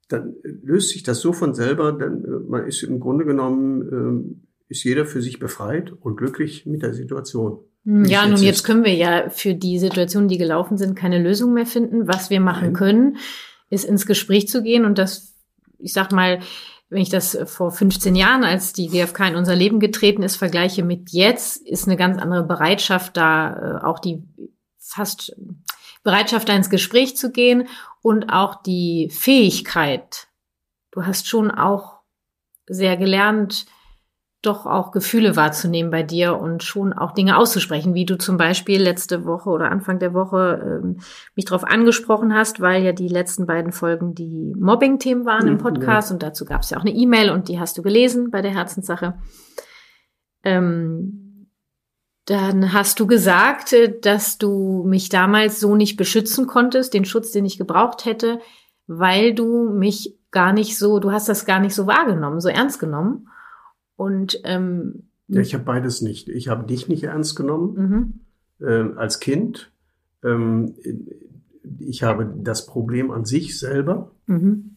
dann 0.09 0.35
löst 0.43 0.91
sich 0.91 1.03
das 1.03 1.21
so 1.21 1.33
von 1.33 1.55
selber, 1.55 1.93
dann 1.93 2.25
äh, 2.25 2.29
man 2.49 2.67
ist 2.67 2.83
im 2.83 3.01
Grunde 3.01 3.25
genommen, 3.25 4.37
äh, 4.69 4.71
ist 4.71 4.85
jeder 4.85 5.05
für 5.05 5.23
sich 5.23 5.39
befreit 5.39 5.93
und 5.93 6.17
glücklich 6.17 6.67
mit 6.67 6.83
der 6.83 6.95
Situation. 6.95 7.61
Hm, 7.85 8.05
ja, 8.05 8.27
nun 8.27 8.43
jetzt 8.43 8.65
können 8.65 8.85
wir 8.85 8.95
ja 8.95 9.31
für 9.31 9.55
die 9.55 9.79
Situationen, 9.79 10.29
die 10.29 10.39
gelaufen 10.39 10.79
sind, 10.79 10.95
keine 10.95 11.19
Lösung 11.19 11.53
mehr 11.53 11.67
finden. 11.67 12.07
Was 12.07 12.31
wir 12.31 12.41
machen 12.41 12.69
Nein. 12.69 12.75
können, 12.75 13.17
ist 13.71 13.85
ins 13.85 14.07
Gespräch 14.07 14.49
zu 14.49 14.63
gehen 14.63 14.85
und 14.85 14.99
das, 14.99 15.35
ich 15.79 15.93
sag 15.93 16.13
mal, 16.13 16.41
wenn 16.93 17.01
ich 17.01 17.09
das 17.09 17.39
vor 17.47 17.71
15 17.71 18.15
Jahren, 18.15 18.45
als 18.45 18.75
die 18.75 18.89
GfK 18.89 19.29
in 19.29 19.37
unser 19.37 19.57
Leben 19.57 19.81
getreten 19.81 20.23
ist, 20.23 20.37
vergleiche 20.37 20.85
mit 20.85 21.11
jetzt, 21.11 21.67
ist 21.67 21.87
eine 21.87 21.97
ganz 21.97 22.19
andere 22.19 22.45
Bereitschaft 22.45 23.17
da, 23.17 23.81
äh, 23.81 23.85
auch 23.85 23.99
die 23.99 24.23
fast 24.79 25.35
Bereitschaft, 26.03 26.51
da 26.51 26.55
ins 26.55 26.69
Gespräch 26.69 27.17
zu 27.17 27.31
gehen 27.31 27.67
und 28.03 28.29
auch 28.29 28.63
die 28.63 29.09
Fähigkeit. 29.11 30.29
Du 30.91 31.07
hast 31.07 31.29
schon 31.29 31.51
auch 31.51 32.01
sehr 32.67 32.99
gelernt, 32.99 33.65
doch 34.43 34.67
auch 34.67 34.91
Gefühle 34.91 35.37
wahrzunehmen 35.37 35.93
bei 35.93 36.03
dir 36.03 36.37
und 36.37 36.65
schon 36.65 36.93
auch 36.93 37.13
Dinge 37.13 37.37
auszusprechen, 37.39 37.95
wie 37.95 38.05
du 38.05 38.19
zum 38.19 38.37
Beispiel 38.37 38.83
letzte 38.83 39.25
Woche 39.25 39.49
oder 39.49 39.71
Anfang 39.71 40.01
der 40.01 40.15
Woche 40.15 40.81
ähm, 40.83 40.99
mich 41.37 41.45
darauf 41.45 41.65
angesprochen 41.65 42.35
hast, 42.35 42.61
weil 42.61 42.83
ja 42.83 42.93
die 42.93 43.09
letzten 43.09 43.47
beiden 43.47 43.71
Folgen 43.71 44.15
die 44.15 44.53
Mobbing-Themen 44.59 45.25
waren 45.25 45.47
im 45.47 45.59
Podcast 45.59 46.11
ja. 46.11 46.15
und 46.15 46.23
dazu 46.25 46.45
gab 46.45 46.63
es 46.63 46.71
ja 46.71 46.79
auch 46.79 46.83
eine 46.83 46.91
E-Mail 46.91 47.31
und 47.31 47.49
die 47.49 47.61
hast 47.61 47.79
du 47.79 47.83
gelesen 47.83 48.31
bei 48.31 48.43
der 48.43 48.53
Herzenssache. 48.53 49.15
Ähm, 50.43 51.49
dann 52.25 52.73
hast 52.73 53.01
du 53.01 53.07
gesagt, 53.07 53.73
äh, 53.73 53.99
dass 54.01 54.39
du 54.39 54.85
mich 54.87 55.09
damals 55.09 55.61
so 55.61 55.77
nicht 55.77 55.97
beschützen 55.97 56.47
konntest, 56.47 56.95
den 56.95 57.05
Schutz, 57.05 57.31
den 57.31 57.45
ich 57.45 57.59
gebraucht 57.59 58.05
hätte, 58.05 58.41
weil 58.87 59.35
du 59.35 59.71
mich 59.71 60.19
gar 60.33 60.53
nicht 60.53 60.79
so, 60.79 60.99
du 60.99 61.13
hast 61.13 61.29
das 61.29 61.47
gar 61.47 61.61
nicht 61.61 61.75
so 61.75 61.87
wahrgenommen, 61.87 62.41
so 62.41 62.49
ernst 62.49 62.81
genommen. 62.81 63.29
Und 63.97 64.41
ähm, 64.45 65.05
ja, 65.29 65.41
ich 65.41 65.55
habe 65.55 65.65
beides 65.65 66.03
nicht. 66.03 66.29
Ich 66.29 66.49
habe 66.49 66.67
dich 66.67 66.89
nicht 66.89 67.05
ernst 67.05 67.37
genommen 67.37 68.21
mhm. 68.59 68.67
äh, 68.67 68.97
als 68.97 69.21
Kind. 69.21 69.73
Ähm, 70.23 70.75
ich 71.79 72.03
habe 72.03 72.33
das 72.39 72.67
Problem 72.67 73.11
an 73.11 73.25
sich 73.25 73.59
selber 73.59 74.13
mhm. 74.27 74.77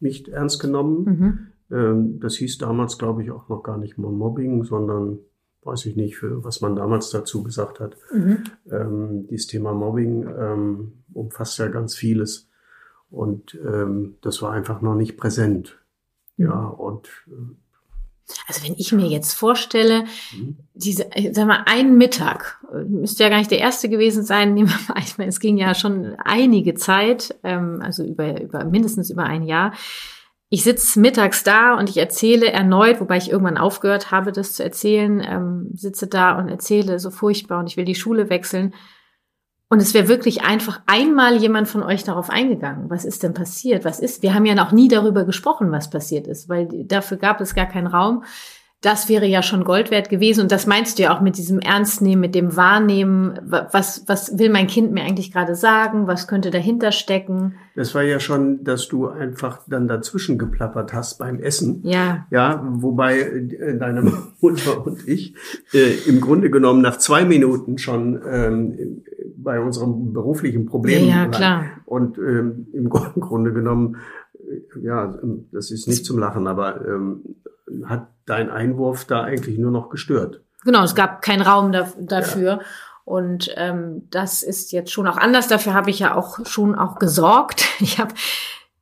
nicht 0.00 0.28
ernst 0.28 0.60
genommen. 0.60 1.04
Mhm. 1.04 1.76
Ähm, 1.76 2.20
das 2.20 2.36
hieß 2.36 2.58
damals, 2.58 2.98
glaube 2.98 3.22
ich, 3.22 3.30
auch 3.30 3.48
noch 3.48 3.62
gar 3.62 3.78
nicht 3.78 3.98
mal 3.98 4.12
Mobbing, 4.12 4.64
sondern 4.64 5.18
weiß 5.62 5.86
ich 5.86 5.96
nicht, 5.96 6.16
für, 6.16 6.44
was 6.44 6.60
man 6.60 6.76
damals 6.76 7.10
dazu 7.10 7.42
gesagt 7.42 7.80
hat. 7.80 7.96
Mhm. 8.14 8.44
Ähm, 8.70 9.26
dieses 9.28 9.48
Thema 9.48 9.74
Mobbing 9.74 10.28
ähm, 10.38 10.92
umfasst 11.12 11.58
ja 11.58 11.66
ganz 11.68 11.96
vieles. 11.96 12.48
Und 13.10 13.58
ähm, 13.64 14.16
das 14.20 14.42
war 14.42 14.52
einfach 14.52 14.80
noch 14.80 14.94
nicht 14.94 15.16
präsent. 15.16 15.78
Ja, 16.36 16.54
mhm. 16.54 16.80
und 16.80 17.08
äh, 17.28 17.54
also 18.48 18.64
wenn 18.64 18.74
ich 18.76 18.92
mir 18.92 19.06
jetzt 19.06 19.34
vorstelle, 19.34 20.04
mhm. 20.32 20.56
diese, 20.74 21.06
sag 21.32 21.46
mal, 21.46 21.62
ein 21.66 21.96
Mittag, 21.96 22.60
müsste 22.88 23.22
ja 23.22 23.28
gar 23.28 23.38
nicht 23.38 23.50
der 23.50 23.60
erste 23.60 23.88
gewesen 23.88 24.24
sein, 24.24 24.54
nehmen 24.54 24.68
wir 24.68 24.94
mal, 24.94 25.02
ich 25.02 25.18
meine, 25.18 25.30
es 25.30 25.40
ging 25.40 25.56
ja 25.56 25.74
schon 25.74 26.16
einige 26.24 26.74
Zeit, 26.74 27.34
ähm, 27.44 27.80
also 27.82 28.04
über, 28.04 28.40
über 28.40 28.64
mindestens 28.64 29.10
über 29.10 29.24
ein 29.24 29.42
Jahr. 29.42 29.72
Ich 30.48 30.62
sitze 30.62 31.00
mittags 31.00 31.42
da 31.42 31.74
und 31.74 31.90
ich 31.90 31.96
erzähle 31.96 32.52
erneut, 32.52 33.00
wobei 33.00 33.16
ich 33.16 33.30
irgendwann 33.30 33.58
aufgehört 33.58 34.12
habe, 34.12 34.30
das 34.30 34.52
zu 34.52 34.62
erzählen, 34.62 35.20
ähm, 35.20 35.70
sitze 35.74 36.06
da 36.06 36.38
und 36.38 36.48
erzähle 36.48 37.00
so 37.00 37.10
furchtbar 37.10 37.58
und 37.58 37.66
ich 37.66 37.76
will 37.76 37.84
die 37.84 37.96
Schule 37.96 38.30
wechseln. 38.30 38.72
Und 39.68 39.82
es 39.82 39.94
wäre 39.94 40.06
wirklich 40.06 40.42
einfach 40.42 40.80
einmal 40.86 41.36
jemand 41.36 41.66
von 41.66 41.82
euch 41.82 42.04
darauf 42.04 42.30
eingegangen. 42.30 42.88
Was 42.88 43.04
ist 43.04 43.24
denn 43.24 43.34
passiert? 43.34 43.84
Was 43.84 43.98
ist? 43.98 44.22
Wir 44.22 44.32
haben 44.32 44.46
ja 44.46 44.54
noch 44.54 44.70
nie 44.70 44.86
darüber 44.86 45.24
gesprochen, 45.24 45.72
was 45.72 45.90
passiert 45.90 46.28
ist, 46.28 46.48
weil 46.48 46.68
dafür 46.84 47.16
gab 47.16 47.40
es 47.40 47.54
gar 47.54 47.66
keinen 47.66 47.88
Raum. 47.88 48.22
Das 48.82 49.08
wäre 49.08 49.26
ja 49.26 49.42
schon 49.42 49.64
Gold 49.64 49.90
wert 49.90 50.10
gewesen. 50.10 50.42
Und 50.42 50.52
das 50.52 50.66
meinst 50.66 50.98
du 50.98 51.04
ja 51.04 51.16
auch 51.16 51.22
mit 51.22 51.38
diesem 51.38 51.60
Ernstnehmen, 51.60 52.20
mit 52.20 52.34
dem 52.34 52.56
Wahrnehmen. 52.56 53.38
Was, 53.42 54.04
was 54.06 54.38
will 54.38 54.50
mein 54.50 54.66
Kind 54.66 54.92
mir 54.92 55.02
eigentlich 55.02 55.32
gerade 55.32 55.54
sagen? 55.54 56.06
Was 56.06 56.28
könnte 56.28 56.50
dahinter 56.50 56.92
stecken? 56.92 57.54
Das 57.74 57.94
war 57.94 58.02
ja 58.02 58.20
schon, 58.20 58.64
dass 58.64 58.86
du 58.86 59.08
einfach 59.08 59.60
dann 59.66 59.88
dazwischen 59.88 60.38
geplappert 60.38 60.92
hast 60.92 61.18
beim 61.18 61.40
Essen. 61.40 61.80
Ja. 61.84 62.26
Ja, 62.30 62.62
wobei 62.66 63.20
äh, 63.20 63.78
deine 63.78 64.12
Mutter 64.40 64.86
und 64.86 65.08
ich 65.08 65.34
äh, 65.72 65.94
im 66.06 66.20
Grunde 66.20 66.50
genommen 66.50 66.82
nach 66.82 66.98
zwei 66.98 67.24
Minuten 67.24 67.78
schon 67.78 68.20
ähm, 68.28 69.02
bei 69.36 69.58
unserem 69.58 70.12
beruflichen 70.12 70.66
Problem. 70.66 71.08
Ja, 71.08 71.24
ja 71.24 71.28
klar. 71.28 71.64
Und 71.86 72.18
ähm, 72.18 72.66
im 72.74 72.90
Grunde 72.90 73.52
genommen, 73.52 73.96
äh, 74.34 74.84
ja, 74.84 75.18
das 75.50 75.70
ist 75.70 75.88
nicht 75.88 76.04
zum 76.04 76.18
Lachen, 76.18 76.46
aber 76.46 76.86
ähm, 76.86 77.22
hat 77.84 78.08
dein 78.26 78.50
Einwurf 78.50 79.04
da 79.04 79.22
eigentlich 79.22 79.58
nur 79.58 79.70
noch 79.70 79.88
gestört. 79.88 80.40
Genau, 80.64 80.82
es 80.82 80.94
gab 80.94 81.22
keinen 81.22 81.42
Raum 81.42 81.72
da, 81.72 81.88
dafür. 81.98 82.50
Ja. 82.50 82.60
Und 83.04 83.54
ähm, 83.56 84.02
das 84.10 84.42
ist 84.42 84.72
jetzt 84.72 84.90
schon 84.90 85.06
auch 85.06 85.16
anders. 85.16 85.46
Dafür 85.46 85.74
habe 85.74 85.90
ich 85.90 86.00
ja 86.00 86.16
auch 86.16 86.44
schon 86.44 86.74
auch 86.74 86.98
gesorgt. 86.98 87.64
Ich 87.78 87.98
habe 87.98 88.14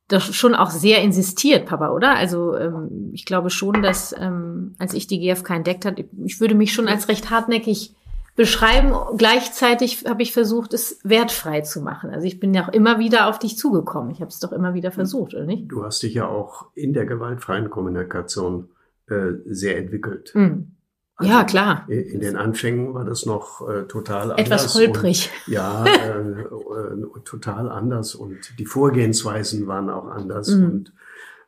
das 0.07 0.35
schon 0.35 0.55
auch 0.55 0.69
sehr 0.69 1.01
insistiert, 1.01 1.65
Papa, 1.65 1.89
oder? 1.89 2.15
Also 2.15 2.55
ähm, 2.55 3.11
ich 3.13 3.25
glaube 3.25 3.49
schon, 3.49 3.81
dass 3.81 4.15
ähm, 4.17 4.75
als 4.79 4.93
ich 4.93 5.07
die 5.07 5.19
GfK 5.19 5.55
entdeckt 5.55 5.85
hat, 5.85 5.99
ich 5.99 6.39
würde 6.39 6.55
mich 6.55 6.73
schon 6.73 6.87
als 6.87 7.07
recht 7.07 7.29
hartnäckig 7.29 7.93
beschreiben. 8.35 8.93
Gleichzeitig 9.17 10.05
habe 10.07 10.21
ich 10.21 10.31
versucht, 10.31 10.73
es 10.73 10.99
wertfrei 11.03 11.61
zu 11.61 11.81
machen. 11.81 12.11
Also 12.11 12.27
ich 12.27 12.39
bin 12.39 12.53
ja 12.53 12.65
auch 12.65 12.73
immer 12.73 12.99
wieder 12.99 13.27
auf 13.27 13.39
dich 13.39 13.57
zugekommen. 13.57 14.11
Ich 14.11 14.21
habe 14.21 14.29
es 14.29 14.39
doch 14.39 14.51
immer 14.51 14.73
wieder 14.73 14.91
versucht, 14.91 15.33
oder 15.33 15.45
nicht? 15.45 15.67
Du 15.67 15.83
hast 15.83 16.03
dich 16.03 16.13
ja 16.13 16.27
auch 16.27 16.67
in 16.75 16.93
der 16.93 17.05
gewaltfreien 17.05 17.69
Kommunikation 17.69 18.69
äh, 19.07 19.33
sehr 19.45 19.77
entwickelt. 19.77 20.31
Mhm. 20.33 20.71
Also 21.17 21.31
ja, 21.31 21.43
klar. 21.45 21.85
In 21.87 22.19
den 22.19 22.35
Anfängen 22.35 22.93
war 22.93 23.05
das 23.05 23.25
noch 23.25 23.67
äh, 23.69 23.83
total 23.83 24.31
anders. 24.31 24.45
Etwas 24.45 24.75
holprig. 24.75 25.31
Und, 25.47 25.53
ja, 25.53 25.85
äh, 25.85 26.41
äh, 26.41 27.23
total 27.23 27.69
anders. 27.69 28.15
Und 28.15 28.59
die 28.59 28.65
Vorgehensweisen 28.65 29.65
waren 29.67 29.89
auch 29.89 30.07
anders. 30.07 30.49
Mhm. 30.49 30.65
Und 30.65 30.93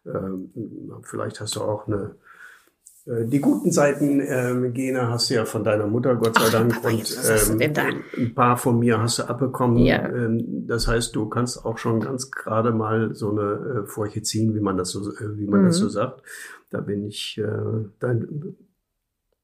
äh, 0.05 1.01
vielleicht 1.03 1.41
hast 1.41 1.57
du 1.57 1.61
auch 1.61 1.87
eine 1.87 2.15
äh, 3.07 3.25
die 3.25 3.39
guten 3.39 3.71
Seiten, 3.71 4.21
ähm, 4.21 4.73
Gene, 4.73 5.09
hast 5.09 5.29
du 5.29 5.35
ja 5.35 5.45
von 5.45 5.63
deiner 5.63 5.87
Mutter, 5.87 6.15
Gott 6.15 6.37
sei 6.37 6.49
Dank. 6.49 6.75
Ach, 6.77 6.83
und 6.83 7.77
ähm, 7.77 8.03
ein 8.17 8.35
paar 8.35 8.57
von 8.57 8.79
mir 8.79 9.01
hast 9.01 9.19
du 9.19 9.23
abbekommen. 9.23 9.77
Ja. 9.79 10.07
Ähm, 10.07 10.67
das 10.67 10.87
heißt, 10.87 11.15
du 11.15 11.29
kannst 11.29 11.65
auch 11.65 11.77
schon 11.77 12.01
ganz 12.01 12.31
gerade 12.31 12.71
mal 12.71 13.15
so 13.15 13.31
eine 13.31 13.83
äh, 13.83 13.87
Furche 13.87 14.21
ziehen, 14.21 14.53
wie 14.55 14.59
man 14.59 14.77
das 14.77 14.89
so, 14.89 15.01
wie 15.01 15.47
man 15.47 15.61
mhm. 15.61 15.65
das 15.67 15.77
so 15.77 15.87
sagt. 15.87 16.21
Da 16.69 16.81
bin 16.81 17.05
ich 17.05 17.37
äh, 17.37 17.85
dein, 17.99 18.55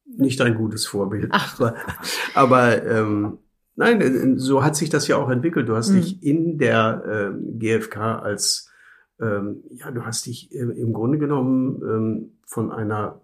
nicht 0.06 0.42
ein 0.42 0.56
gutes 0.56 0.86
Vorbild. 0.86 1.30
Ach. 1.32 1.60
Aber, 1.60 1.76
aber 2.36 2.86
ähm, 2.86 3.38
nein, 3.76 4.02
äh, 4.02 4.40
so 4.40 4.64
hat 4.64 4.76
sich 4.76 4.90
das 4.90 5.08
ja 5.08 5.18
auch 5.18 5.30
entwickelt. 5.30 5.70
Du 5.70 5.76
hast 5.76 5.90
mhm. 5.90 5.96
dich 5.96 6.24
in 6.24 6.58
der 6.58 7.34
äh, 7.34 7.58
GfK 7.58 7.98
als 8.22 8.70
ähm, 9.20 9.64
ja, 9.72 9.92
du 9.92 10.06
hast 10.06 10.26
dich 10.26 10.54
äh, 10.54 10.60
im 10.60 10.92
Grunde 10.94 11.18
genommen 11.18 11.82
ähm, 11.82 12.32
von 12.46 12.72
einer 12.72 13.22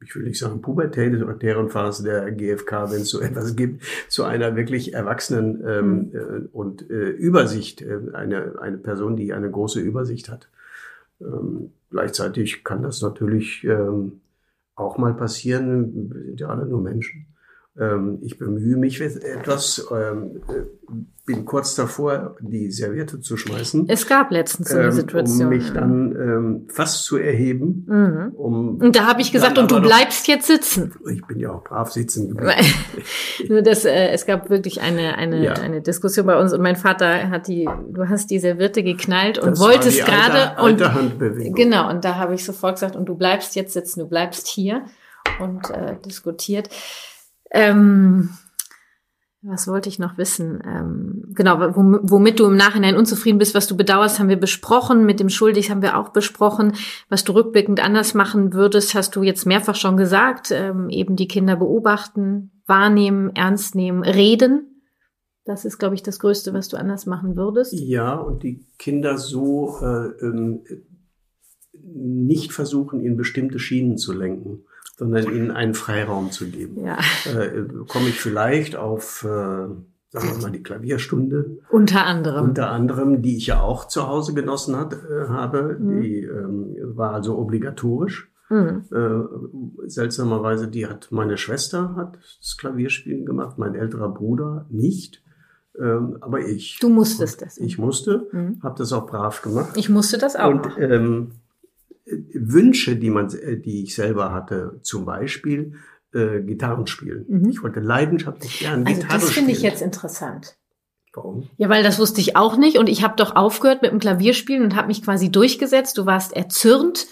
ich 0.00 0.14
will 0.14 0.24
nicht 0.24 0.38
sagen 0.38 0.62
pubertären 0.62 1.70
Phase 1.70 2.04
der 2.04 2.30
GfK, 2.30 2.90
wenn 2.90 3.02
es 3.02 3.10
so 3.10 3.20
etwas 3.20 3.56
gibt, 3.56 3.82
zu 4.08 4.24
einer 4.24 4.56
wirklich 4.56 4.94
erwachsenen 4.94 5.62
ähm, 5.66 5.90
mhm. 5.90 6.10
äh, 6.14 6.48
und 6.52 6.90
äh, 6.90 7.08
Übersicht, 7.10 7.82
äh, 7.82 7.98
eine, 8.12 8.60
eine 8.60 8.78
Person, 8.78 9.16
die 9.16 9.32
eine 9.32 9.50
große 9.50 9.80
Übersicht 9.80 10.28
hat. 10.28 10.48
Ähm, 11.20 11.72
gleichzeitig 11.90 12.64
kann 12.64 12.82
das 12.82 13.02
natürlich 13.02 13.64
ähm, 13.64 14.20
auch 14.74 14.98
mal 14.98 15.14
passieren, 15.14 16.10
wir 16.12 16.22
sind 16.22 16.40
ja 16.40 16.48
alle 16.48 16.66
nur 16.66 16.80
Menschen. 16.80 17.26
Ähm, 17.80 18.18
ich 18.22 18.38
bemühe 18.38 18.76
mich 18.76 19.00
etwas, 19.00 19.86
ähm, 19.92 20.40
bin 21.28 21.44
kurz 21.44 21.74
davor, 21.74 22.36
die 22.40 22.70
Serviette 22.72 23.20
zu 23.20 23.36
schmeißen. 23.36 23.86
Es 23.88 24.06
gab 24.06 24.30
letztens 24.30 24.70
so 24.70 24.78
eine 24.78 24.90
Situation. 24.90 25.42
Um 25.42 25.48
mich 25.50 25.72
dann 25.72 26.16
ähm, 26.16 26.66
fast 26.68 27.04
zu 27.04 27.18
erheben. 27.18 27.84
Mhm. 27.86 28.32
Um 28.34 28.80
und 28.80 28.96
da 28.96 29.06
habe 29.06 29.20
ich 29.20 29.30
gesagt, 29.30 29.58
und 29.58 29.70
du 29.70 29.80
bleibst 29.80 30.26
jetzt 30.26 30.46
sitzen. 30.46 30.94
Ich 31.12 31.24
bin 31.26 31.38
ja 31.38 31.52
auch 31.52 31.62
brav 31.62 31.92
sitzen 31.92 32.28
geblieben. 32.34 32.56
Nur 33.48 33.62
das, 33.62 33.84
äh, 33.84 34.08
es 34.08 34.24
gab 34.26 34.48
wirklich 34.48 34.80
eine, 34.80 35.16
eine, 35.16 35.44
ja. 35.44 35.52
eine 35.52 35.82
Diskussion 35.82 36.26
bei 36.26 36.40
uns 36.40 36.52
und 36.54 36.62
mein 36.62 36.76
Vater 36.76 37.28
hat 37.28 37.46
die, 37.46 37.68
du 37.92 38.08
hast 38.08 38.30
die 38.30 38.38
Serviette 38.38 38.82
geknallt 38.82 39.38
und 39.38 39.50
das 39.50 39.60
wolltest 39.60 40.04
gerade. 40.04 40.60
und. 40.62 40.82
Genau, 41.54 41.90
und 41.90 42.04
da 42.04 42.16
habe 42.16 42.34
ich 42.34 42.44
sofort 42.44 42.76
gesagt, 42.76 42.96
und 42.96 43.06
du 43.06 43.14
bleibst 43.14 43.54
jetzt 43.54 43.74
sitzen, 43.74 44.00
du 44.00 44.08
bleibst 44.08 44.48
hier 44.48 44.82
und 45.40 45.70
äh, 45.70 45.96
diskutiert. 46.04 46.70
Ähm, 47.50 48.30
was 49.40 49.68
wollte 49.68 49.88
ich 49.88 50.00
noch 50.00 50.18
wissen? 50.18 50.60
Ähm, 50.66 51.24
genau, 51.28 51.60
womit 51.60 52.40
du 52.40 52.46
im 52.46 52.56
Nachhinein 52.56 52.96
unzufrieden 52.96 53.38
bist, 53.38 53.54
was 53.54 53.68
du 53.68 53.76
bedauerst, 53.76 54.18
haben 54.18 54.28
wir 54.28 54.36
besprochen. 54.36 55.06
Mit 55.06 55.20
dem 55.20 55.28
Schuldig 55.28 55.70
haben 55.70 55.80
wir 55.80 55.96
auch 55.96 56.08
besprochen. 56.08 56.72
Was 57.08 57.22
du 57.22 57.32
rückblickend 57.32 57.82
anders 57.82 58.14
machen 58.14 58.52
würdest, 58.52 58.94
hast 58.94 59.14
du 59.14 59.22
jetzt 59.22 59.46
mehrfach 59.46 59.76
schon 59.76 59.96
gesagt. 59.96 60.50
Ähm, 60.50 60.90
eben 60.90 61.14
die 61.14 61.28
Kinder 61.28 61.54
beobachten, 61.54 62.62
wahrnehmen, 62.66 63.30
ernst 63.36 63.76
nehmen, 63.76 64.02
reden. 64.02 64.82
Das 65.44 65.64
ist, 65.64 65.78
glaube 65.78 65.94
ich, 65.94 66.02
das 66.02 66.18
Größte, 66.18 66.52
was 66.52 66.68
du 66.68 66.76
anders 66.76 67.06
machen 67.06 67.36
würdest. 67.36 67.72
Ja, 67.72 68.16
und 68.16 68.42
die 68.42 68.66
Kinder 68.76 69.16
so 69.18 69.78
äh, 69.80 70.08
ähm, 70.20 70.64
nicht 71.72 72.52
versuchen, 72.52 73.00
in 73.00 73.16
bestimmte 73.16 73.60
Schienen 73.60 73.96
zu 73.96 74.12
lenken 74.12 74.64
sondern 74.98 75.32
ihnen 75.32 75.50
einen 75.52 75.74
Freiraum 75.74 76.32
zu 76.32 76.48
geben. 76.48 76.84
Ja. 76.84 76.98
Äh, 77.24 77.64
komme 77.86 78.08
ich 78.08 78.20
vielleicht 78.20 78.74
auf, 78.74 79.22
äh, 79.22 79.28
sagen 79.28 79.80
wir 80.10 80.42
mal, 80.42 80.50
die 80.50 80.62
Klavierstunde. 80.62 81.58
Unter 81.70 82.04
anderem. 82.04 82.46
Unter 82.46 82.70
anderem, 82.70 83.22
die 83.22 83.36
ich 83.36 83.46
ja 83.46 83.62
auch 83.62 83.86
zu 83.86 84.08
Hause 84.08 84.34
genossen 84.34 84.76
hat, 84.76 84.94
äh, 84.94 85.28
habe. 85.28 85.76
Mhm. 85.78 86.00
Die 86.00 86.22
ähm, 86.24 86.76
war 86.96 87.12
also 87.12 87.38
obligatorisch. 87.38 88.28
Mhm. 88.50 88.84
Äh, 88.90 89.88
seltsamerweise, 89.88 90.66
die 90.66 90.86
hat 90.86 91.08
meine 91.10 91.36
Schwester 91.36 91.94
hat 91.94 92.18
das 92.40 92.56
Klavierspielen 92.56 93.24
gemacht, 93.24 93.58
mein 93.58 93.74
älterer 93.74 94.08
Bruder 94.08 94.66
nicht. 94.68 95.22
Ähm, 95.78 96.16
aber 96.20 96.40
ich. 96.40 96.78
Du 96.80 96.88
musstest 96.88 97.40
das. 97.40 97.56
Ich 97.58 97.78
musste, 97.78 98.26
mhm. 98.32 98.58
habe 98.64 98.78
das 98.78 98.92
auch 98.92 99.06
brav 99.06 99.42
gemacht. 99.42 99.76
Ich 99.76 99.88
musste 99.88 100.18
das 100.18 100.34
auch. 100.34 100.50
Und 100.50 100.66
ähm, 100.78 101.32
Wünsche, 102.34 102.96
die 102.96 103.10
man, 103.10 103.28
die 103.28 103.82
ich 103.82 103.94
selber 103.94 104.32
hatte, 104.32 104.80
zum 104.82 105.04
Beispiel 105.04 105.74
äh, 106.12 106.40
Gitarren 106.40 106.86
spielen. 106.86 107.26
Mhm. 107.28 107.50
Ich 107.50 107.62
wollte 107.62 107.80
leidenschaftlich 107.80 108.60
gerne 108.60 108.86
also 108.86 109.00
Gitarre 109.00 109.20
spielen. 109.20 109.26
Das 109.26 109.34
finde 109.34 109.52
ich 109.52 109.62
jetzt 109.62 109.82
interessant. 109.82 110.56
Warum? 111.14 111.48
Ja, 111.56 111.68
weil 111.68 111.82
das 111.82 111.98
wusste 111.98 112.20
ich 112.20 112.36
auch 112.36 112.56
nicht 112.56 112.78
und 112.78 112.88
ich 112.88 113.02
habe 113.02 113.16
doch 113.16 113.34
aufgehört 113.34 113.82
mit 113.82 113.90
dem 113.90 113.98
Klavierspielen 113.98 114.62
und 114.62 114.76
habe 114.76 114.88
mich 114.88 115.02
quasi 115.02 115.30
durchgesetzt. 115.30 115.98
Du 115.98 116.06
warst 116.06 116.34
erzürnt 116.34 117.06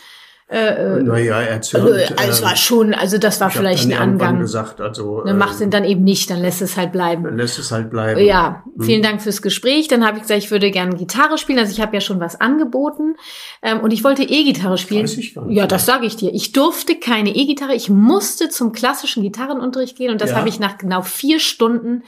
äh, 0.48 0.98
äh, 0.98 1.02
naja, 1.02 1.40
erzählt. 1.40 1.84
Also, 1.84 2.14
also 2.16 2.30
es 2.30 2.42
war 2.42 2.54
schon, 2.54 2.94
also 2.94 3.18
das 3.18 3.40
war 3.40 3.50
vielleicht 3.50 3.90
ein 3.90 3.98
Angang. 3.98 4.38
gesagt, 4.38 4.80
also. 4.80 5.22
Dann 5.24 5.38
macht 5.38 5.60
es 5.60 5.70
dann 5.70 5.82
eben 5.82 6.04
nicht, 6.04 6.30
dann 6.30 6.40
lässt 6.40 6.62
es 6.62 6.76
halt 6.76 6.92
bleiben. 6.92 7.24
Dann 7.24 7.36
lässt 7.36 7.58
es 7.58 7.72
halt 7.72 7.90
bleiben. 7.90 8.20
Ja, 8.20 8.62
hm. 8.76 8.84
vielen 8.84 9.02
Dank 9.02 9.22
fürs 9.22 9.42
Gespräch. 9.42 9.88
Dann 9.88 10.06
habe 10.06 10.18
ich 10.18 10.22
gesagt, 10.22 10.38
ich 10.38 10.52
würde 10.52 10.70
gerne 10.70 10.94
Gitarre 10.94 11.36
spielen. 11.36 11.58
Also 11.58 11.72
ich 11.72 11.80
habe 11.80 11.94
ja 11.96 12.00
schon 12.00 12.20
was 12.20 12.40
angeboten 12.40 13.16
ähm, 13.60 13.80
und 13.80 13.92
ich 13.92 14.04
wollte 14.04 14.22
E-Gitarre 14.22 14.78
spielen. 14.78 15.02
Weiß 15.02 15.16
ich 15.16 15.34
gar 15.34 15.46
nicht 15.46 15.56
ja, 15.56 15.66
das 15.66 15.84
sage 15.84 16.06
ich 16.06 16.14
dir. 16.14 16.32
Ich 16.32 16.52
durfte 16.52 16.94
keine 16.94 17.34
E-Gitarre. 17.34 17.74
Ich 17.74 17.90
musste 17.90 18.48
zum 18.48 18.70
klassischen 18.70 19.24
Gitarrenunterricht 19.24 19.96
gehen 19.96 20.12
und 20.12 20.20
das 20.20 20.30
ja. 20.30 20.36
habe 20.36 20.48
ich 20.48 20.60
nach 20.60 20.78
genau 20.78 21.02
vier 21.02 21.40
Stunden 21.40 22.04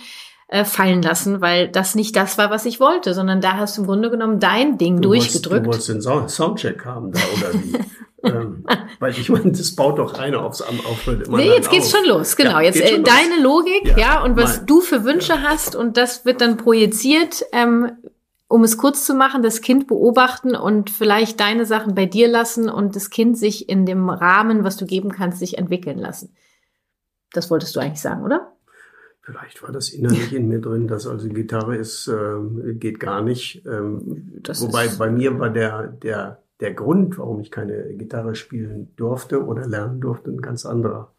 äh, 0.46 0.64
fallen 0.64 1.02
lassen, 1.02 1.40
weil 1.40 1.66
das 1.68 1.96
nicht 1.96 2.14
das 2.14 2.38
war, 2.38 2.50
was 2.50 2.66
ich 2.66 2.78
wollte, 2.78 3.14
sondern 3.14 3.40
da 3.40 3.56
hast 3.56 3.76
du 3.76 3.80
im 3.80 3.88
Grunde 3.88 4.10
genommen 4.10 4.38
dein 4.38 4.78
Ding 4.78 5.00
du 5.00 5.08
durchgedrückt. 5.08 5.66
Wolltest, 5.66 5.88
du 5.88 5.94
wolltest 6.04 6.28
den 6.28 6.28
Soundcheck 6.28 6.84
haben 6.84 7.10
da 7.10 7.18
oder 7.36 7.54
wie? 7.54 7.78
ähm, 8.24 8.64
weil 8.98 9.12
ich 9.12 9.28
meine, 9.28 9.52
das 9.52 9.74
baut 9.74 9.98
doch 9.98 10.14
einer 10.14 10.42
aufs 10.42 10.60
Aufhört 10.62 11.26
immer. 11.26 11.38
Nee, 11.38 11.50
jetzt 11.50 11.70
geht's 11.70 11.92
auf. 11.94 12.00
schon 12.00 12.08
los, 12.08 12.36
genau. 12.36 12.52
Ja, 12.52 12.62
jetzt 12.62 12.80
äh, 12.80 13.02
deine 13.02 13.36
los. 13.40 13.64
Logik, 13.64 13.88
ja, 13.88 13.98
ja 13.98 14.22
und 14.22 14.36
was 14.36 14.58
mein. 14.58 14.66
du 14.66 14.80
für 14.80 15.04
Wünsche 15.04 15.34
ja. 15.34 15.42
hast 15.42 15.76
und 15.76 15.96
das 15.96 16.24
wird 16.24 16.40
dann 16.40 16.56
projiziert, 16.56 17.44
ähm, 17.52 17.92
um 18.48 18.64
es 18.64 18.78
kurz 18.78 19.04
zu 19.04 19.14
machen, 19.14 19.42
das 19.42 19.60
Kind 19.60 19.86
beobachten 19.86 20.56
und 20.56 20.90
vielleicht 20.90 21.38
deine 21.38 21.66
Sachen 21.66 21.94
bei 21.94 22.06
dir 22.06 22.28
lassen 22.28 22.68
und 22.68 22.96
das 22.96 23.10
Kind 23.10 23.38
sich 23.38 23.68
in 23.68 23.86
dem 23.86 24.08
Rahmen, 24.08 24.64
was 24.64 24.76
du 24.76 24.86
geben 24.86 25.12
kannst, 25.12 25.38
sich 25.38 25.58
entwickeln 25.58 25.98
lassen. 25.98 26.34
Das 27.32 27.50
wolltest 27.50 27.76
du 27.76 27.80
eigentlich 27.80 28.00
sagen, 28.00 28.24
oder? 28.24 28.52
Vielleicht 29.20 29.62
war 29.62 29.70
das 29.70 29.90
innerlich 29.90 30.32
in 30.32 30.48
mir 30.48 30.60
drin, 30.60 30.88
dass 30.88 31.06
also 31.06 31.28
Gitarre 31.28 31.76
ist, 31.76 32.08
äh, 32.08 32.72
geht 32.72 32.98
gar 32.98 33.20
nicht. 33.20 33.62
Ähm, 33.66 34.40
wobei 34.42 34.88
bei 34.88 35.10
mir 35.10 35.38
war 35.38 35.50
der, 35.50 35.88
der 35.88 36.42
der 36.60 36.74
Grund, 36.74 37.18
warum 37.18 37.40
ich 37.40 37.50
keine 37.50 37.94
Gitarre 37.94 38.34
spielen 38.34 38.88
durfte 38.96 39.44
oder 39.44 39.66
lernen 39.66 40.00
durfte, 40.00 40.30
ein 40.30 40.40
ganz 40.40 40.66
anderer. 40.66 41.12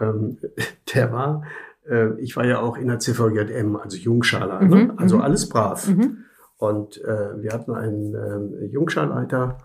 Ähm, 0.00 0.38
der 0.94 1.12
war, 1.12 1.42
äh, 1.88 2.18
ich 2.20 2.36
war 2.36 2.46
ja 2.46 2.60
auch 2.60 2.76
in 2.76 2.88
der 2.88 2.98
ZVJM, 2.98 3.76
also 3.76 3.96
Jungscharleiter, 3.96 4.64
ne? 4.64 4.76
mhm, 4.76 4.86
ne? 4.88 4.94
also 4.96 5.16
mhm. 5.16 5.22
alles 5.22 5.48
brav. 5.48 5.88
Mhm. 5.88 6.24
Und 6.56 7.02
äh, 7.04 7.42
wir 7.42 7.52
hatten 7.52 7.72
einen 7.72 8.14
äh, 8.14 8.66
Jungscharleiter, 8.66 9.58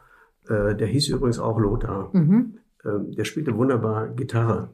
äh, 0.47 0.75
der 0.75 0.87
hieß 0.87 1.09
übrigens 1.09 1.39
auch 1.39 1.59
Lothar. 1.59 2.09
Mhm. 2.13 2.59
Ähm, 2.85 3.11
der 3.11 3.25
spielte 3.25 3.57
wunderbar 3.57 4.07
Gitarre. 4.09 4.69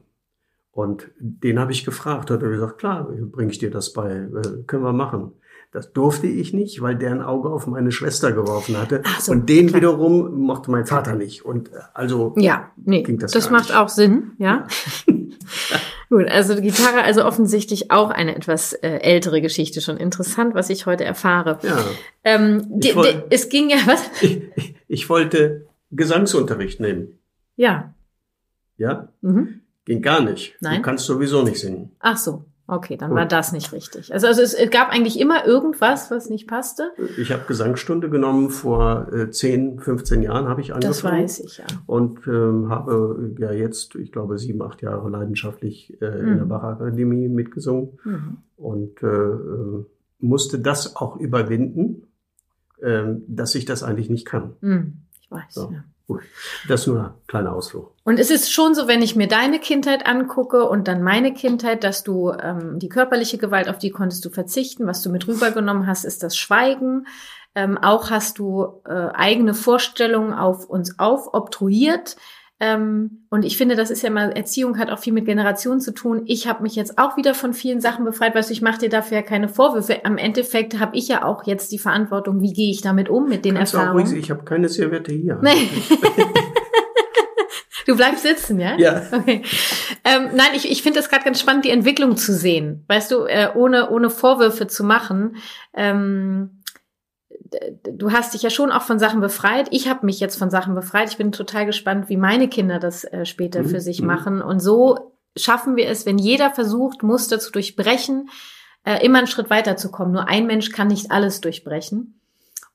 Und 0.70 1.10
den 1.18 1.58
habe 1.58 1.72
ich 1.72 1.84
gefragt, 1.84 2.30
hat 2.30 2.42
er 2.42 2.48
gesagt, 2.48 2.78
klar, 2.78 3.04
bringe 3.04 3.50
ich 3.50 3.58
dir 3.58 3.70
das 3.70 3.92
bei, 3.92 4.10
äh, 4.10 4.62
können 4.66 4.84
wir 4.84 4.92
machen. 4.92 5.32
Das 5.72 5.90
durfte 5.94 6.26
ich 6.26 6.52
nicht, 6.52 6.82
weil 6.82 6.96
der 6.96 7.12
ein 7.12 7.22
Auge 7.22 7.48
auf 7.48 7.66
meine 7.66 7.92
Schwester 7.92 8.32
geworfen 8.32 8.76
hatte. 8.76 9.02
So, 9.18 9.32
und 9.32 9.48
den 9.48 9.68
klar. 9.68 9.80
wiederum 9.80 10.38
mochte 10.38 10.70
mein 10.70 10.84
Vater 10.84 11.16
nicht. 11.16 11.46
Und 11.46 11.72
äh, 11.72 11.78
also 11.94 12.34
ja, 12.36 12.70
nee, 12.76 13.02
ging 13.02 13.18
das. 13.18 13.32
Das 13.32 13.50
macht 13.50 13.70
nicht. 13.70 13.78
auch 13.78 13.88
Sinn, 13.88 14.32
ja. 14.38 14.66
Gut, 16.10 16.28
also 16.28 16.60
Gitarre, 16.60 17.02
also 17.04 17.24
offensichtlich 17.24 17.90
auch 17.90 18.10
eine 18.10 18.36
etwas 18.36 18.74
äh, 18.74 18.98
ältere 18.98 19.40
Geschichte 19.40 19.80
schon. 19.80 19.96
Interessant, 19.96 20.54
was 20.54 20.68
ich 20.68 20.84
heute 20.84 21.04
erfahre. 21.04 21.58
Ja. 21.62 21.78
Ähm, 22.22 22.64
die, 22.68 22.94
wollt, 22.94 23.14
die, 23.14 23.34
es 23.34 23.48
ging 23.48 23.70
ja 23.70 23.78
was? 23.86 24.02
Ich, 24.20 24.74
ich, 24.88 25.08
wollte 25.08 25.68
Gesangsunterricht 25.90 26.80
nehmen. 26.80 27.18
Ja. 27.56 27.94
Ja? 28.76 29.08
Mhm. 29.22 29.62
Ging 29.86 30.02
gar 30.02 30.20
nicht. 30.20 30.54
Nein. 30.60 30.76
Du 30.76 30.82
kannst 30.82 31.06
sowieso 31.06 31.42
nicht 31.42 31.58
singen. 31.58 31.92
Ach 31.98 32.18
so. 32.18 32.44
Okay, 32.68 32.96
dann 32.96 33.12
war 33.14 33.26
das 33.26 33.52
nicht 33.52 33.72
richtig. 33.72 34.12
Also, 34.14 34.28
also 34.28 34.40
es, 34.40 34.56
gab 34.70 34.90
eigentlich 34.90 35.18
immer 35.18 35.44
irgendwas, 35.44 36.10
was 36.10 36.30
nicht 36.30 36.46
passte. 36.46 36.92
Ich 37.18 37.32
habe 37.32 37.42
Gesangsstunde 37.46 38.08
genommen 38.08 38.50
vor 38.50 39.12
äh, 39.12 39.30
10, 39.30 39.80
15 39.80 40.22
Jahren 40.22 40.48
habe 40.48 40.60
ich 40.60 40.72
angefangen. 40.72 40.92
Das 40.92 41.04
weiß 41.04 41.40
ich, 41.40 41.58
ja. 41.58 41.64
Und 41.86 42.26
ähm, 42.28 42.68
habe 42.70 43.34
ja 43.38 43.52
jetzt, 43.52 43.96
ich 43.96 44.12
glaube, 44.12 44.38
sieben, 44.38 44.62
acht 44.62 44.80
Jahre 44.80 45.10
leidenschaftlich 45.10 46.00
äh, 46.00 46.08
mhm. 46.08 46.28
in 46.28 46.36
der 46.38 46.44
Bachakademie 46.44 47.28
mitgesungen 47.28 47.98
mhm. 48.04 48.38
und 48.56 49.02
äh, 49.02 49.06
äh, 49.06 49.84
musste 50.20 50.60
das 50.60 50.94
auch 50.94 51.16
überwinden, 51.16 52.06
äh, 52.80 53.02
dass 53.26 53.56
ich 53.56 53.64
das 53.64 53.82
eigentlich 53.82 54.08
nicht 54.08 54.24
kann. 54.24 54.54
Mhm. 54.60 55.02
Ich 55.20 55.30
weiß, 55.30 55.54
so. 55.54 55.72
ja. 55.72 55.84
Das 56.68 56.82
ist 56.82 56.86
nur 56.88 57.04
ein 57.04 57.14
kleiner 57.26 57.52
Ausflug. 57.52 57.94
Und 58.04 58.18
es 58.18 58.30
ist 58.30 58.52
schon 58.52 58.74
so, 58.74 58.88
wenn 58.88 59.02
ich 59.02 59.16
mir 59.16 59.28
deine 59.28 59.58
Kindheit 59.58 60.06
angucke 60.06 60.68
und 60.68 60.88
dann 60.88 61.02
meine 61.02 61.32
Kindheit, 61.32 61.84
dass 61.84 62.02
du 62.02 62.32
ähm, 62.32 62.78
die 62.78 62.88
körperliche 62.88 63.38
Gewalt, 63.38 63.68
auf 63.68 63.78
die 63.78 63.90
konntest 63.90 64.24
du 64.24 64.30
verzichten. 64.30 64.86
Was 64.86 65.02
du 65.02 65.10
mit 65.10 65.26
rübergenommen 65.26 65.86
hast, 65.86 66.04
ist 66.04 66.22
das 66.22 66.36
Schweigen. 66.36 67.06
Ähm, 67.54 67.78
auch 67.78 68.10
hast 68.10 68.38
du 68.38 68.80
äh, 68.86 69.08
eigene 69.14 69.54
Vorstellungen 69.54 70.32
auf 70.32 70.66
uns 70.66 70.98
aufobtruiert. 70.98 72.16
Ähm, 72.62 73.24
und 73.28 73.44
ich 73.44 73.56
finde, 73.56 73.74
das 73.74 73.90
ist 73.90 74.02
ja 74.02 74.10
mal, 74.10 74.30
Erziehung 74.30 74.78
hat 74.78 74.88
auch 74.88 75.00
viel 75.00 75.12
mit 75.12 75.26
Generationen 75.26 75.80
zu 75.80 75.92
tun. 75.92 76.22
Ich 76.26 76.46
habe 76.46 76.62
mich 76.62 76.76
jetzt 76.76 76.96
auch 76.96 77.16
wieder 77.16 77.34
von 77.34 77.54
vielen 77.54 77.80
Sachen 77.80 78.04
befreit, 78.04 78.36
weißt 78.36 78.50
du, 78.50 78.52
ich 78.52 78.62
mache 78.62 78.78
dir 78.78 78.88
dafür 78.88 79.16
ja 79.16 79.22
keine 79.22 79.48
Vorwürfe. 79.48 80.04
Am 80.04 80.16
Endeffekt 80.16 80.78
habe 80.78 80.96
ich 80.96 81.08
ja 81.08 81.24
auch 81.24 81.44
jetzt 81.44 81.72
die 81.72 81.80
Verantwortung, 81.80 82.40
wie 82.40 82.52
gehe 82.52 82.70
ich 82.70 82.80
damit 82.80 83.08
um, 83.08 83.28
mit 83.28 83.44
den 83.44 83.56
Kannst 83.56 83.74
Erfahrungen. 83.74 84.06
Ruhig, 84.06 84.16
ich 84.16 84.30
habe 84.30 84.44
keine 84.44 84.68
Serviette 84.68 85.12
hier. 85.12 85.40
Nee. 85.42 85.50
Du 87.84 87.96
bleibst 87.96 88.22
sitzen, 88.22 88.60
ja? 88.60 88.76
Ja. 88.78 89.02
Okay. 89.10 89.42
Ähm, 90.04 90.28
nein, 90.36 90.50
ich, 90.54 90.70
ich 90.70 90.84
finde 90.84 91.00
es 91.00 91.08
gerade 91.08 91.24
ganz 91.24 91.40
spannend, 91.40 91.64
die 91.64 91.70
Entwicklung 91.70 92.16
zu 92.16 92.32
sehen. 92.32 92.84
Weißt 92.86 93.10
du, 93.10 93.24
äh, 93.24 93.48
ohne, 93.56 93.90
ohne 93.90 94.08
Vorwürfe 94.08 94.68
zu 94.68 94.84
machen. 94.84 95.34
Ähm, 95.74 96.61
du 97.84 98.12
hast 98.12 98.34
dich 98.34 98.42
ja 98.42 98.50
schon 98.50 98.72
auch 98.72 98.82
von 98.82 98.98
Sachen 98.98 99.20
befreit. 99.20 99.68
Ich 99.70 99.88
habe 99.88 100.06
mich 100.06 100.20
jetzt 100.20 100.38
von 100.38 100.50
Sachen 100.50 100.74
befreit. 100.74 101.10
Ich 101.10 101.16
bin 101.16 101.32
total 101.32 101.66
gespannt, 101.66 102.08
wie 102.08 102.16
meine 102.16 102.48
Kinder 102.48 102.78
das 102.78 103.04
äh, 103.04 103.24
später 103.24 103.62
mhm. 103.62 103.68
für 103.68 103.80
sich 103.80 104.00
mhm. 104.00 104.06
machen. 104.06 104.42
Und 104.42 104.60
so 104.60 105.12
schaffen 105.36 105.76
wir 105.76 105.88
es, 105.88 106.06
wenn 106.06 106.18
jeder 106.18 106.50
versucht, 106.50 107.02
Muster 107.02 107.38
zu 107.38 107.52
durchbrechen, 107.52 108.28
äh, 108.84 109.04
immer 109.04 109.18
einen 109.18 109.26
Schritt 109.26 109.50
weiterzukommen. 109.50 110.12
Nur 110.12 110.28
ein 110.28 110.46
Mensch 110.46 110.72
kann 110.72 110.88
nicht 110.88 111.10
alles 111.10 111.40
durchbrechen. 111.40 112.18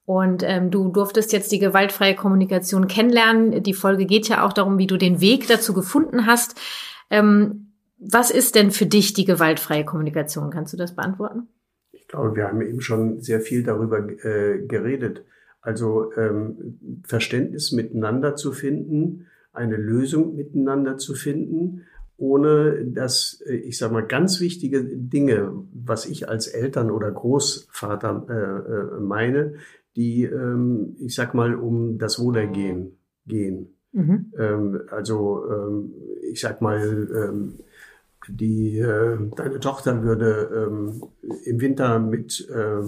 Und 0.05 0.41
ähm, 0.43 0.71
du 0.71 0.89
durftest 0.89 1.33
jetzt 1.33 1.51
die 1.51 1.59
gewaltfreie 1.59 2.15
Kommunikation 2.15 2.87
kennenlernen. 2.87 3.61
Die 3.61 3.73
Folge 3.73 4.05
geht 4.05 4.29
ja 4.29 4.45
auch 4.45 4.53
darum, 4.53 4.77
wie 4.77 4.87
du 4.87 4.97
den 4.97 5.19
Weg 5.19 5.47
dazu 5.47 5.73
gefunden 5.73 6.25
hast. 6.25 6.55
Ähm, 7.09 7.73
was 7.99 8.31
ist 8.31 8.55
denn 8.55 8.71
für 8.71 8.85
dich 8.85 9.13
die 9.13 9.25
gewaltfreie 9.25 9.83
Kommunikation? 9.83 10.49
Kannst 10.49 10.71
du 10.71 10.77
das 10.77 10.95
beantworten? 10.95 11.49
Ich 12.07 12.11
glaube, 12.11 12.37
wir 12.37 12.47
haben 12.47 12.61
eben 12.61 12.79
schon 12.79 13.19
sehr 13.19 13.41
viel 13.41 13.63
darüber 13.63 13.99
äh, 13.99 14.65
geredet. 14.65 15.25
Also 15.59 16.13
ähm, 16.13 16.79
Verständnis 17.03 17.73
miteinander 17.73 18.37
zu 18.37 18.53
finden, 18.53 19.25
eine 19.51 19.75
Lösung 19.75 20.37
miteinander 20.37 20.97
zu 20.97 21.15
finden, 21.15 21.81
ohne 22.15 22.85
dass, 22.85 23.41
äh, 23.45 23.55
ich 23.55 23.77
sage 23.77 23.93
mal, 23.93 24.07
ganz 24.07 24.39
wichtige 24.39 24.85
Dinge, 24.85 25.51
was 25.73 26.05
ich 26.05 26.29
als 26.29 26.47
Eltern 26.47 26.91
oder 26.91 27.11
Großvater 27.11 28.25
äh, 28.29 28.95
äh, 28.95 29.01
meine, 29.01 29.55
die, 29.97 30.23
ähm, 30.23 30.95
ich 30.99 31.13
sag 31.13 31.33
mal, 31.33 31.55
um 31.55 31.97
das 31.97 32.19
Wohlergehen 32.19 32.97
gehen. 33.25 33.75
Mhm. 33.91 34.31
Ähm, 34.37 34.81
also, 34.91 35.43
ähm, 35.51 35.93
ich 36.31 36.39
sag 36.39 36.61
mal, 36.61 37.09
ähm, 37.13 37.55
die 38.29 38.79
äh, 38.79 39.17
deine 39.35 39.59
Tochter 39.59 40.03
würde 40.03 40.67
ähm, 40.69 41.03
im 41.45 41.61
Winter 41.61 41.99
mit 41.99 42.47
äh, 42.49 42.83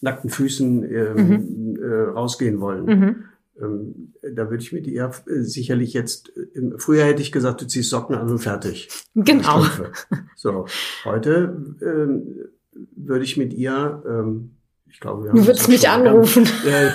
nackten 0.00 0.30
Füßen 0.30 0.84
ähm, 0.84 1.26
mhm. 1.26 1.82
äh, 1.82 2.10
rausgehen 2.10 2.60
wollen. 2.60 2.84
Mhm. 2.84 3.24
Ähm, 3.60 4.14
da 4.22 4.50
würde 4.50 4.62
ich 4.62 4.72
mit 4.72 4.86
ihr 4.86 5.10
äh, 5.26 5.40
sicherlich 5.42 5.92
jetzt, 5.92 6.30
äh, 6.36 6.78
früher 6.78 7.04
hätte 7.04 7.22
ich 7.22 7.32
gesagt, 7.32 7.60
du 7.60 7.66
ziehst 7.66 7.90
Socken 7.90 8.14
an 8.14 8.28
und 8.28 8.38
fertig. 8.38 8.88
Genau. 9.14 9.64
So, 10.36 10.66
heute 11.04 11.74
ähm, 11.82 12.48
würde 12.94 13.24
ich 13.24 13.36
mit 13.36 13.52
ihr, 13.52 14.02
ähm, 14.08 14.52
ich 14.86 15.00
glaube, 15.00 15.24
wir 15.24 15.30
haben 15.30 15.38
Du 15.38 15.46
würdest 15.46 15.68
mich 15.68 15.88
anrufen. 15.88 16.46
Äh, 16.64 16.90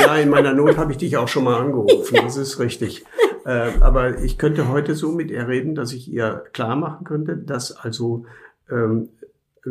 ja, 0.00 0.16
in 0.16 0.30
meiner 0.30 0.54
Not 0.54 0.78
habe 0.78 0.92
ich 0.92 0.98
dich 0.98 1.16
auch 1.16 1.28
schon 1.28 1.44
mal 1.44 1.60
angerufen, 1.60 2.16
das 2.22 2.36
ist 2.36 2.58
richtig. 2.58 3.04
Äh, 3.48 3.80
aber 3.80 4.22
ich 4.22 4.36
könnte 4.36 4.68
heute 4.68 4.94
so 4.94 5.10
mit 5.10 5.30
ihr 5.30 5.48
reden, 5.48 5.74
dass 5.74 5.94
ich 5.94 6.12
ihr 6.12 6.44
klar 6.52 6.76
machen 6.76 7.06
könnte, 7.06 7.34
dass 7.34 7.72
also 7.72 8.26
ähm, 8.70 9.08
äh, 9.64 9.70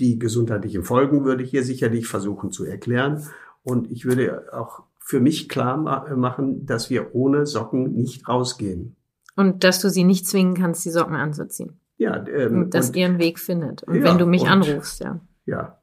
die 0.00 0.18
gesundheitlichen 0.18 0.82
Folgen 0.82 1.24
würde 1.24 1.44
ich 1.44 1.54
ihr 1.54 1.62
sicherlich 1.62 2.08
versuchen 2.08 2.50
zu 2.50 2.64
erklären. 2.64 3.22
Und 3.62 3.88
ich 3.92 4.04
würde 4.04 4.52
auch 4.52 4.82
für 4.98 5.20
mich 5.20 5.48
klar 5.48 5.76
ma 5.76 6.12
machen, 6.16 6.66
dass 6.66 6.90
wir 6.90 7.14
ohne 7.14 7.46
Socken 7.46 7.92
nicht 7.94 8.26
rausgehen. 8.26 8.96
Und 9.36 9.62
dass 9.62 9.80
du 9.80 9.90
sie 9.90 10.02
nicht 10.02 10.26
zwingen 10.26 10.54
kannst, 10.54 10.84
die 10.84 10.90
Socken 10.90 11.14
anzuziehen. 11.14 11.78
Ja, 11.98 12.26
ähm, 12.26 12.62
und 12.62 12.74
dass 12.74 12.88
und, 12.88 12.96
ihren 12.96 13.20
Weg 13.20 13.38
findet. 13.38 13.84
Und 13.84 13.94
ja, 13.94 14.02
wenn 14.02 14.18
du 14.18 14.26
mich 14.26 14.42
und, 14.42 14.48
anrufst, 14.48 15.00
ja. 15.02 15.20
Ja. 15.46 15.78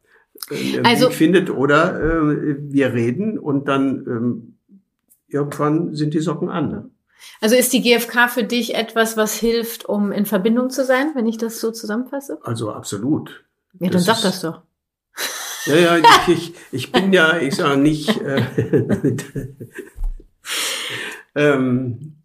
Äh, 0.50 0.82
also, 0.84 1.08
Weg 1.08 1.14
findet 1.14 1.50
oder 1.50 1.98
äh, 1.98 2.58
wir 2.60 2.94
reden 2.94 3.40
und 3.40 3.70
dann 3.70 4.06
ähm, 4.06 4.58
irgendwann 5.30 5.94
sind 5.94 6.14
die 6.14 6.20
Socken 6.20 6.50
an. 6.50 6.92
Also 7.42 7.56
ist 7.56 7.74
die 7.74 7.82
GfK 7.82 8.30
für 8.30 8.44
dich 8.44 8.76
etwas, 8.76 9.18
was 9.18 9.36
hilft, 9.36 9.86
um 9.86 10.12
in 10.12 10.26
Verbindung 10.26 10.70
zu 10.70 10.86
sein, 10.86 11.12
wenn 11.16 11.28
ich 11.28 11.38
das 11.38 11.60
so 11.60 11.72
zusammenfasse? 11.72 12.40
Also 12.44 12.72
absolut. 12.72 13.46
Ja, 13.80 13.90
dann 13.90 14.02
sag 14.02 14.22
das 14.22 14.42
doch. 14.42 14.62
Ja, 15.68 15.76
ja, 15.78 15.98
ich, 15.98 16.30
ich, 16.30 16.54
ich 16.72 16.92
bin 16.92 17.12
ja, 17.12 17.40
ich 17.40 17.56
sage 17.56 17.82
nicht, 17.82 18.22
äh, 18.22 18.44
ähm, 21.34 22.18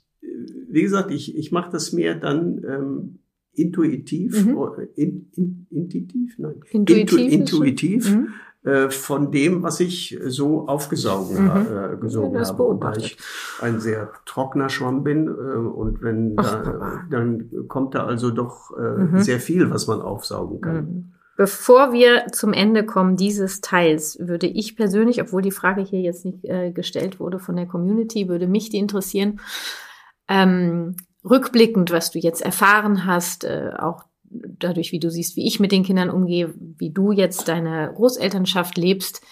wie 0.69 0.83
gesagt, 0.83 1.11
ich, 1.11 1.35
ich 1.35 1.51
mache 1.51 1.71
das 1.71 1.93
mehr 1.93 2.17
dann 2.17 2.63
ähm, 2.69 3.19
intuitiv, 3.55 4.45
mhm. 4.45 4.59
in, 4.95 5.31
in, 5.37 5.67
intuitiv, 5.71 6.35
nein, 6.39 6.61
intuitiv, 6.71 7.19
Intu, 7.19 7.63
intuitiv 7.63 8.11
mhm. 8.11 8.29
Äh, 8.65 8.91
von 8.91 9.31
dem, 9.31 9.63
was 9.63 9.81
ich 9.81 10.19
so 10.27 10.67
aufgesaugen 10.67 11.45
mhm. 11.45 11.95
äh, 11.95 11.97
gesogen 11.97 12.35
ja, 12.37 12.47
habe. 12.47 12.79
Da 12.81 12.93
ich 12.95 13.17
ein 13.61 13.81
sehr 13.81 14.11
trockener 14.27 14.69
Schwamm 14.69 15.03
bin 15.03 15.29
äh, 15.29 15.31
und 15.31 16.03
wenn 16.03 16.37
da, 16.37 17.03
dann 17.11 17.51
kommt 17.69 17.95
da 17.95 18.05
also 18.05 18.31
doch 18.31 18.71
mhm. 18.77 19.21
sehr 19.21 19.41
viel, 19.41 19.71
was 19.71 19.87
man 19.87 20.03
aufsaugen 20.03 20.61
kann. 20.61 20.77
Mhm. 20.77 21.13
Bevor 21.41 21.95
wir 21.95 22.27
zum 22.33 22.53
Ende 22.53 22.85
kommen 22.85 23.17
dieses 23.17 23.63
Teils, 23.63 24.19
würde 24.21 24.47
ich 24.47 24.77
persönlich, 24.77 25.23
obwohl 25.23 25.41
die 25.41 25.51
Frage 25.51 25.81
hier 25.81 26.03
jetzt 26.03 26.27
nicht 26.27 26.45
äh, 26.45 26.71
gestellt 26.71 27.19
wurde 27.19 27.39
von 27.39 27.57
der 27.57 27.65
Community, 27.65 28.29
würde 28.29 28.47
mich 28.47 28.69
die 28.69 28.77
interessieren, 28.77 29.41
ähm, 30.29 30.97
rückblickend, 31.25 31.93
was 31.93 32.11
du 32.11 32.19
jetzt 32.19 32.43
erfahren 32.43 33.07
hast, 33.07 33.45
äh, 33.45 33.71
auch 33.79 34.05
dadurch, 34.31 34.93
wie 34.93 35.01
du 35.01 35.11
siehst, 35.11 35.37
wie 35.37 35.47
ich 35.47 35.61
mit 35.61 35.73
den 35.73 35.83
Kindern 35.83 36.11
umgehe, 36.11 36.55
wie 36.57 36.91
du 36.91 37.13
jetzt 37.13 37.49
deine 37.49 37.93
Großelternschaft 37.95 38.79
lebst, 38.79 39.23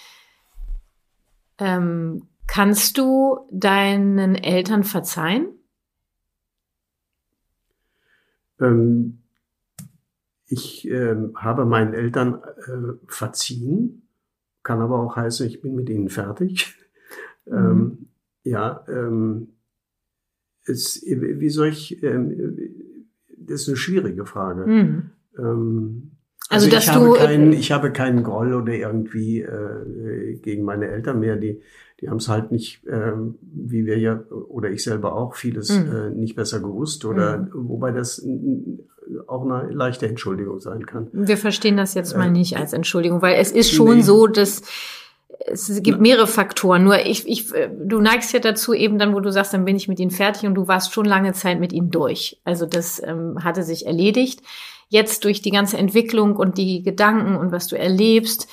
ähm, 1.59 2.29
kannst 2.47 2.99
du 2.99 3.41
deinen 3.51 4.35
Eltern 4.35 4.85
verzeihen? 4.85 5.49
Ähm, 8.61 9.23
ich 10.47 10.89
äh, 10.89 11.17
habe 11.35 11.65
meinen 11.65 11.95
Eltern 11.95 12.43
äh, 12.43 13.07
verziehen, 13.07 14.09
kann 14.63 14.81
aber 14.81 14.99
auch 15.01 15.17
heißen, 15.17 15.47
ich 15.47 15.61
bin 15.61 15.75
mit 15.75 15.89
ihnen 15.89 16.09
fertig. 16.09 16.75
Mhm. 17.47 17.55
Ähm, 17.55 18.09
ja, 18.45 18.85
ähm, 18.89 19.49
es, 20.65 21.03
wie 21.05 21.51
soll 21.51 21.69
ich, 21.69 22.03
ähm, 22.03 22.88
das 23.49 23.63
ist 23.63 23.69
eine 23.69 23.77
schwierige 23.77 24.27
Frage. 24.27 24.67
Mhm. 24.67 25.11
Ähm, 25.39 26.11
also, 26.51 26.67
also 26.67 26.77
dass 26.77 26.85
ich, 26.85 26.91
habe 26.91 27.13
keinen, 27.15 27.53
ich 27.53 27.73
habe 27.73 27.93
keinen 27.93 28.23
Groll 28.23 28.55
oder 28.55 28.73
irgendwie 28.73 29.43
äh, 29.43 30.39
gegen 30.43 30.65
meine 30.65 30.89
Eltern 30.89 31.21
mehr. 31.21 31.37
Die, 31.37 31.61
die 32.01 32.09
haben 32.09 32.17
es 32.17 32.29
halt 32.29 32.53
nicht, 32.53 32.87
äh, 32.87 33.13
wie 33.41 33.85
wir 33.85 33.99
ja, 33.99 34.23
oder 34.49 34.71
ich 34.71 34.83
selber 34.83 35.15
auch, 35.15 35.35
vieles 35.35 35.79
mhm. 35.79 35.95
äh, 35.95 36.11
nicht 36.11 36.37
besser 36.37 36.61
gewusst. 36.61 37.05
Oder 37.05 37.39
mhm. 37.39 37.51
wobei 37.53 37.93
das 37.93 38.25
auch 39.27 39.45
eine 39.45 39.71
leichte 39.73 40.07
Entschuldigung 40.07 40.61
sein 40.61 40.87
kann. 40.87 41.09
Wir 41.13 41.37
verstehen 41.37 41.77
das 41.77 41.95
jetzt 41.95 42.17
mal 42.17 42.29
äh, 42.29 42.31
nicht 42.31 42.57
als 42.57 42.73
Entschuldigung, 42.73 43.21
weil 43.23 43.37
es 43.37 43.53
ist 43.53 43.71
schon 43.71 43.97
nee. 43.97 44.03
so, 44.03 44.27
dass 44.27 44.63
es 45.47 45.83
gibt 45.83 46.01
mehrere 46.01 46.27
Faktoren. 46.27 46.85
Nur 46.85 47.05
ich, 47.07 47.27
ich, 47.29 47.51
du 47.51 48.01
neigst 48.01 48.33
ja 48.33 48.41
dazu 48.41 48.75
eben 48.75 48.99
dann, 48.99 49.15
wo 49.15 49.21
du 49.21 49.31
sagst, 49.31 49.55
dann 49.55 49.65
bin 49.65 49.77
ich 49.77 49.89
mit 49.89 50.01
ihnen 50.01 50.11
fertig 50.11 50.47
und 50.47 50.55
du 50.55 50.69
warst 50.69 50.93
schon 50.93 51.05
lange 51.05 51.33
Zeit 51.33 51.61
mit 51.61 51.73
ihnen 51.73 51.91
durch. 51.91 52.41
Also 52.45 52.67
das 52.67 53.03
ähm, 53.05 53.43
hatte 53.43 53.63
sich 53.63 53.87
erledigt. 53.87 54.43
Jetzt 54.89 55.25
durch 55.25 55.43
die 55.43 55.51
ganze 55.51 55.77
Entwicklung 55.77 56.37
und 56.37 56.59
die 56.59 56.83
Gedanken 56.83 57.37
und 57.37 57.53
was 57.53 57.67
du 57.67 57.77
erlebst, 57.77 58.49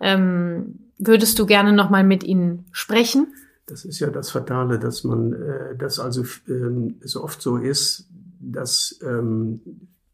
ähm, 0.00 0.90
würdest 0.98 1.38
du 1.38 1.46
gerne 1.46 1.72
noch 1.72 1.90
mal 1.90 2.04
mit 2.04 2.24
ihnen 2.24 2.66
sprechen? 2.72 3.28
Das 3.66 3.84
ist 3.84 3.98
ja 3.98 4.08
das 4.08 4.30
Fatale, 4.30 4.78
dass 4.78 5.04
man, 5.04 5.32
äh, 5.32 5.76
dass 5.76 5.98
also 5.98 6.24
ähm, 6.46 6.96
so 7.02 7.22
oft 7.24 7.40
so 7.40 7.56
ist, 7.56 8.08
dass 8.40 8.98
ähm, 9.02 9.60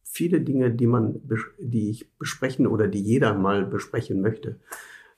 viele 0.03 0.41
Dinge, 0.41 0.71
die 0.71 0.87
man, 0.87 1.21
die 1.59 1.91
ich 1.91 2.11
besprechen 2.19 2.67
oder 2.67 2.89
die 2.89 3.03
jeder 3.03 3.35
mal 3.35 3.65
besprechen 3.65 4.21
möchte, 4.21 4.57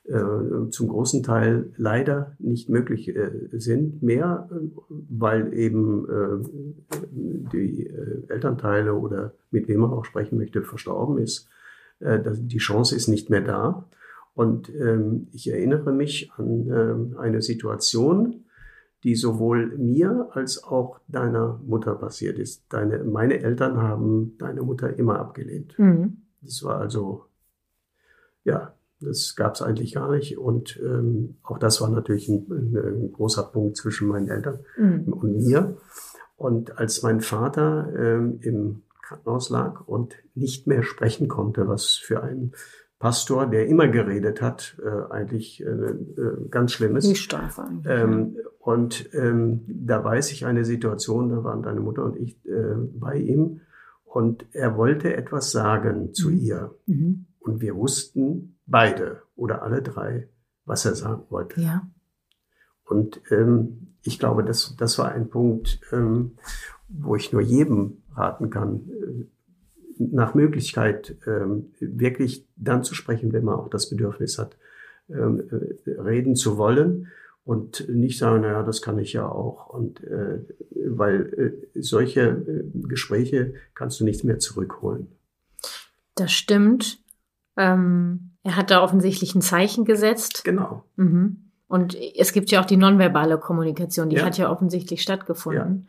äh, 0.09 0.71
zum 0.71 0.89
großen 0.89 1.23
Teil 1.23 1.73
leider 1.77 2.37
nicht 2.39 2.69
möglich 2.69 3.09
äh, 3.09 3.49
sind 3.53 4.03
mehr, 4.03 4.49
weil 4.89 5.53
eben 5.53 6.07
äh, 6.09 6.49
die 7.53 7.91
Elternteile 8.29 8.95
oder 8.95 9.35
mit 9.51 9.69
wem 9.69 9.81
man 9.81 9.91
auch 9.91 10.05
sprechen 10.05 10.39
möchte 10.39 10.63
verstorben 10.63 11.19
ist. 11.19 11.49
Die 11.99 12.59
Chance 12.59 12.95
ist 12.95 13.09
nicht 13.09 13.31
mehr 13.31 13.41
da. 13.41 13.89
Und 14.35 14.69
ähm, 14.75 15.29
ich 15.33 15.51
erinnere 15.51 15.93
mich 15.93 16.31
an 16.37 16.69
ähm, 16.69 17.17
eine 17.19 17.41
Situation, 17.41 18.45
die 19.03 19.15
sowohl 19.15 19.79
mir 19.79 20.29
als 20.33 20.63
auch 20.63 21.01
deiner 21.09 21.59
Mutter 21.67 21.95
passiert 21.95 22.39
ist. 22.39 22.65
Deine, 22.69 23.03
meine 23.03 23.41
Eltern 23.41 23.79
haben 23.79 24.37
deine 24.37 24.63
Mutter 24.63 24.99
immer 24.99 25.19
abgelehnt. 25.19 25.79
Mhm. 25.79 26.19
Das 26.43 26.63
war 26.63 26.81
also, 26.81 27.25
ja, 28.45 28.76
das 29.01 29.37
gab 29.37 29.55
es 29.55 29.63
eigentlich 29.63 29.95
gar 29.95 30.11
nicht. 30.11 30.39
Und 30.39 30.81
ähm, 30.83 31.37
auch 31.43 31.59
das 31.59 31.81
war 31.81 31.91
natürlich 31.91 32.29
ein, 32.29 32.47
ein 32.51 33.13
großer 33.13 33.45
Punkt 33.45 33.77
zwischen 33.77 34.09
meinen 34.09 34.29
Eltern 34.29 34.61
mhm. 34.77 35.13
und 35.13 35.37
mir. 35.37 35.77
Und 36.37 36.79
als 36.79 37.03
mein 37.03 37.21
Vater 37.21 37.93
ähm, 37.97 38.39
im 38.43 38.83
Krankenhaus 39.03 39.51
lag 39.51 39.87
und 39.87 40.15
nicht 40.35 40.67
mehr 40.67 40.83
sprechen 40.83 41.29
konnte, 41.29 41.69
was 41.69 41.95
für 41.95 42.23
ein 42.23 42.53
Pastor, 42.99 43.47
der 43.47 43.67
immer 43.67 43.89
geredet 43.89 44.41
hat, 44.41 44.77
äh, 44.83 45.13
eigentlich 45.13 45.63
äh, 45.63 45.67
äh, 45.67 46.49
ganz 46.51 46.73
schlimm 46.73 46.97
ist. 46.97 47.09
Wie 47.09 47.15
steif 47.15 47.59
eigentlich. 47.59 47.87
Ähm, 47.87 48.37
und 48.59 49.11
ähm, 49.13 49.65
da 49.69 50.03
weiß 50.03 50.33
ich 50.33 50.47
eine 50.47 50.65
Situation, 50.65 51.29
da 51.29 51.45
waren 51.45 51.63
deine 51.63 51.81
Mutter 51.81 52.05
und 52.05 52.17
ich 52.17 52.45
äh, 52.47 52.75
bei 52.95 53.17
ihm 53.17 53.61
und 54.05 54.47
er 54.53 54.77
wollte 54.79 55.15
etwas 55.15 55.53
sagen 55.53 56.15
zu 56.15 56.31
mhm. 56.31 56.39
ihr. 56.39 56.75
Mhm. 56.87 57.27
Und 57.47 57.61
wir 57.61 57.77
wussten 57.77 58.59
beide 58.67 59.23
oder 59.37 59.63
alle 59.63 59.81
drei, 59.81 60.29
was 60.65 60.85
er 60.85 60.97
sagen 60.97 61.23
wollte. 61.31 61.61
Ja. 61.61 61.89
Und 62.85 63.21
ähm, 63.31 63.95
ich 64.03 64.19
glaube, 64.19 64.43
das, 64.43 64.75
das 64.77 64.99
war 64.99 65.13
ein 65.13 65.29
Punkt, 65.29 65.81
ähm, 65.93 66.33
wo 66.89 67.15
ich 67.15 67.33
nur 67.33 67.43
jedem 67.43 68.03
raten 68.15 68.51
kann, 68.51 68.91
äh, 68.91 69.25
nach 69.99 70.35
Möglichkeit 70.35 71.17
ähm, 71.27 71.73
wirklich 71.81 72.47
dann 72.57 72.83
zu 72.83 72.95
sprechen, 72.95 73.33
wenn 73.33 73.45
man 73.45 73.55
auch 73.55 73.69
das 73.69 73.89
Bedürfnis 73.91 74.39
hat, 74.39 74.57
ähm, 75.09 75.43
äh, 75.87 75.91
reden 76.01 76.35
zu 76.35 76.59
wollen 76.59 77.07
und 77.45 77.89
nicht 77.89 78.19
sagen, 78.19 78.43
naja, 78.43 78.65
das 78.65 78.83
kann 78.83 78.99
ich 78.99 79.13
ja 79.13 79.29
auch. 79.29 79.69
Und 79.69 80.03
äh, 80.03 80.41
weil 80.89 81.63
äh, 81.75 81.81
solche 81.81 82.23
äh, 82.23 82.65
Gespräche 82.89 83.55
kannst 83.75 84.01
du 84.01 84.05
nicht 84.05 84.25
mehr 84.25 84.41
zurückholen. 84.41 85.13
Das 86.17 86.33
stimmt. 86.33 86.99
Ähm, 87.57 88.33
er 88.43 88.57
hat 88.57 88.71
da 88.71 88.83
offensichtlich 88.83 89.35
ein 89.35 89.43
Zeichen 89.43 89.85
gesetzt. 89.85 90.45
Genau. 90.45 90.85
Mhm. 90.97 91.51
Und 91.69 91.97
es 92.17 92.33
gibt 92.33 92.51
ja 92.51 92.61
auch 92.61 92.67
die 92.67 92.77
nonverbale 92.77 93.39
Kommunikation, 93.39 94.09
die 94.09 94.17
ja. 94.17 94.25
hat 94.25 94.39
ja 94.39 94.51
offensichtlich 94.51 95.03
stattgefunden. 95.03 95.89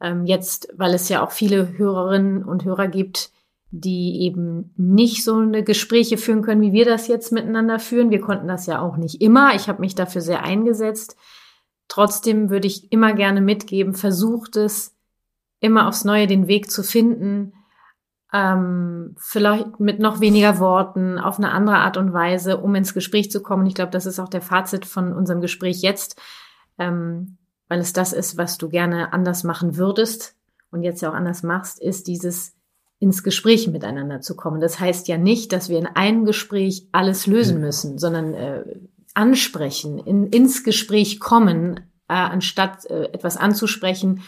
Ja. 0.00 0.10
Ähm, 0.10 0.26
jetzt, 0.26 0.68
weil 0.76 0.92
es 0.92 1.08
ja 1.08 1.24
auch 1.24 1.30
viele 1.30 1.78
Hörerinnen 1.78 2.44
und 2.44 2.64
Hörer 2.64 2.88
gibt, 2.88 3.30
die 3.70 4.20
eben 4.22 4.72
nicht 4.76 5.24
so 5.24 5.36
eine 5.36 5.62
Gespräche 5.64 6.18
führen 6.18 6.42
können, 6.42 6.60
wie 6.60 6.72
wir 6.72 6.84
das 6.84 7.08
jetzt 7.08 7.32
miteinander 7.32 7.78
führen. 7.78 8.10
Wir 8.10 8.20
konnten 8.20 8.46
das 8.46 8.66
ja 8.66 8.80
auch 8.80 8.96
nicht 8.96 9.20
immer. 9.20 9.54
Ich 9.54 9.68
habe 9.68 9.80
mich 9.80 9.94
dafür 9.94 10.20
sehr 10.20 10.44
eingesetzt. 10.44 11.16
Trotzdem 11.88 12.50
würde 12.50 12.66
ich 12.66 12.92
immer 12.92 13.12
gerne 13.14 13.40
mitgeben, 13.40 13.94
versucht 13.94 14.56
es 14.56 14.94
immer 15.60 15.88
aufs 15.88 16.04
Neue 16.04 16.26
den 16.26 16.46
Weg 16.46 16.70
zu 16.70 16.82
finden, 16.82 17.54
ähm, 18.36 19.14
vielleicht 19.18 19.80
mit 19.80 19.98
noch 19.98 20.20
weniger 20.20 20.58
Worten, 20.58 21.18
auf 21.18 21.38
eine 21.38 21.52
andere 21.52 21.78
Art 21.78 21.96
und 21.96 22.12
Weise, 22.12 22.58
um 22.58 22.74
ins 22.74 22.92
Gespräch 22.92 23.30
zu 23.30 23.42
kommen. 23.42 23.64
Ich 23.66 23.74
glaube, 23.74 23.92
das 23.92 24.04
ist 24.04 24.18
auch 24.18 24.28
der 24.28 24.42
Fazit 24.42 24.84
von 24.84 25.12
unserem 25.14 25.40
Gespräch 25.40 25.80
jetzt, 25.80 26.20
ähm, 26.78 27.38
weil 27.68 27.80
es 27.80 27.94
das 27.94 28.12
ist, 28.12 28.36
was 28.36 28.58
du 28.58 28.68
gerne 28.68 29.14
anders 29.14 29.42
machen 29.42 29.76
würdest 29.76 30.36
und 30.70 30.82
jetzt 30.82 31.00
ja 31.00 31.10
auch 31.10 31.14
anders 31.14 31.42
machst, 31.42 31.80
ist 31.80 32.08
dieses 32.08 32.54
ins 32.98 33.22
Gespräch 33.22 33.68
miteinander 33.68 34.20
zu 34.20 34.36
kommen. 34.36 34.60
Das 34.60 34.80
heißt 34.80 35.08
ja 35.08 35.16
nicht, 35.16 35.52
dass 35.52 35.68
wir 35.68 35.78
in 35.78 35.86
einem 35.86 36.24
Gespräch 36.24 36.88
alles 36.92 37.26
lösen 37.26 37.60
müssen, 37.60 37.98
sondern 37.98 38.34
äh, 38.34 38.64
ansprechen, 39.14 39.98
in, 39.98 40.26
ins 40.26 40.62
Gespräch 40.62 41.20
kommen, 41.20 41.80
äh, 42.08 42.14
anstatt 42.14 42.84
äh, 42.86 43.04
etwas 43.12 43.36
anzusprechen 43.38 44.22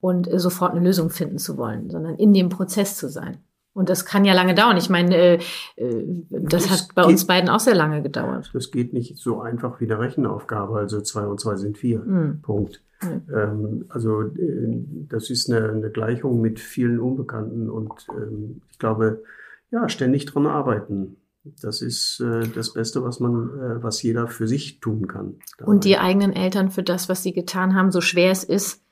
und 0.00 0.32
äh, 0.32 0.38
sofort 0.38 0.72
eine 0.72 0.84
Lösung 0.84 1.10
finden 1.10 1.38
zu 1.38 1.58
wollen, 1.58 1.90
sondern 1.90 2.14
in 2.16 2.32
dem 2.32 2.48
Prozess 2.48 2.96
zu 2.96 3.08
sein. 3.08 3.38
Und 3.72 3.88
das 3.88 4.04
kann 4.04 4.24
ja 4.24 4.34
lange 4.34 4.54
dauern. 4.54 4.76
Ich 4.76 4.90
meine, 4.90 5.16
äh, 5.16 5.34
äh 5.76 6.04
das, 6.28 6.64
das 6.64 6.70
hat 6.70 6.94
bei 6.94 7.02
geht, 7.02 7.12
uns 7.12 7.26
beiden 7.26 7.48
auch 7.48 7.60
sehr 7.60 7.74
lange 7.74 8.02
gedauert. 8.02 8.50
Das 8.52 8.70
geht 8.70 8.92
nicht 8.92 9.16
so 9.16 9.40
einfach 9.40 9.80
wie 9.80 9.84
eine 9.84 9.98
Rechenaufgabe. 9.98 10.76
Also 10.76 11.00
zwei 11.00 11.26
und 11.26 11.40
zwei 11.40 11.56
sind 11.56 11.78
vier. 11.78 12.00
Mhm. 12.00 12.42
Punkt. 12.42 12.82
Mhm. 13.02 13.22
Ähm, 13.34 13.84
also 13.88 14.22
äh, 14.22 14.84
das 15.08 15.30
ist 15.30 15.50
eine, 15.50 15.70
eine, 15.70 15.90
Gleichung 15.90 16.40
mit 16.40 16.58
vielen 16.58 17.00
Unbekannten 17.00 17.70
und 17.70 17.92
ähm, 18.10 18.62
ich 18.70 18.78
glaube, 18.78 19.22
ja, 19.70 19.88
ständig 19.88 20.26
dran 20.26 20.46
arbeiten. 20.46 21.16
Das 21.62 21.80
ist 21.80 22.20
äh, 22.20 22.46
das 22.48 22.74
Beste, 22.74 23.02
was 23.02 23.20
man, 23.20 23.48
äh, 23.48 23.82
was 23.82 24.02
jeder 24.02 24.28
für 24.28 24.46
sich 24.46 24.80
tun 24.80 25.06
kann. 25.06 25.36
Dabei. 25.56 25.70
Und 25.70 25.84
die 25.84 25.96
eigenen 25.96 26.34
Eltern 26.34 26.70
für 26.70 26.82
das, 26.82 27.08
was 27.08 27.22
sie 27.22 27.32
getan 27.32 27.74
haben, 27.74 27.92
so 27.92 28.00
schwer 28.00 28.30
es 28.30 28.44
ist, 28.44 28.82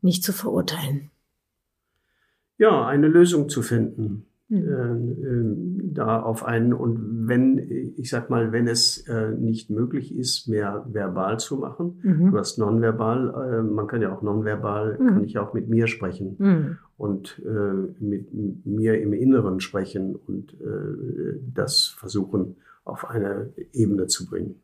nicht 0.00 0.22
zu 0.22 0.32
verurteilen. 0.32 1.10
Ja, 2.58 2.86
eine 2.86 3.08
Lösung 3.08 3.48
zu 3.48 3.62
finden. 3.62 4.26
Mhm. 4.48 5.90
Äh, 5.90 5.94
da 5.94 6.22
auf 6.22 6.44
einen 6.44 6.72
und 6.72 7.28
wenn, 7.28 7.58
ich 7.96 8.08
sag 8.08 8.30
mal, 8.30 8.50
wenn 8.50 8.66
es 8.66 9.06
äh, 9.06 9.32
nicht 9.32 9.68
möglich 9.68 10.16
ist, 10.16 10.48
mehr 10.48 10.86
verbal 10.88 11.38
zu 11.38 11.56
machen, 11.58 12.00
mhm. 12.02 12.30
du 12.30 12.38
hast 12.38 12.58
nonverbal, 12.58 13.58
äh, 13.58 13.62
man 13.62 13.86
kann 13.86 14.00
ja 14.00 14.14
auch 14.14 14.22
nonverbal, 14.22 14.98
mhm. 14.98 15.06
kann 15.06 15.24
ich 15.24 15.38
auch 15.38 15.52
mit 15.52 15.68
mir 15.68 15.86
sprechen 15.86 16.36
mhm. 16.38 16.78
und 16.96 17.42
äh, 17.44 18.02
mit 18.02 18.32
mir 18.64 19.00
im 19.02 19.12
Inneren 19.12 19.60
sprechen 19.60 20.16
und 20.16 20.54
äh, 20.54 21.40
das 21.52 21.94
versuchen 21.98 22.56
auf 22.84 23.04
eine 23.10 23.52
Ebene 23.72 24.06
zu 24.06 24.26
bringen. 24.26 24.62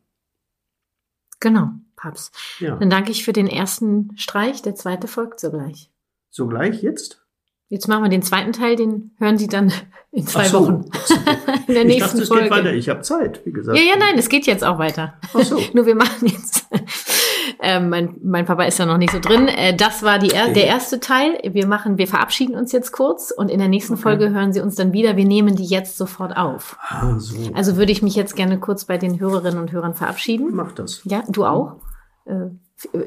Genau, 1.39 1.69
Paps. 1.95 2.31
Ja. 2.59 2.75
Dann 2.77 2.89
danke 2.89 3.11
ich 3.11 3.23
für 3.23 3.33
den 3.33 3.47
ersten 3.47 4.17
Streich, 4.17 4.63
der 4.63 4.73
zweite 4.73 5.07
folgt 5.07 5.39
sogleich. 5.39 5.91
Sogleich 6.31 6.81
jetzt? 6.81 7.24
Jetzt 7.67 7.87
machen 7.87 8.03
wir 8.03 8.09
den 8.09 8.21
zweiten 8.21 8.53
Teil, 8.53 8.75
den 8.75 9.11
hören 9.17 9.39
Sie 9.39 9.47
dann 9.47 9.73
in 10.11 10.27
zwei 10.27 10.47
so. 10.47 10.61
Wochen. 10.61 10.85
in 11.67 11.73
der 11.73 11.81
ich 11.83 11.87
nächsten 11.87 12.09
dachte, 12.09 12.21
es 12.21 12.27
Folge. 12.27 12.43
Geht 12.43 12.51
weiter. 12.51 12.73
Ich 12.73 12.89
habe 12.89 13.01
Zeit, 13.01 13.41
wie 13.43 13.51
gesagt. 13.51 13.77
Ja, 13.77 13.83
ja, 13.83 13.95
nein, 13.97 14.17
es 14.17 14.29
geht 14.29 14.45
jetzt 14.45 14.63
auch 14.63 14.77
weiter. 14.77 15.15
Ach 15.33 15.41
so. 15.41 15.59
Nur 15.73 15.87
wir 15.87 15.95
machen 15.95 16.27
jetzt. 16.27 16.67
ähm, 17.61 17.89
mein, 17.89 18.17
mein 18.23 18.45
Papa 18.45 18.65
ist 18.65 18.77
ja 18.77 18.85
noch 18.85 18.99
nicht 18.99 19.11
so 19.11 19.19
drin. 19.19 19.47
Äh, 19.47 19.75
das 19.75 20.03
war 20.03 20.19
die 20.19 20.29
er 20.29 20.53
der 20.53 20.67
erste 20.67 20.99
Teil. 20.99 21.39
Wir 21.43 21.65
machen, 21.65 21.97
wir 21.97 22.07
verabschieden 22.07 22.55
uns 22.55 22.71
jetzt 22.71 22.91
kurz 22.91 23.31
und 23.31 23.49
in 23.49 23.57
der 23.57 23.67
nächsten 23.67 23.93
okay. 23.93 24.03
Folge 24.03 24.29
hören 24.29 24.53
Sie 24.53 24.61
uns 24.61 24.75
dann 24.75 24.93
wieder. 24.93 25.17
Wir 25.17 25.25
nehmen 25.25 25.55
die 25.55 25.65
jetzt 25.65 25.97
sofort 25.97 26.37
auf. 26.37 26.77
Ah, 26.87 27.17
so. 27.17 27.35
Also 27.55 27.77
würde 27.77 27.91
ich 27.91 28.03
mich 28.03 28.15
jetzt 28.15 28.35
gerne 28.35 28.59
kurz 28.59 28.85
bei 28.85 28.99
den 28.99 29.19
Hörerinnen 29.19 29.59
und 29.59 29.71
Hörern 29.71 29.95
verabschieden. 29.95 30.51
Mach 30.53 30.71
das. 30.71 31.01
Ja, 31.05 31.23
du 31.27 31.45
auch? 31.45 31.77
Äh, 32.25 32.51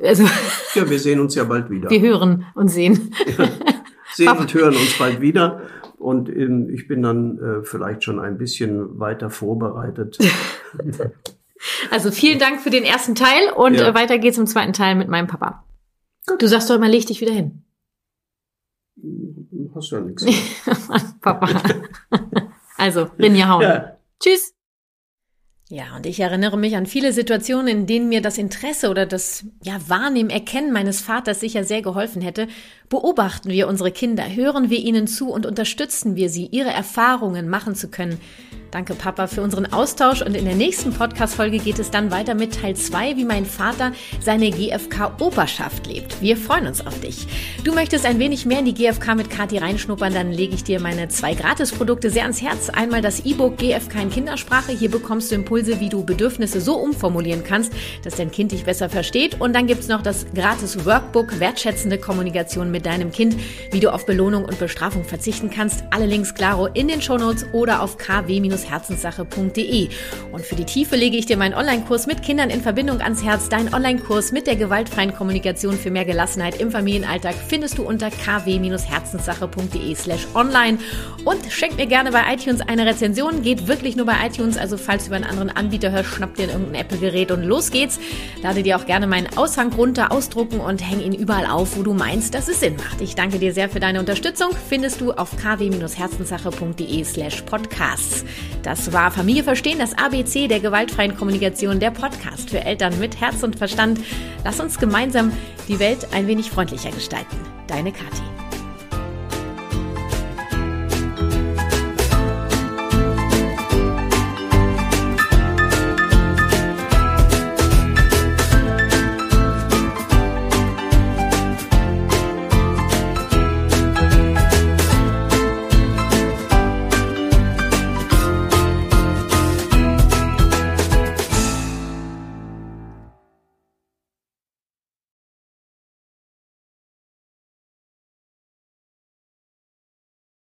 also, 0.02 0.24
ja, 0.74 0.90
wir 0.90 0.98
sehen 0.98 1.20
uns 1.20 1.36
ja 1.36 1.44
bald 1.44 1.70
wieder. 1.70 1.90
Wir 1.90 2.00
hören 2.00 2.46
und 2.54 2.68
sehen. 2.68 3.14
Ja 3.38 3.48
sehen 4.18 4.36
und 4.36 4.52
hören 4.52 4.76
uns 4.76 4.98
bald 4.98 5.20
wieder. 5.20 5.62
Und 5.96 6.28
in, 6.28 6.68
ich 6.68 6.86
bin 6.86 7.02
dann 7.02 7.38
äh, 7.38 7.64
vielleicht 7.64 8.04
schon 8.04 8.20
ein 8.20 8.38
bisschen 8.38 9.00
weiter 9.00 9.30
vorbereitet. 9.30 10.18
Also 11.90 12.10
vielen 12.10 12.38
Dank 12.38 12.60
für 12.60 12.70
den 12.70 12.84
ersten 12.84 13.16
Teil 13.16 13.50
und 13.56 13.74
ja. 13.74 13.88
äh, 13.88 13.94
weiter 13.94 14.18
geht's 14.18 14.38
im 14.38 14.46
zweiten 14.46 14.72
Teil 14.72 14.94
mit 14.94 15.08
meinem 15.08 15.26
Papa. 15.26 15.64
Gut. 16.26 16.40
Du 16.40 16.46
sagst 16.46 16.70
doch 16.70 16.76
immer, 16.76 16.88
leg 16.88 17.06
dich 17.06 17.20
wieder 17.20 17.32
hin. 17.32 17.64
Hast 19.74 19.90
du 19.90 19.96
ja 19.96 20.02
nichts. 20.02 20.24
Papa. 21.20 21.48
also, 22.76 23.08
Rinja 23.18 23.48
hauen. 23.48 23.62
Ja. 23.62 23.96
Tschüss. 24.20 24.54
Ja, 25.70 25.96
und 25.96 26.06
ich 26.06 26.18
erinnere 26.18 26.56
mich 26.56 26.76
an 26.76 26.86
viele 26.86 27.12
Situationen, 27.12 27.68
in 27.68 27.86
denen 27.86 28.08
mir 28.08 28.22
das 28.22 28.38
Interesse 28.38 28.88
oder 28.88 29.04
das 29.04 29.44
ja, 29.62 29.78
Wahrnehmen, 29.86 30.30
Erkennen 30.30 30.72
meines 30.72 31.02
Vaters 31.02 31.40
sicher 31.40 31.62
sehr 31.62 31.82
geholfen 31.82 32.22
hätte. 32.22 32.48
Beobachten 32.88 33.50
wir 33.50 33.68
unsere 33.68 33.92
Kinder, 33.92 34.34
hören 34.34 34.70
wir 34.70 34.78
ihnen 34.78 35.06
zu 35.06 35.30
und 35.30 35.44
unterstützen 35.44 36.16
wir 36.16 36.30
sie, 36.30 36.46
ihre 36.46 36.70
Erfahrungen 36.70 37.50
machen 37.50 37.74
zu 37.74 37.88
können. 37.90 38.18
Danke, 38.70 38.94
Papa, 38.94 39.28
für 39.28 39.40
unseren 39.40 39.72
Austausch 39.72 40.20
und 40.20 40.36
in 40.36 40.44
der 40.44 40.54
nächsten 40.54 40.92
Podcast-Folge 40.92 41.58
geht 41.58 41.78
es 41.78 41.90
dann 41.90 42.10
weiter 42.10 42.34
mit 42.34 42.60
Teil 42.60 42.76
2, 42.76 43.16
wie 43.16 43.24
mein 43.24 43.46
Vater 43.46 43.92
seine 44.20 44.50
GFK-Operschaft 44.50 45.86
lebt. 45.86 46.20
Wir 46.20 46.36
freuen 46.36 46.66
uns 46.66 46.86
auf 46.86 47.00
dich. 47.00 47.26
Du 47.64 47.72
möchtest 47.72 48.04
ein 48.04 48.18
wenig 48.18 48.44
mehr 48.44 48.58
in 48.58 48.66
die 48.66 48.74
GFK 48.74 49.14
mit 49.14 49.30
Kati 49.30 49.56
reinschnuppern, 49.56 50.12
dann 50.12 50.32
lege 50.32 50.54
ich 50.54 50.64
dir 50.64 50.80
meine 50.80 51.08
zwei 51.08 51.32
Gratisprodukte 51.32 52.10
sehr 52.10 52.24
ans 52.24 52.42
Herz. 52.42 52.68
Einmal 52.68 53.00
das 53.00 53.24
E-Book 53.24 53.56
GFK 53.56 54.02
in 54.02 54.10
Kindersprache. 54.10 54.72
Hier 54.72 54.90
bekommst 54.90 55.30
du 55.30 55.36
Impulse, 55.36 55.80
wie 55.80 55.88
du 55.88 56.04
Bedürfnisse 56.04 56.60
so 56.60 56.76
umformulieren 56.76 57.44
kannst, 57.44 57.72
dass 58.04 58.16
dein 58.16 58.30
Kind 58.30 58.52
dich 58.52 58.64
besser 58.64 58.90
versteht. 58.90 59.40
Und 59.40 59.54
dann 59.54 59.66
gibt 59.66 59.80
es 59.80 59.88
noch 59.88 60.02
das 60.02 60.26
gratis 60.34 60.84
Workbook 60.84 61.40
Wertschätzende 61.40 61.96
Kommunikation 61.96 62.70
mit 62.70 62.84
deinem 62.84 63.12
Kind, 63.12 63.34
wie 63.70 63.80
du 63.80 63.94
auf 63.94 64.04
Belohnung 64.04 64.44
und 64.44 64.58
Bestrafung 64.58 65.04
verzichten 65.04 65.48
kannst. 65.48 65.84
Alle 65.90 66.04
Links, 66.04 66.34
klaro, 66.34 66.66
in 66.66 66.86
den 66.88 67.00
Shownotes 67.00 67.46
oder 67.54 67.80
auf 67.80 67.96
kw- 67.96 68.26
herzenssache.de. 68.66 69.88
Und 70.32 70.44
für 70.44 70.54
die 70.56 70.64
Tiefe 70.64 70.96
lege 70.96 71.16
ich 71.16 71.26
dir 71.26 71.36
meinen 71.36 71.54
Online-Kurs 71.54 72.06
mit 72.06 72.22
Kindern 72.22 72.50
in 72.50 72.62
Verbindung 72.62 73.00
ans 73.00 73.22
Herz. 73.22 73.48
Dein 73.48 73.74
Online-Kurs 73.74 74.32
mit 74.32 74.46
der 74.46 74.56
gewaltfreien 74.56 75.14
Kommunikation 75.14 75.76
für 75.76 75.90
mehr 75.90 76.04
Gelassenheit 76.04 76.60
im 76.60 76.70
Familienalltag 76.70 77.34
findest 77.34 77.78
du 77.78 77.82
unter 77.82 78.10
kw-herzenssache.de 78.10 79.94
slash 79.94 80.26
online. 80.34 80.78
Und 81.24 81.50
schenk 81.50 81.76
mir 81.76 81.86
gerne 81.86 82.12
bei 82.12 82.22
iTunes 82.32 82.60
eine 82.60 82.86
Rezension. 82.86 83.42
Geht 83.42 83.68
wirklich 83.68 83.96
nur 83.96 84.06
bei 84.06 84.14
iTunes. 84.26 84.56
Also 84.56 84.76
falls 84.76 85.04
du 85.04 85.08
über 85.08 85.16
einen 85.16 85.24
anderen 85.24 85.50
Anbieter 85.50 85.90
hörst, 85.90 86.10
schnapp 86.10 86.34
dir 86.36 86.48
irgendein 86.48 86.82
Apple-Gerät 86.82 87.30
und 87.30 87.42
los 87.42 87.70
geht's. 87.70 87.98
Lade 88.42 88.62
dir 88.62 88.76
auch 88.76 88.86
gerne 88.86 89.06
meinen 89.06 89.28
Aushang 89.36 89.72
runter, 89.72 90.12
ausdrucken 90.12 90.60
und 90.60 90.80
häng 90.80 91.00
ihn 91.00 91.12
überall 91.14 91.46
auf, 91.46 91.76
wo 91.76 91.82
du 91.82 91.94
meinst, 91.94 92.34
dass 92.34 92.48
es 92.48 92.60
Sinn 92.60 92.76
macht. 92.76 93.00
Ich 93.00 93.14
danke 93.14 93.38
dir 93.38 93.52
sehr 93.52 93.68
für 93.68 93.80
deine 93.80 94.00
Unterstützung. 94.00 94.50
Findest 94.68 95.00
du 95.00 95.12
auf 95.12 95.36
kw-herzenssache.de 95.36 97.04
slash 97.04 97.42
podcasts. 97.42 98.24
Das 98.62 98.92
war 98.92 99.10
Familie 99.10 99.44
verstehen, 99.44 99.78
das 99.78 99.96
ABC 99.96 100.48
der 100.48 100.60
gewaltfreien 100.60 101.16
Kommunikation, 101.16 101.80
der 101.80 101.90
Podcast 101.90 102.50
für 102.50 102.60
Eltern 102.60 102.98
mit 102.98 103.20
Herz 103.20 103.42
und 103.42 103.56
Verstand. 103.56 104.00
Lass 104.44 104.60
uns 104.60 104.78
gemeinsam 104.78 105.32
die 105.68 105.78
Welt 105.78 106.08
ein 106.12 106.26
wenig 106.26 106.50
freundlicher 106.50 106.90
gestalten. 106.90 107.36
Deine 107.66 107.92
Kathi. 107.92 108.47